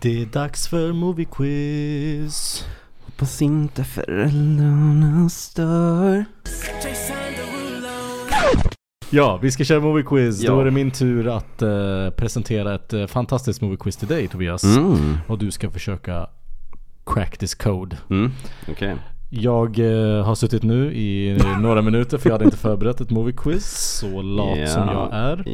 Det 0.00 0.22
är 0.22 0.26
dags 0.26 0.68
för 0.68 0.92
Movie 0.92 1.26
Quiz. 1.30 2.64
Hoppas 3.04 3.42
inte 3.42 3.84
föräldrarna 3.84 5.28
stör. 5.28 6.24
Ja, 9.10 9.38
vi 9.42 9.50
ska 9.50 9.64
köra 9.64 9.80
Movie 9.80 10.04
Quiz. 10.04 10.42
Ja. 10.42 10.50
Då 10.52 10.60
är 10.60 10.64
det 10.64 10.70
min 10.70 10.90
tur 10.90 11.28
att 11.36 11.62
eh, 11.62 12.10
presentera 12.10 12.74
ett 12.74 12.92
eh, 12.92 13.06
fantastiskt 13.06 13.60
Movie 13.60 13.76
Quiz 13.76 13.96
till 13.96 14.08
dig 14.08 14.28
Tobias. 14.28 14.64
Mm, 14.64 15.18
Och 15.26 15.38
du 15.38 15.50
ska 15.50 15.70
försöka 15.70 16.26
crack 17.06 17.38
this 17.38 17.54
code. 17.54 17.96
mm. 18.10 18.32
okej. 18.68 18.96
Jag 19.30 19.78
eh, 19.78 20.24
har 20.24 20.34
suttit 20.34 20.62
nu 20.62 20.92
i 20.94 21.38
några 21.60 21.82
minuter 21.82 22.18
för 22.18 22.28
jag 22.30 22.34
hade 22.34 22.44
inte 22.44 22.56
förberett 22.56 23.00
ett 23.00 23.10
Movie 23.10 23.34
Quiz. 23.36 23.66
Så 24.00 24.22
lat 24.22 24.58
Ja. 24.58 24.66
som 24.66 24.88
jag 24.88 25.08
är. 25.12 25.44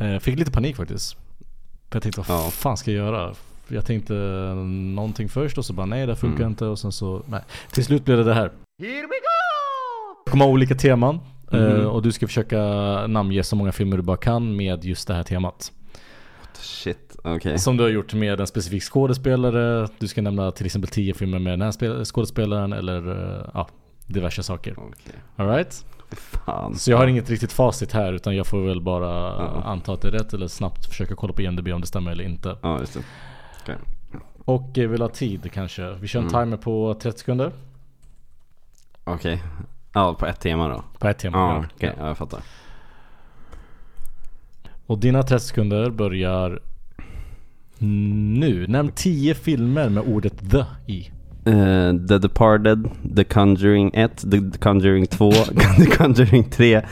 Eh, 0.00 0.18
fick 0.18 0.38
lite 0.38 0.50
panik 0.50 0.76
faktiskt. 0.76 1.12
För 1.90 1.96
jag 1.96 2.02
tänkte 2.02 2.20
vad 2.28 2.38
Ja. 2.38 2.50
fan 2.50 2.76
ska 2.76 2.90
jag 2.90 3.04
göra? 3.06 3.34
Jag 3.68 3.86
tänkte 3.86 4.14
någonting 4.94 5.28
först 5.28 5.58
och 5.58 5.64
så 5.64 5.72
bara 5.72 5.86
nej 5.86 6.06
det 6.06 6.16
funkar 6.16 6.38
Mm. 6.40 6.50
inte 6.50 6.64
och 6.66 6.78
sen 6.78 6.92
så 6.92 7.22
nej. 7.26 7.40
Till 7.72 7.84
slut 7.84 8.04
blev 8.04 8.16
det 8.18 8.24
det 8.24 8.34
här. 8.34 8.50
Here 8.82 8.90
we 9.00 9.06
go! 9.06 10.24
Det 10.24 10.30
kommer 10.30 10.46
olika 10.46 10.74
teman. 10.74 11.18
Mhm. 11.52 11.86
och 11.86 12.02
du 12.02 12.12
ska 12.12 12.26
försöka 12.26 12.58
namnge 13.06 13.42
så 13.42 13.56
många 13.56 13.72
filmer 13.72 13.96
du 13.96 14.02
bara 14.02 14.16
kan 14.16 14.56
med 14.56 14.84
just 14.84 15.08
det 15.08 15.14
här 15.14 15.22
temat. 15.22 15.72
Shit, 16.54 17.16
okej. 17.24 17.58
Som 17.58 17.76
du 17.76 17.82
har 17.82 17.90
gjort 17.90 18.14
med 18.14 18.40
en 18.40 18.46
specifik 18.46 18.82
skådespelare. 18.82 19.88
Du 19.98 20.08
ska 20.08 20.22
nämna 20.22 20.50
till 20.50 20.66
exempel 20.66 20.90
10 20.90 21.14
filmer 21.14 21.38
med 21.38 21.52
den 21.52 21.62
här 21.62 21.70
spel- 21.70 22.04
skådespelaren 22.04 22.72
eller 22.72 23.08
eh, 23.40 23.50
ja, 23.54 23.68
diverse 24.06 24.42
saker. 24.42 24.74
Okej. 24.78 25.14
Alright? 25.36 25.84
Så 26.76 26.90
jag 26.90 26.98
har 26.98 27.06
inget 27.06 27.30
riktigt 27.30 27.52
facit 27.52 27.92
här 27.92 28.12
utan 28.12 28.36
jag 28.36 28.46
får 28.46 28.60
väl 28.66 28.80
bara 28.82 29.10
Ja. 29.16 29.62
anta 29.64 29.92
att 29.92 30.02
det 30.02 30.08
är 30.08 30.12
rätt 30.12 30.32
eller 30.34 30.48
snabbt 30.48 30.86
försöka 30.86 31.14
kolla 31.14 31.32
på 31.32 31.42
IMDB 31.42 31.68
om 31.68 31.80
det 31.80 31.86
stämmer 31.86 32.10
eller 32.10 32.24
inte. 32.24 32.56
Ja, 32.62 32.78
just 32.80 32.94
det. 32.94 33.00
Okej. 33.62 33.76
Och 34.44 34.78
eh, 34.78 34.88
vill 34.88 35.02
ha 35.02 35.08
tid 35.08 35.52
kanske. 35.52 35.94
Vi 36.00 36.08
kör 36.08 36.20
en 36.20 36.28
Mm. 36.28 36.44
timer 36.44 36.56
på 36.56 36.94
30 37.02 37.18
sekunder. 37.18 37.52
Okej. 39.04 39.42
Ja, 39.92 40.14
på 40.14 40.26
ett 40.26 40.40
tema 40.40 40.68
då. 40.68 40.84
På 40.98 41.08
ett 41.08 41.18
tema. 41.18 41.38
Ja, 41.38 41.64
okej. 41.74 41.92
Ja. 41.96 42.02
Ja, 42.02 42.08
jag 42.08 42.18
fattar. 42.18 42.40
Och 44.86 44.98
dina 44.98 45.22
30 45.22 45.44
sekunder 45.46 45.90
börjar 45.90 46.60
nu. 47.78 48.66
Nämn 48.68 48.90
10 48.94 49.34
filmer 49.34 49.88
med 49.88 50.02
ordet 50.06 50.50
the 50.50 50.64
i. 50.86 51.10
Eh, 51.44 51.92
The 52.08 52.18
Departed, 52.18 52.90
The 53.16 53.24
Conjuring 53.24 53.90
1, 53.94 54.30
The 54.30 54.58
Conjuring 54.58 55.06
2, 55.06 55.30
The 55.78 55.86
Conjuring 55.96 56.44
3, 56.50 56.82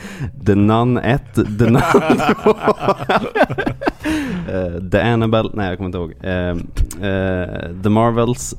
The 0.45 0.55
Nun 0.55 0.97
1, 0.97 1.21
The 1.35 1.41
Nun 1.65 1.81
2, 2.43 2.55
Eh, 4.49 4.89
The 4.91 5.01
Annabelle, 5.01 5.49
nej 5.53 5.67
jag 5.69 5.77
kommer 5.77 5.85
inte 5.87 5.97
ihåg. 5.97 6.11
Eh, 6.21 6.55
the 7.83 7.89
Marvels, 7.89 8.53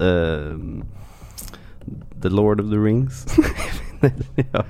The 2.23 2.29
Lord 2.29 2.61
of 2.61 2.71
the 2.71 2.77
Rings, 2.77 3.27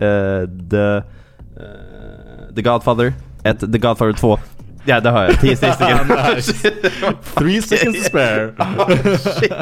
Eh, 0.00 0.48
The, 0.70 0.96
eh, 0.96 2.54
The 2.54 2.62
Godfather 2.62 3.12
1, 3.42 3.72
The 3.72 3.78
Godfather 3.78 4.12
2. 4.12 4.38
Ja 4.84 5.00
det 5.00 5.10
har 5.10 5.24
jag, 5.24 5.40
10 5.40 5.56
stycken. 5.72 5.98
Nice. 6.34 6.70
Three 7.34 7.62
seconds 7.62 7.98
to 7.98 8.04
spare. 8.08 8.46
oh, 8.58 9.16
shit, 9.16 9.52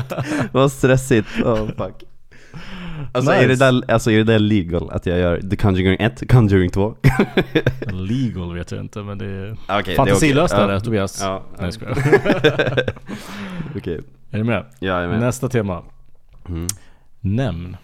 vad 0.53 0.73
stressigt. 0.73 1.29
Oh 1.45 1.67
fuck. 1.67 2.03
Alltså, 3.13 3.31
är 3.33 3.43
det 3.43 3.49
Nice. 3.49 3.65
där, 3.65 3.93
alltså 3.93 4.11
är 4.11 4.17
det 4.17 4.25
där 4.25 4.39
legal 4.39 4.91
att 4.91 5.07
jag 5.07 5.19
gör 5.19 5.41
The 5.51 5.57
Conjuring 5.57 5.97
1, 6.01 6.31
Conjuring 6.31 6.71
2? 6.71 6.95
Legal 7.93 8.55
vet 8.55 8.71
jag 8.71 8.81
inte 8.81 8.99
men 9.03 9.19
det 9.19 9.25
är 9.27 9.53
Okej, 9.53 9.59
det 9.67 9.73
är 9.75 9.81
okej. 9.81 9.97
fantasilöst 9.97 10.55
Ja. 10.59 10.81
Tobias. 10.81 11.21
Ja, 11.23 11.43
Nej, 11.59 11.71
jag. 11.81 11.99
Okej, 13.77 14.01
Är 14.31 14.39
du 14.39 14.45
med? 14.45 14.65
jag 14.79 15.03
är 15.05 15.09
med. 15.09 15.21
Nästa 15.21 15.49
tema. 15.49 15.83
Mm. 16.49 16.67
Nämn 17.21 17.77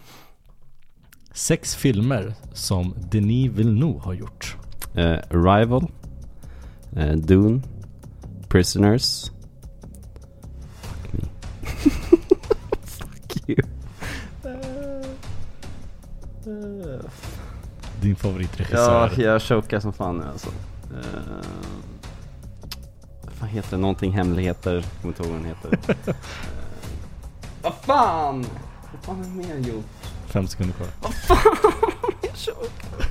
sex 1.35 1.75
filmer 1.75 2.35
som 2.53 2.95
Denis 3.11 3.51
Villeneuve 3.53 4.01
har 4.01 4.13
gjort. 4.13 4.57
Eh, 4.95 5.17
Arrival, 5.31 5.87
eh, 6.97 7.13
Dune, 7.13 7.63
Prisoners. 8.49 9.31
Fuck 10.83 11.13
me. 11.13 11.21
Fuck 12.83 13.49
you. 13.49 13.57
Din 18.01 18.11
Ja, 18.11 18.17
favoritregissör. 18.17 19.21
jag 19.23 19.43
chokar 19.43 19.81
som 19.81 19.93
fan 19.93 20.17
nu 20.17 20.25
alltså. 20.25 20.49
Uh, 20.49 21.03
vad 23.23 23.33
fan 23.35 23.49
heter 23.49 23.71
det? 23.71 23.77
Någonting 23.77 24.13
hemligheter. 24.13 24.85
Kommer 25.03 25.15
inte 25.15 25.23
ihåg 25.23 25.33
vad 25.33 25.41
den 25.41 25.49
heter. 25.49 26.15
Eh, 27.65 27.71
vad 27.71 27.75
fan! 27.75 28.45
Vad 28.93 29.03
fan 29.03 29.17
har 29.17 29.25
jag 29.25 29.35
mer 29.63 29.69
gjort? 29.73 29.85
Fem 30.33 30.47
sekunder 30.47 30.75
kvar. 30.75 30.89
Jag 32.23 32.37
chokar. 32.37 33.07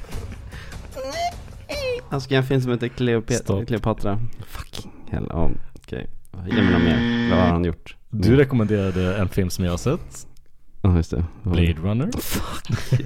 Han 2.09 2.21
ska 2.21 2.33
göra 2.33 2.41
en 2.43 2.47
film 2.47 2.61
som 2.61 2.71
heter 2.71 2.87
Cleope- 2.87 3.33
Stopp. 3.33 3.67
Cleopatra. 3.67 4.19
Fucking 4.45 4.91
hell. 5.09 5.25
Ja, 5.29 5.49
okej. 5.75 6.09
Ge 6.47 6.61
mig 6.63 6.73
något 6.73 6.81
mer. 6.81 7.29
vad 7.29 7.39
har 7.39 7.47
han 7.47 7.63
gjort? 7.65 7.95
Du 8.09 8.35
rekommenderade 8.35 9.15
en 9.17 9.29
film 9.29 9.49
som 9.49 9.65
jag 9.65 9.71
har 9.71 9.77
sett. 9.77 10.27
Ja 10.83 10.95
just 10.95 11.11
det. 11.11 11.25
Blade 11.43 11.73
Runner. 11.73 12.09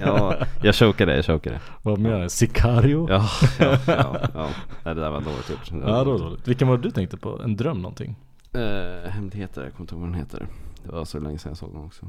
Ja, 0.00 0.34
jag 0.62 0.74
chokade, 0.74 1.16
jag 1.16 1.24
chokade. 1.24 1.60
Vad 1.82 1.98
menar 1.98 2.20
du? 2.22 2.28
Sicario? 2.28 3.06
Ja, 3.10 3.28
ja, 3.58 3.78
ja, 3.86 4.16
ja. 4.34 4.48
Nej, 4.84 4.94
det 4.94 5.00
där 5.00 5.10
var 5.10 5.20
dåligt 5.20 5.50
gjort. 5.50 5.70
Ja, 5.70 5.76
det 6.04 6.10
var 6.10 6.18
dåligt. 6.18 6.48
Vilken 6.48 6.68
var 6.68 6.76
det 6.76 6.82
du 6.82 6.90
tänkte 6.90 7.16
på? 7.16 7.40
En 7.44 7.56
dröm 7.56 7.78
någonting? 7.82 8.16
Eh, 8.52 9.10
hemligheter, 9.10 9.62
jag 9.62 9.72
kommer 9.72 9.82
inte 9.84 9.94
ihåg 9.94 10.00
vad 10.02 10.10
den 10.10 10.18
heter. 10.20 10.46
Det 10.84 10.92
var 10.92 11.04
så 11.04 11.18
länge 11.18 11.38
sedan 11.38 11.50
jag 11.50 11.56
såg 11.58 11.72
den 11.72 11.82
också. 11.84 12.06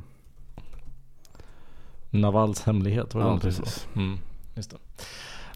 Navals 2.21 2.61
hemlighet, 2.61 3.15
var 3.15 3.21
det 3.21 3.27
Ja, 3.27 3.39
precis. 3.39 3.87
Mm, 3.95 4.17
just 4.55 4.71
det. 4.71 4.77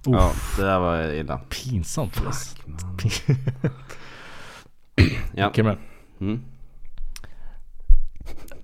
Ja, 0.06 0.32
det 0.58 0.64
där 0.64 0.80
var 0.80 1.14
illa. 1.14 1.38
Pinsamt 1.38 2.16
förresten. 2.16 2.78
Ja. 5.36 5.48
Okej 5.50 5.64
men. 5.64 5.78
Mm. 6.20 6.42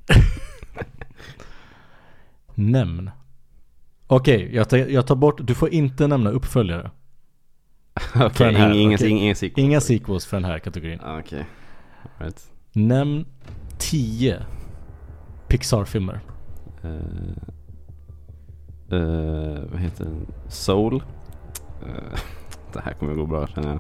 Nämn. 2.56 3.10
Okej, 4.08 4.56
jag, 4.56 4.70
tar- 4.70 4.78
jag 4.78 5.08
tar 5.08 5.16
bort, 5.16 5.48
du 5.48 5.56
får 5.56 5.70
inte 5.74 6.08
nämna 6.08 6.30
uppföljare. 6.30 6.92
Okej, 8.16 8.54
här, 8.54 8.72
inga, 8.72 8.76
inga, 8.76 8.96
okej. 8.96 9.10
inga 9.10 9.36
sequels. 9.36 9.58
Inga 9.66 9.82
sequels 9.82 10.26
för 10.26 10.38
den 10.38 10.46
här 10.46 10.60
kategorin. 10.60 11.00
Ja, 11.04 11.20
Okej. 11.20 11.46
Right. 12.18 12.52
Nämn 12.74 13.26
10 13.78 14.46
Pixar-filmer. 15.48 16.20
Eh, 16.84 16.92
eh, 18.92 19.64
vad 19.72 19.80
heter 19.82 20.04
den? 20.06 20.28
Soul. 20.48 21.04
Eh, 21.86 22.20
det 22.74 22.80
här 22.80 22.94
kommer 22.94 23.14
gå 23.14 23.26
bra 23.26 23.48
känner 23.48 23.68
jag. 23.70 23.80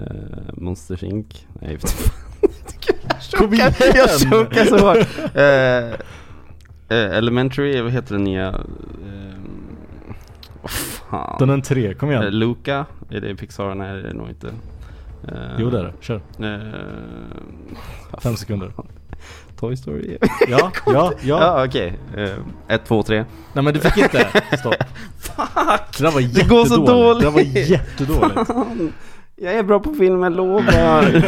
Uh, 0.00 0.38
Monsters 0.52 1.02
Inc. 1.02 1.46
Nej, 1.60 1.76
vet. 1.76 2.12
Kom 3.38 3.54
igen! 3.54 3.72
jag 3.94 4.10
chokar 4.10 4.64
så 4.64 4.78
hårt. 4.78 5.06
Eh, 5.34 6.96
eh, 6.98 7.16
Elementary, 7.16 7.80
vad 7.82 7.92
heter 7.92 8.14
den 8.14 8.24
nya? 8.24 8.48
Uh, 8.52 8.58
vad 10.62 10.70
fan? 10.70 11.36
Den 11.38 11.50
är 11.50 11.54
en 11.54 11.62
tre, 11.62 11.94
kom 11.94 12.10
Eh, 12.10 12.20
igen. 12.20 12.38
Luca, 12.38 12.86
är 13.10 13.20
det 13.20 13.36
Pixar? 13.36 13.74
Nej 13.74 13.92
det 13.92 13.98
är 13.98 14.02
det 14.02 14.14
nog 14.14 14.28
inte. 14.28 14.48
Eh, 15.28 15.34
Jo 15.58 15.70
det 15.70 15.78
är 15.78 15.82
det, 15.84 15.92
kör. 16.00 16.20
eh, 16.38 18.20
Fem 18.20 18.36
sekunder. 18.36 18.72
Toy 19.60 19.76
Story? 19.76 20.18
Ja, 20.48 20.70
ja, 20.86 21.12
ja. 21.22 21.40
ja 21.40 21.64
okej. 21.66 21.98
Eh, 22.16 22.74
ett, 22.74 22.84
två, 22.84 23.02
tre. 23.02 23.24
Nej 23.52 23.64
men 23.64 23.74
du 23.74 23.80
fick 23.80 23.96
inte. 23.96 24.26
Stopp. 24.58 24.74
Fuck! 25.18 25.98
Det 25.98 26.02
där 26.04 26.10
var 26.10 26.20
Det 26.34 26.48
går 26.48 26.64
så 26.64 26.74
jättedåligt. 26.74 27.20
Det 27.20 27.24
där 27.26 27.30
var 27.30 27.42
dåligt. 27.44 27.68
jättedåligt. 27.68 28.46
Fan. 28.46 28.92
Jag 29.40 29.54
är 29.54 29.62
bra 29.62 29.80
på 29.80 29.94
film, 29.94 30.22
jag 30.22 30.32
lovar. 30.32 31.22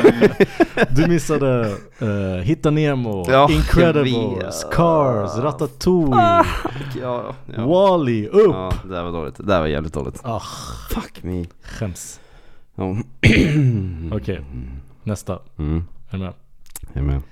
Du 0.96 1.06
missade 1.06 1.74
uh, 2.02 2.36
Hitta 2.42 2.70
Nemo, 2.70 3.26
Ja, 3.30 3.48
Incredibles. 3.50 4.66
Cars, 4.72 5.36
Ratatouille, 5.36 6.44
ja, 7.02 7.34
ja. 7.56 7.66
Wall-E, 7.66 8.26
upp! 8.28 8.54
ja, 8.54 8.72
det 8.82 8.88
där 8.94 9.02
var 9.02 9.12
dåligt. 9.12 9.36
Det 9.36 9.42
där 9.46 9.60
var 9.60 9.66
jävligt 9.66 9.92
dåligt. 9.94 10.20
Ah, 10.22 10.42
Fuck 10.90 11.22
me. 11.22 11.44
skäms. 11.62 12.20
Okej, 14.12 14.40
nästa. 15.02 15.38
Mm, 15.58 15.84
Är 16.10 16.18
du 16.18 16.24
med? 16.24 16.32
jag 16.92 17.02
är 17.02 17.06
med. 17.06 17.22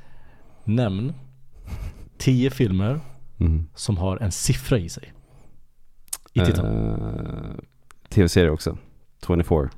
Nämn 0.69 1.13
10 2.19 2.51
filmer 2.51 3.01
Mm. 3.41 3.67
som 3.75 3.97
har 3.97 4.17
en 4.23 4.33
siffra 4.33 4.79
i 4.79 4.89
sig. 4.89 5.13
I 6.33 6.41
titeln. 6.41 6.67
Eh, 6.67 7.51
Tv-serie 8.09 8.51
också. 8.51 8.79
24. 9.27 9.69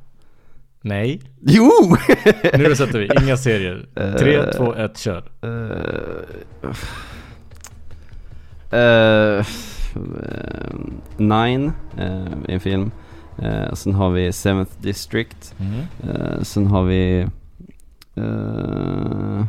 Nej, 0.82 1.20
Jo! 1.40 1.70
nu 2.58 2.76
sätter 2.76 2.98
vi. 2.98 3.08
Inga 3.24 3.36
serier. 3.36 3.88
3, 4.18 4.52
2, 4.52 4.74
1, 4.74 4.98
kör. 4.98 5.30
Uh, 5.44 6.70
uh, 8.72 9.44
Nine 11.16 11.72
uh, 11.98 12.26
en 12.48 12.60
film. 12.60 12.90
Uh, 13.42 13.72
sen 13.74 13.94
har 13.94 14.10
vi 14.10 14.32
Seventh 14.32 14.72
District. 14.80 15.54
Mm. 15.58 15.80
Uh, 16.14 16.42
sen 16.42 16.66
har 16.66 16.82
vi 16.84 17.26
uh, 18.18 19.44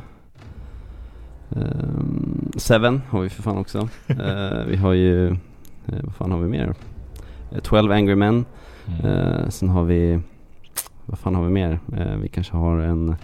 Seven 2.58 3.02
har 3.10 3.22
vi 3.22 3.30
för 3.30 3.43
fan 3.43 3.58
också. 3.58 3.80
Uh, 4.10 4.64
vi 4.68 4.76
har 4.76 4.93
ju, 4.93 5.28
uh, 5.30 5.36
vad 6.04 6.16
fan 6.16 6.32
har 6.32 6.39
vi 6.39 6.47
mer? 6.47 6.74
Uh, 7.54 7.60
12 7.64 7.91
Angry 7.91 8.16
Men. 8.16 8.45
Mm. 8.88 9.06
Uh, 9.12 9.49
sen 9.49 9.70
har 9.70 9.84
vi, 9.84 10.20
vad 11.06 11.20
fan 11.20 11.36
har 11.36 11.43
vi 11.43 11.49
mer? 11.49 11.80
Uh, 11.97 12.16
vi 12.22 12.28
kanske 12.30 12.58
har 12.58 12.78
en 12.80 13.16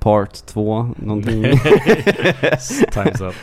Part 0.00 0.46
2, 0.46 0.88
någonting. 0.96 1.42
Time's 2.92 3.28
up. 3.28 3.34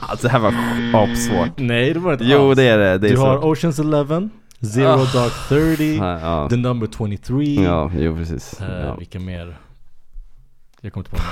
Alltså 0.00 0.26
det 0.26 0.32
här 0.32 0.38
var 0.38 0.54
apsvårt. 1.02 1.50
Nej, 1.58 1.94
det 1.94 2.00
var 2.00 2.12
inte 2.12 2.24
Jo 2.24 2.54
det 2.54 2.62
är 2.62 2.78
det. 2.78 2.98
det 2.98 3.06
är 3.06 3.10
Du 3.10 3.16
så. 3.16 3.26
har 3.26 3.44
Oceans 3.44 3.78
Eleven, 3.78 4.30
Zero 4.74 4.86
Ah. 4.88 4.96
Dark 4.96 5.32
30, 5.48 5.96
Ja, 5.96 6.20
ja. 6.20 6.48
The 6.48 6.56
Number 6.56 6.86
23. 6.98 7.54
ja, 7.64 7.90
jo 7.98 8.16
precis. 8.16 8.60
Eh, 8.60 8.86
ja. 8.86 8.94
Vilka 8.94 9.18
mer? 9.20 9.58
Jag 10.80 10.92
kommer 10.92 11.06
inte 11.06 11.10
på 11.10 11.22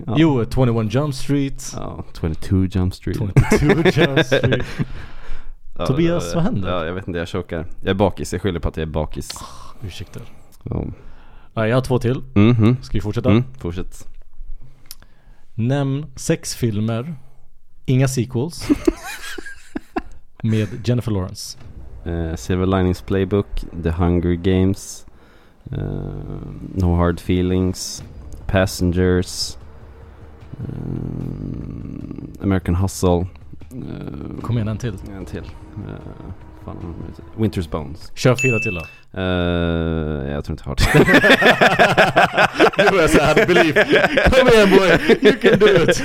några. 0.00 0.12
Ja. 0.12 0.14
Jo, 0.18 0.44
21 0.84 0.94
Jump 0.94 1.14
Street. 1.14 1.72
Ja, 1.76 2.04
22 2.20 2.64
Jump 2.64 2.94
Street. 2.94 3.18
22 3.60 3.74
Jump 4.00 4.18
Street. 4.26 4.66
Ja, 5.78 5.86
Tobias, 5.86 6.28
ja, 6.28 6.34
vad 6.34 6.44
händer? 6.44 6.68
Ja, 6.70 6.84
jag 6.86 6.94
vet 6.94 7.08
inte, 7.08 7.18
jag 7.18 7.28
chokar. 7.28 7.66
Jag 7.80 7.90
är 7.90 7.94
bakis, 7.94 8.32
jag 8.32 8.42
skyller 8.42 8.60
på 8.60 8.68
att 8.68 8.76
jag 8.76 8.82
är 8.82 8.92
bakis. 8.92 9.30
Ursäkta. 9.82 10.20
Ja. 10.62 10.84
Ja, 11.54 11.66
jag 11.68 11.76
har 11.76 11.80
två 11.82 11.98
till. 11.98 12.22
Mhm. 12.34 12.76
Ska 12.82 12.92
vi 12.98 13.00
fortsätta? 13.00 13.30
Mm, 13.30 13.44
fortsätt. 13.58 14.06
Nämn 15.54 16.06
sex 16.16 16.54
filmer, 16.54 17.14
inga 17.86 18.08
sequels, 18.08 18.68
med 20.42 20.68
Jennifer 20.88 21.10
Lawrence. 21.12 21.58
Uh, 22.06 22.34
Silver 22.34 22.66
Linings 22.66 23.02
Playbook, 23.02 23.46
The 23.82 23.90
Hunger 23.90 24.32
Games, 24.34 25.06
eh, 25.72 25.78
No 26.74 26.96
Hard 26.96 27.20
Feelings, 27.20 28.04
Passengers, 28.50 29.56
eh, 30.58 32.42
American 32.42 32.74
Hustle. 32.74 33.26
eh, 33.70 34.40
Kom 34.42 34.56
igen, 34.56 34.68
en 34.68 34.78
till. 34.78 34.94
En 35.16 35.24
till. 35.24 35.40
Uh, 35.40 35.94
fan? 36.64 36.76
Winter's 37.36 37.70
Bones. 37.70 38.12
Kör 38.14 38.34
fyra 38.36 38.58
till 38.58 38.74
då. 38.74 38.80
Eh, 39.20 40.32
jag 40.32 40.44
tror 40.44 40.52
inte 40.54 40.64
jag 40.66 40.70
har 40.70 40.76
det. 40.76 40.84
Nu 42.84 42.84
var 42.96 43.00
jag 43.02 43.10
såhär, 43.10 43.46
believe. 43.46 43.84
Kom 44.30 44.48
igen 44.48 44.70
boy, 44.70 45.18
you 45.22 45.36
can 45.36 45.58
do 45.58 45.66
it. 45.66 46.02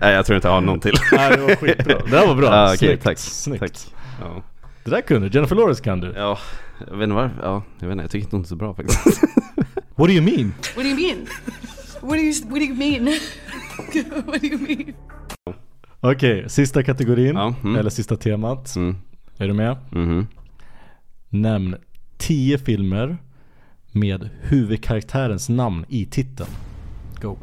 Nej, 0.00 0.14
jag 0.14 0.26
tror 0.26 0.36
inte 0.36 0.48
jag 0.48 0.52
har 0.54 0.60
någon 0.60 0.80
till. 0.80 0.94
Nej, 1.12 1.30
det 1.36 1.42
var 1.42 1.54
skitbra. 1.56 1.98
Det 2.04 2.10
där 2.10 2.26
var 2.26 2.34
bra. 2.34 2.46
Ja, 2.54 2.66
okej, 2.74 2.78
Snyggt. 2.78 3.02
tack. 3.04 3.18
Snyggt. 3.18 3.60
Tack. 3.60 3.72
Ja. 4.20 4.42
Det 4.84 4.90
där 4.90 5.00
kunde 5.00 5.28
Jennifer 5.28 5.56
Lawrence 5.56 5.82
kan 5.84 6.00
du. 6.00 6.12
ja, 6.16 6.38
jag 6.90 6.96
vet 6.96 7.02
inte 7.04 7.14
varför. 7.14 7.36
Ja, 7.42 7.62
jag 7.78 7.86
vet 7.88 7.92
inte. 7.92 8.02
Jag 8.04 8.10
tycker 8.10 8.24
inte 8.24 8.36
hon 8.36 8.42
är 8.44 8.48
så 8.48 8.56
bra 8.56 8.74
faktiskt. 8.74 9.20
What 9.96 10.08
do 10.08 10.12
you 10.12 10.22
mean? 10.24 10.52
What 10.76 10.84
do 10.84 10.90
you 10.90 10.96
mean? 10.96 11.26
What 12.00 12.10
do 12.10 12.16
you 12.16 12.32
What 12.48 12.58
do 12.60 12.64
you 12.64 12.74
mean? 12.74 13.04
what 14.26 14.40
do 14.40 14.46
you 14.46 14.58
mean? 14.58 14.94
Okej, 16.00 16.44
sista 16.48 16.82
kategorin. 16.82 17.36
Ja, 17.36 17.54
mm. 17.64 17.76
Eller 17.76 17.90
sista 17.90 18.16
temat. 18.16 18.76
Mm. 18.76 18.96
Är 19.38 19.48
du 19.48 19.54
med? 19.54 19.76
Mhm. 19.90 20.26
Nämn 21.28 21.76
10 22.18 22.58
filmer 22.58 23.16
med 23.92 24.28
huvudkaraktärens 24.42 25.48
namn 25.48 25.84
i 25.88 26.06
titeln. 26.06 26.50
Go. 27.20 27.36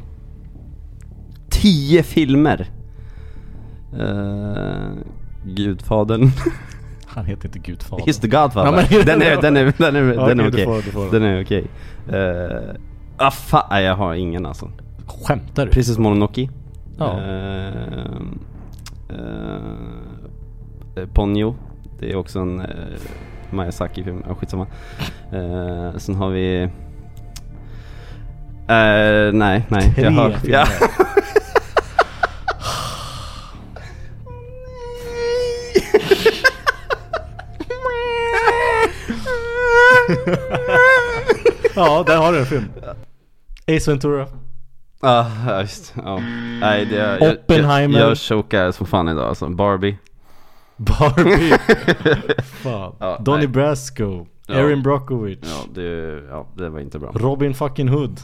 Tio 1.49 2.03
filmer. 2.03 2.67
Uh, 3.93 4.97
Gudfadern. 5.45 6.31
Han 7.05 7.25
heter 7.25 7.47
inte 7.47 7.59
Gudfadern. 7.59 8.05
He's 8.07 8.21
the 8.21 8.27
Godfather. 8.27 8.65
Ja, 8.65 8.87
men- 8.91 9.05
den 9.05 9.21
är, 9.21 9.41
den 9.41 9.57
är, 9.57 9.73
den 9.77 9.95
är, 9.95 10.03
den 10.27 10.39
är 10.39 10.49
okej, 10.49 10.65
du 10.65 10.71
okej. 10.71 10.91
får. 10.91 11.11
Den 11.11 11.23
är 11.23 11.43
okej. 11.43 11.65
Uh, 12.07 12.75
ah 13.17 13.31
fan, 13.31 13.67
nej, 13.69 13.83
jag 13.83 13.95
har 13.95 14.13
ingen 14.13 14.45
alltså. 14.45 14.71
Skämtar 15.07 15.65
du? 15.65 15.71
Princess 15.71 15.97
Mononoke. 15.97 16.49
Ja. 16.97 17.19
Eh, 17.21 18.11
eh, 19.09 21.05
Ponyo. 21.13 21.55
Det 21.99 22.11
är 22.11 22.15
också 22.15 22.39
en 22.39 22.59
uh, 22.59 22.65
Miyazaki-film. 23.49 24.23
Ja, 24.27 24.35
skitsamma. 24.35 24.67
Uh, 25.33 25.97
sen 25.97 26.15
har 26.15 26.29
vi... 26.29 26.61
Eh, 28.67 29.33
nej, 29.33 29.65
nej. 29.67 29.93
Tre 29.95 30.03
jag 30.03 30.11
har, 30.11 30.31
filmer. 30.31 30.57
ja. 30.57 30.67
Ja, 41.75 42.03
där 42.07 42.17
har 42.17 42.33
du 42.33 42.39
en 42.39 42.45
film. 42.45 42.65
Ace 43.67 43.91
Ventura. 43.91 44.27
Ah, 45.01 45.25
ja, 45.47 45.61
just 45.61 45.93
ja. 46.05 46.19
Nej, 46.59 46.85
det, 46.85 46.95
jag, 46.95 47.33
Oppenheimer. 47.33 47.99
jag, 47.99 48.09
jag 48.09 48.17
chokar 48.17 48.71
som 48.71 48.85
fan 48.87 49.09
idag 49.09 49.27
alltså. 49.29 49.49
Barbie. 49.49 49.97
Barbie. 50.77 51.57
Fan. 52.43 52.95
Ja, 52.99 53.17
Donnie 53.19 53.37
nej. 53.39 53.47
Brasco. 53.47 54.25
Ja. 54.47 54.55
Erin 54.55 54.81
Brockovich. 54.83 55.39
Ja 55.43 55.65
det, 55.73 56.21
ja, 56.29 56.47
det 56.55 56.69
var 56.69 56.79
inte 56.79 56.99
bra. 56.99 57.11
Robin 57.15 57.53
fucking 57.53 57.87
Hood. 57.89 58.19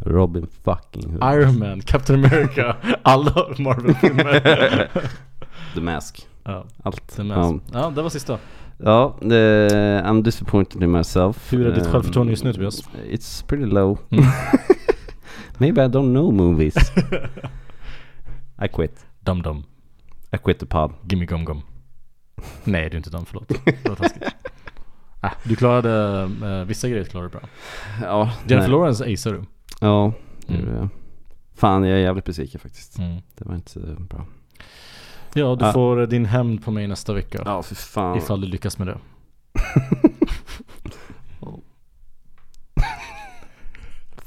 Robin 0.00 0.46
fucking 0.64 1.10
Hood. 1.12 1.34
Iron 1.34 1.58
Man, 1.58 1.80
Captain 1.80 2.24
America, 2.24 2.76
alla 3.02 3.46
Marvel-filmer. 3.58 4.40
The 5.74 5.80
Mask. 5.80 6.26
ja, 6.44 6.64
Allt. 6.82 7.16
den 7.16 7.28
Ja, 7.28 7.50
med. 7.52 7.60
Ja, 7.72 7.90
det 7.90 8.02
var 8.02 8.08
sista. 8.10 8.38
Ja 8.82 9.16
det, 9.20 10.02
I'm 10.04 10.22
disappointed 10.22 10.82
in 10.82 10.90
myself. 10.90 11.52
Hur 11.52 11.66
är 11.66 11.74
ditt 11.74 11.86
Um, 11.86 11.92
självförtroende 11.92 12.32
just 12.32 12.44
nu 12.44 12.52
Tobias? 12.52 12.88
It's 13.10 13.46
pretty 13.46 13.64
low. 13.66 13.98
Mm. 14.10 14.24
Maybe 15.58 15.84
I 15.84 15.88
don't 15.88 16.12
know 16.12 16.32
movies. 16.32 16.74
I 18.64 18.68
quit. 18.68 19.06
Dum 19.20 19.42
dum. 19.42 19.64
I 20.32 20.38
quit 20.38 20.58
the 20.58 20.66
pub. 20.66 20.92
Gimme 21.10 21.26
gum 21.26 21.44
gum. 21.44 21.62
Nej, 22.64 22.82
du 22.90 22.94
är 22.94 22.96
inte 22.96 23.10
dum, 23.10 23.24
förlåt. 23.26 23.48
Det 23.64 23.88
var 23.88 23.96
taskigt. 23.96 24.24
Äh, 25.22 25.30
du 25.44 25.56
klarade, 25.56 26.22
eh, 26.46 26.64
vissa 26.64 26.88
grejer 26.88 27.04
klarade 27.04 27.28
du 27.28 27.32
bra. 27.38 27.48
Ja, 28.02 28.30
Jennifer 28.48 28.68
nej. 28.68 28.70
Lawrence 28.70 29.04
acear 29.04 29.32
du. 29.32 29.42
Ja, 29.80 30.12
det 30.46 30.54
Mm. 30.54 30.66
gjorde 30.66 30.78
jag. 30.78 30.88
Fan, 31.54 31.84
jag 31.84 31.98
är 31.98 32.02
jävligt 32.02 32.24
besviken 32.24 32.60
faktiskt. 32.60 32.98
Mm. 32.98 33.16
Det 33.38 33.44
var 33.44 33.54
inte 33.54 33.80
eh, 33.80 33.98
bra. 34.08 34.26
Ja, 35.34 35.54
du 35.56 35.72
får 35.72 36.06
din 36.06 36.24
hämnd 36.26 36.64
på 36.64 36.70
mig 36.70 36.86
nästa 36.86 37.12
vecka. 37.12 37.42
Ja, 37.44 37.62
för 37.62 37.74
fan. 37.74 38.18
Ifall 38.18 38.40
du 38.40 38.46
lyckas 38.46 38.78
med 38.78 38.86
det. 38.86 38.98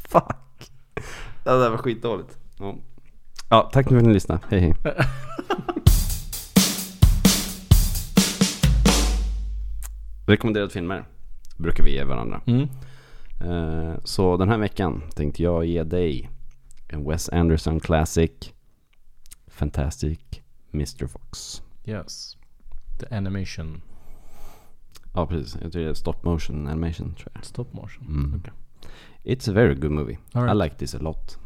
Fuck. 0.09 0.23
Det 1.43 1.49
där 1.59 1.69
var 1.69 1.77
skitdåligt. 1.77 2.37
Ja. 2.59 2.75
ja, 3.49 3.69
tack 3.73 3.87
för 3.89 3.97
att 3.97 4.03
ni 4.03 4.13
lyssnade. 4.13 4.41
Hej 4.49 4.59
hej. 4.59 4.73
Rekommenderade 10.27 10.69
filmer 10.69 11.05
brukar 11.57 11.83
vi 11.83 11.91
ge 11.93 12.03
varandra. 12.03 12.41
Mm. 12.45 12.67
Eh, 13.41 13.95
Så 14.03 14.37
den 14.37 14.49
här 14.49 14.57
veckan 14.57 15.03
tänkte 15.15 15.43
jag 15.43 15.65
ge 15.65 15.83
dig 15.83 16.29
en 16.87 17.09
Wes 17.09 17.29
Anderson 17.29 17.79
Classic 17.79 18.31
Fantastic 19.47 20.19
Mr. 20.75 21.07
Fox. 21.07 21.61
Yes. 21.85 22.37
The 22.99 23.15
animation. 23.15 23.81
Ja 25.13 25.27
precis, 25.27 25.57
jag 25.61 25.71
tror 25.71 25.83
det 25.83 25.89
är 25.89 25.93
stop 25.93 26.15
motion 26.23 26.67
animation 26.67 27.13
tror 27.15 27.31
jag. 27.33 27.45
Stop 27.45 27.65
motion. 27.71 28.05
Mm. 28.07 28.39
Okej. 28.39 28.53
It's 29.23 29.49
a 29.49 29.53
very 29.53 29.75
good 29.75 29.91
movie. 29.91 30.17
Right. 30.33 30.51
I 30.55 30.63
like 30.63 30.75
this 30.75 30.95
a 30.95 30.97
lot. 31.01 31.37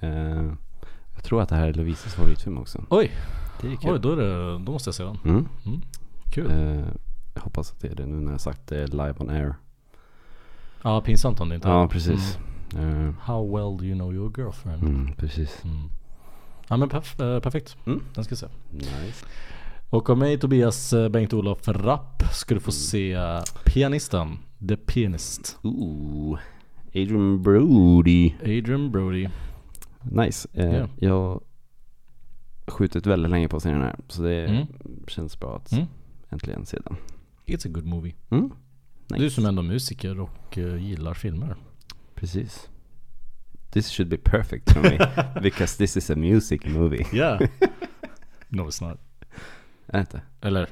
Eh, 0.00 0.52
jag 1.14 1.24
tror 1.24 1.42
att 1.42 1.48
det 1.48 1.56
här 1.56 1.68
är 1.68 1.72
Lovisas 1.74 2.14
favoritfilm 2.14 2.58
också. 2.58 2.84
Oj, 2.90 3.10
Det 3.60 3.72
är 3.72 3.76
kul. 3.76 3.90
oj 3.92 3.98
då, 4.00 4.12
är 4.12 4.16
det, 4.16 4.58
då 4.64 4.72
måste 4.72 4.88
jag 4.88 4.94
se 4.94 5.04
den. 5.04 5.18
Mm. 5.24 5.48
Mm. 5.66 5.80
Kul. 6.32 6.50
Eh, 6.50 6.86
jag 7.34 7.42
hoppas 7.42 7.72
att 7.72 7.80
det 7.80 7.88
är 7.88 7.94
det 7.94 8.06
nu 8.06 8.20
när 8.20 8.30
jag 8.32 8.40
sagt 8.40 8.66
det 8.66 8.86
live 8.86 9.14
on 9.18 9.30
air. 9.30 9.54
Ja, 10.82 11.00
pinsamt 11.00 11.40
om 11.40 11.48
det 11.48 11.54
inte 11.54 11.68
Ja 11.68 11.84
är. 11.84 11.88
precis. 11.88 12.38
Mm. 12.74 13.08
Eh, 13.08 13.14
How 13.20 13.56
well 13.56 13.76
do 13.78 13.84
you 13.84 13.94
know 13.94 14.14
your 14.14 14.32
girlfriend? 14.38 14.82
mm, 14.82 15.12
precis. 15.16 15.62
Mm. 16.62 16.66
Ja 16.68 16.76
men 16.76 16.88
perf- 16.90 17.34
eh, 17.34 17.40
perfekt. 17.40 17.76
Mm. 17.86 18.02
Den 18.14 18.24
ska 18.24 18.32
jag 18.32 18.38
se. 18.38 18.46
Nice. 18.70 19.26
Och 19.90 20.10
av 20.10 20.18
mig 20.18 20.38
Tobias 20.38 20.92
eh, 20.92 21.08
Bengt-Olof 21.08 21.68
Rapp 21.68 22.22
ska 22.32 22.54
du 22.54 22.60
få 22.60 22.72
se 22.72 23.12
eh, 23.12 23.40
Pianisten. 23.64 24.38
The 24.68 24.76
Pianist. 24.76 25.58
Ooh. 25.62 26.38
Adrian 26.88 27.42
Brody. 27.42 28.32
Adrian 28.42 28.90
Brody. 28.90 29.28
Nice. 30.02 30.48
Eh, 30.52 30.66
Ja. 30.76 30.88
Jag 30.98 31.12
har 31.12 31.40
skjutit 32.66 33.06
väldigt 33.06 33.30
länge 33.30 33.48
på 33.48 33.60
serien 33.60 33.80
här. 33.82 33.96
Så 34.08 34.22
det 34.22 34.46
Mm. 34.46 34.66
känns 35.08 35.40
bra 35.40 35.56
att 35.56 35.72
Mm. 35.72 35.84
äntligen 36.30 36.66
se 36.66 36.78
den. 36.84 36.96
It's 37.46 37.66
a 37.66 37.70
good 37.72 37.86
movie. 37.86 38.14
Mm. 38.30 38.50
Nice. 39.10 39.22
Du 39.24 39.30
som 39.30 39.46
ändå 39.46 39.62
är 39.62 39.66
musiker 39.66 40.20
och 40.20 40.58
eh, 40.58 40.76
gillar 40.84 41.14
filmer. 41.14 41.56
Precis. 42.14 42.68
This 43.72 43.88
should 43.88 44.08
be 44.08 44.16
perfect 44.18 44.72
for 44.72 44.80
me. 44.80 44.98
because 45.42 45.76
this 45.76 45.96
is 45.96 46.10
a 46.10 46.16
music 46.16 46.66
movie. 46.66 47.06
Yeah. 47.12 47.40
no 48.48 48.68
it's 48.68 48.88
not. 48.88 48.98
Är 49.86 49.92
det 49.92 50.00
inte? 50.00 50.20
Eller? 50.40 50.68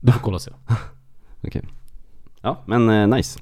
Du 0.00 0.12
får 0.12 0.20
kolla 0.20 0.34
och 0.34 0.42
se. 0.42 0.50
Okej. 1.42 1.62
Ja, 2.40 2.62
men 2.66 2.90
eh, 2.90 3.06
nice. 3.06 3.40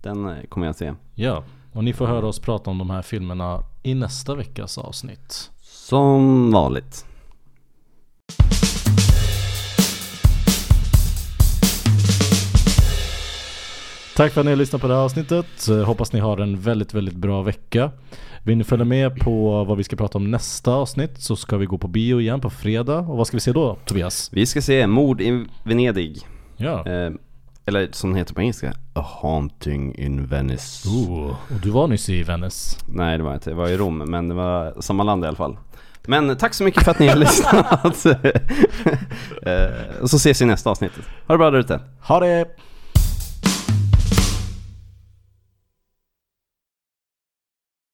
Den 0.00 0.28
eh, 0.28 0.44
kommer 0.48 0.66
jag 0.66 0.76
se. 0.76 0.94
Ja. 1.14 1.44
Och 1.72 1.84
ni 1.84 1.92
får 1.92 2.06
höra 2.06 2.26
oss 2.26 2.38
prata 2.38 2.70
om 2.70 2.78
de 2.78 2.90
här 2.90 3.02
filmerna 3.02 3.62
i 3.82 3.94
nästa 3.94 4.34
veckas 4.34 4.78
avsnitt. 4.78 5.50
Som 5.60 6.50
vanligt. 6.50 7.06
Tack 14.16 14.32
för 14.32 14.40
att 14.40 14.44
ni 14.44 14.50
har 14.52 14.56
lyssnat 14.56 14.82
på 14.82 14.88
det 14.88 14.94
här 14.94 15.00
avsnittet. 15.00 15.68
Eh, 15.68 15.82
Hoppas 15.84 16.12
ni 16.12 16.20
har 16.20 16.38
en 16.38 16.60
väldigt, 16.60 16.94
väldigt 16.94 17.14
bra 17.14 17.42
vecka. 17.42 17.90
Vill 18.42 18.58
ni 18.58 18.64
följa 18.64 18.84
med 18.84 19.16
på 19.20 19.64
vad 19.64 19.76
vi 19.76 19.84
ska 19.84 19.96
prata 19.96 20.18
om 20.18 20.30
nästa 20.30 20.72
avsnitt 20.72 21.10
så 21.18 21.36
ska 21.36 21.56
vi 21.56 21.66
gå 21.66 21.78
på 21.78 21.88
bio 21.88 22.20
igen 22.20 22.40
på 22.40 22.50
fredag. 22.50 22.98
Och 22.98 23.16
vad 23.16 23.26
ska 23.26 23.36
vi 23.36 23.40
se 23.40 23.52
då 23.52 23.76
Tobias? 23.84 24.30
Vi 24.32 24.46
ska 24.46 24.62
se 24.62 24.86
Mord 24.86 25.20
i 25.20 25.46
Venedig. 25.62 26.18
Ja. 26.56 26.86
Eh, 26.88 27.10
eller 27.66 27.88
som 27.92 28.12
det 28.12 28.18
heter 28.18 28.34
på 28.34 28.40
engelska. 28.40 28.72
A 28.92 29.04
Haunting 29.22 29.94
in 29.94 30.26
Venice. 30.26 30.88
Ooh. 30.88 31.30
Och 31.30 31.60
du 31.62 31.70
var 31.70 31.86
nyss 31.88 32.08
i 32.08 32.22
Venice. 32.22 32.76
Nej 32.88 33.18
det 33.18 33.24
var 33.24 33.34
inte, 33.34 33.50
det 33.50 33.56
var 33.56 33.68
i 33.68 33.76
Rom. 33.76 33.98
Men 33.98 34.28
det 34.28 34.34
var 34.34 34.74
samma 34.80 35.02
land 35.02 35.24
i 35.24 35.28
alla 35.28 35.36
fall. 35.36 35.56
Men 36.06 36.36
tack 36.36 36.54
så 36.54 36.64
mycket 36.64 36.84
för 36.84 36.90
att 36.90 36.98
ni 36.98 37.08
har 37.08 37.16
lyssnat. 37.26 38.06
Eh, 39.46 40.02
och 40.02 40.10
så 40.10 40.16
ses 40.16 40.40
vi 40.40 40.44
i 40.44 40.48
nästa 40.48 40.70
avsnitt. 40.70 40.92
Ha 41.26 41.34
det 41.34 41.38
bra 41.38 41.50
där 41.50 41.58
ute. 41.58 41.80
Ha 42.00 42.20
det! 42.20 42.46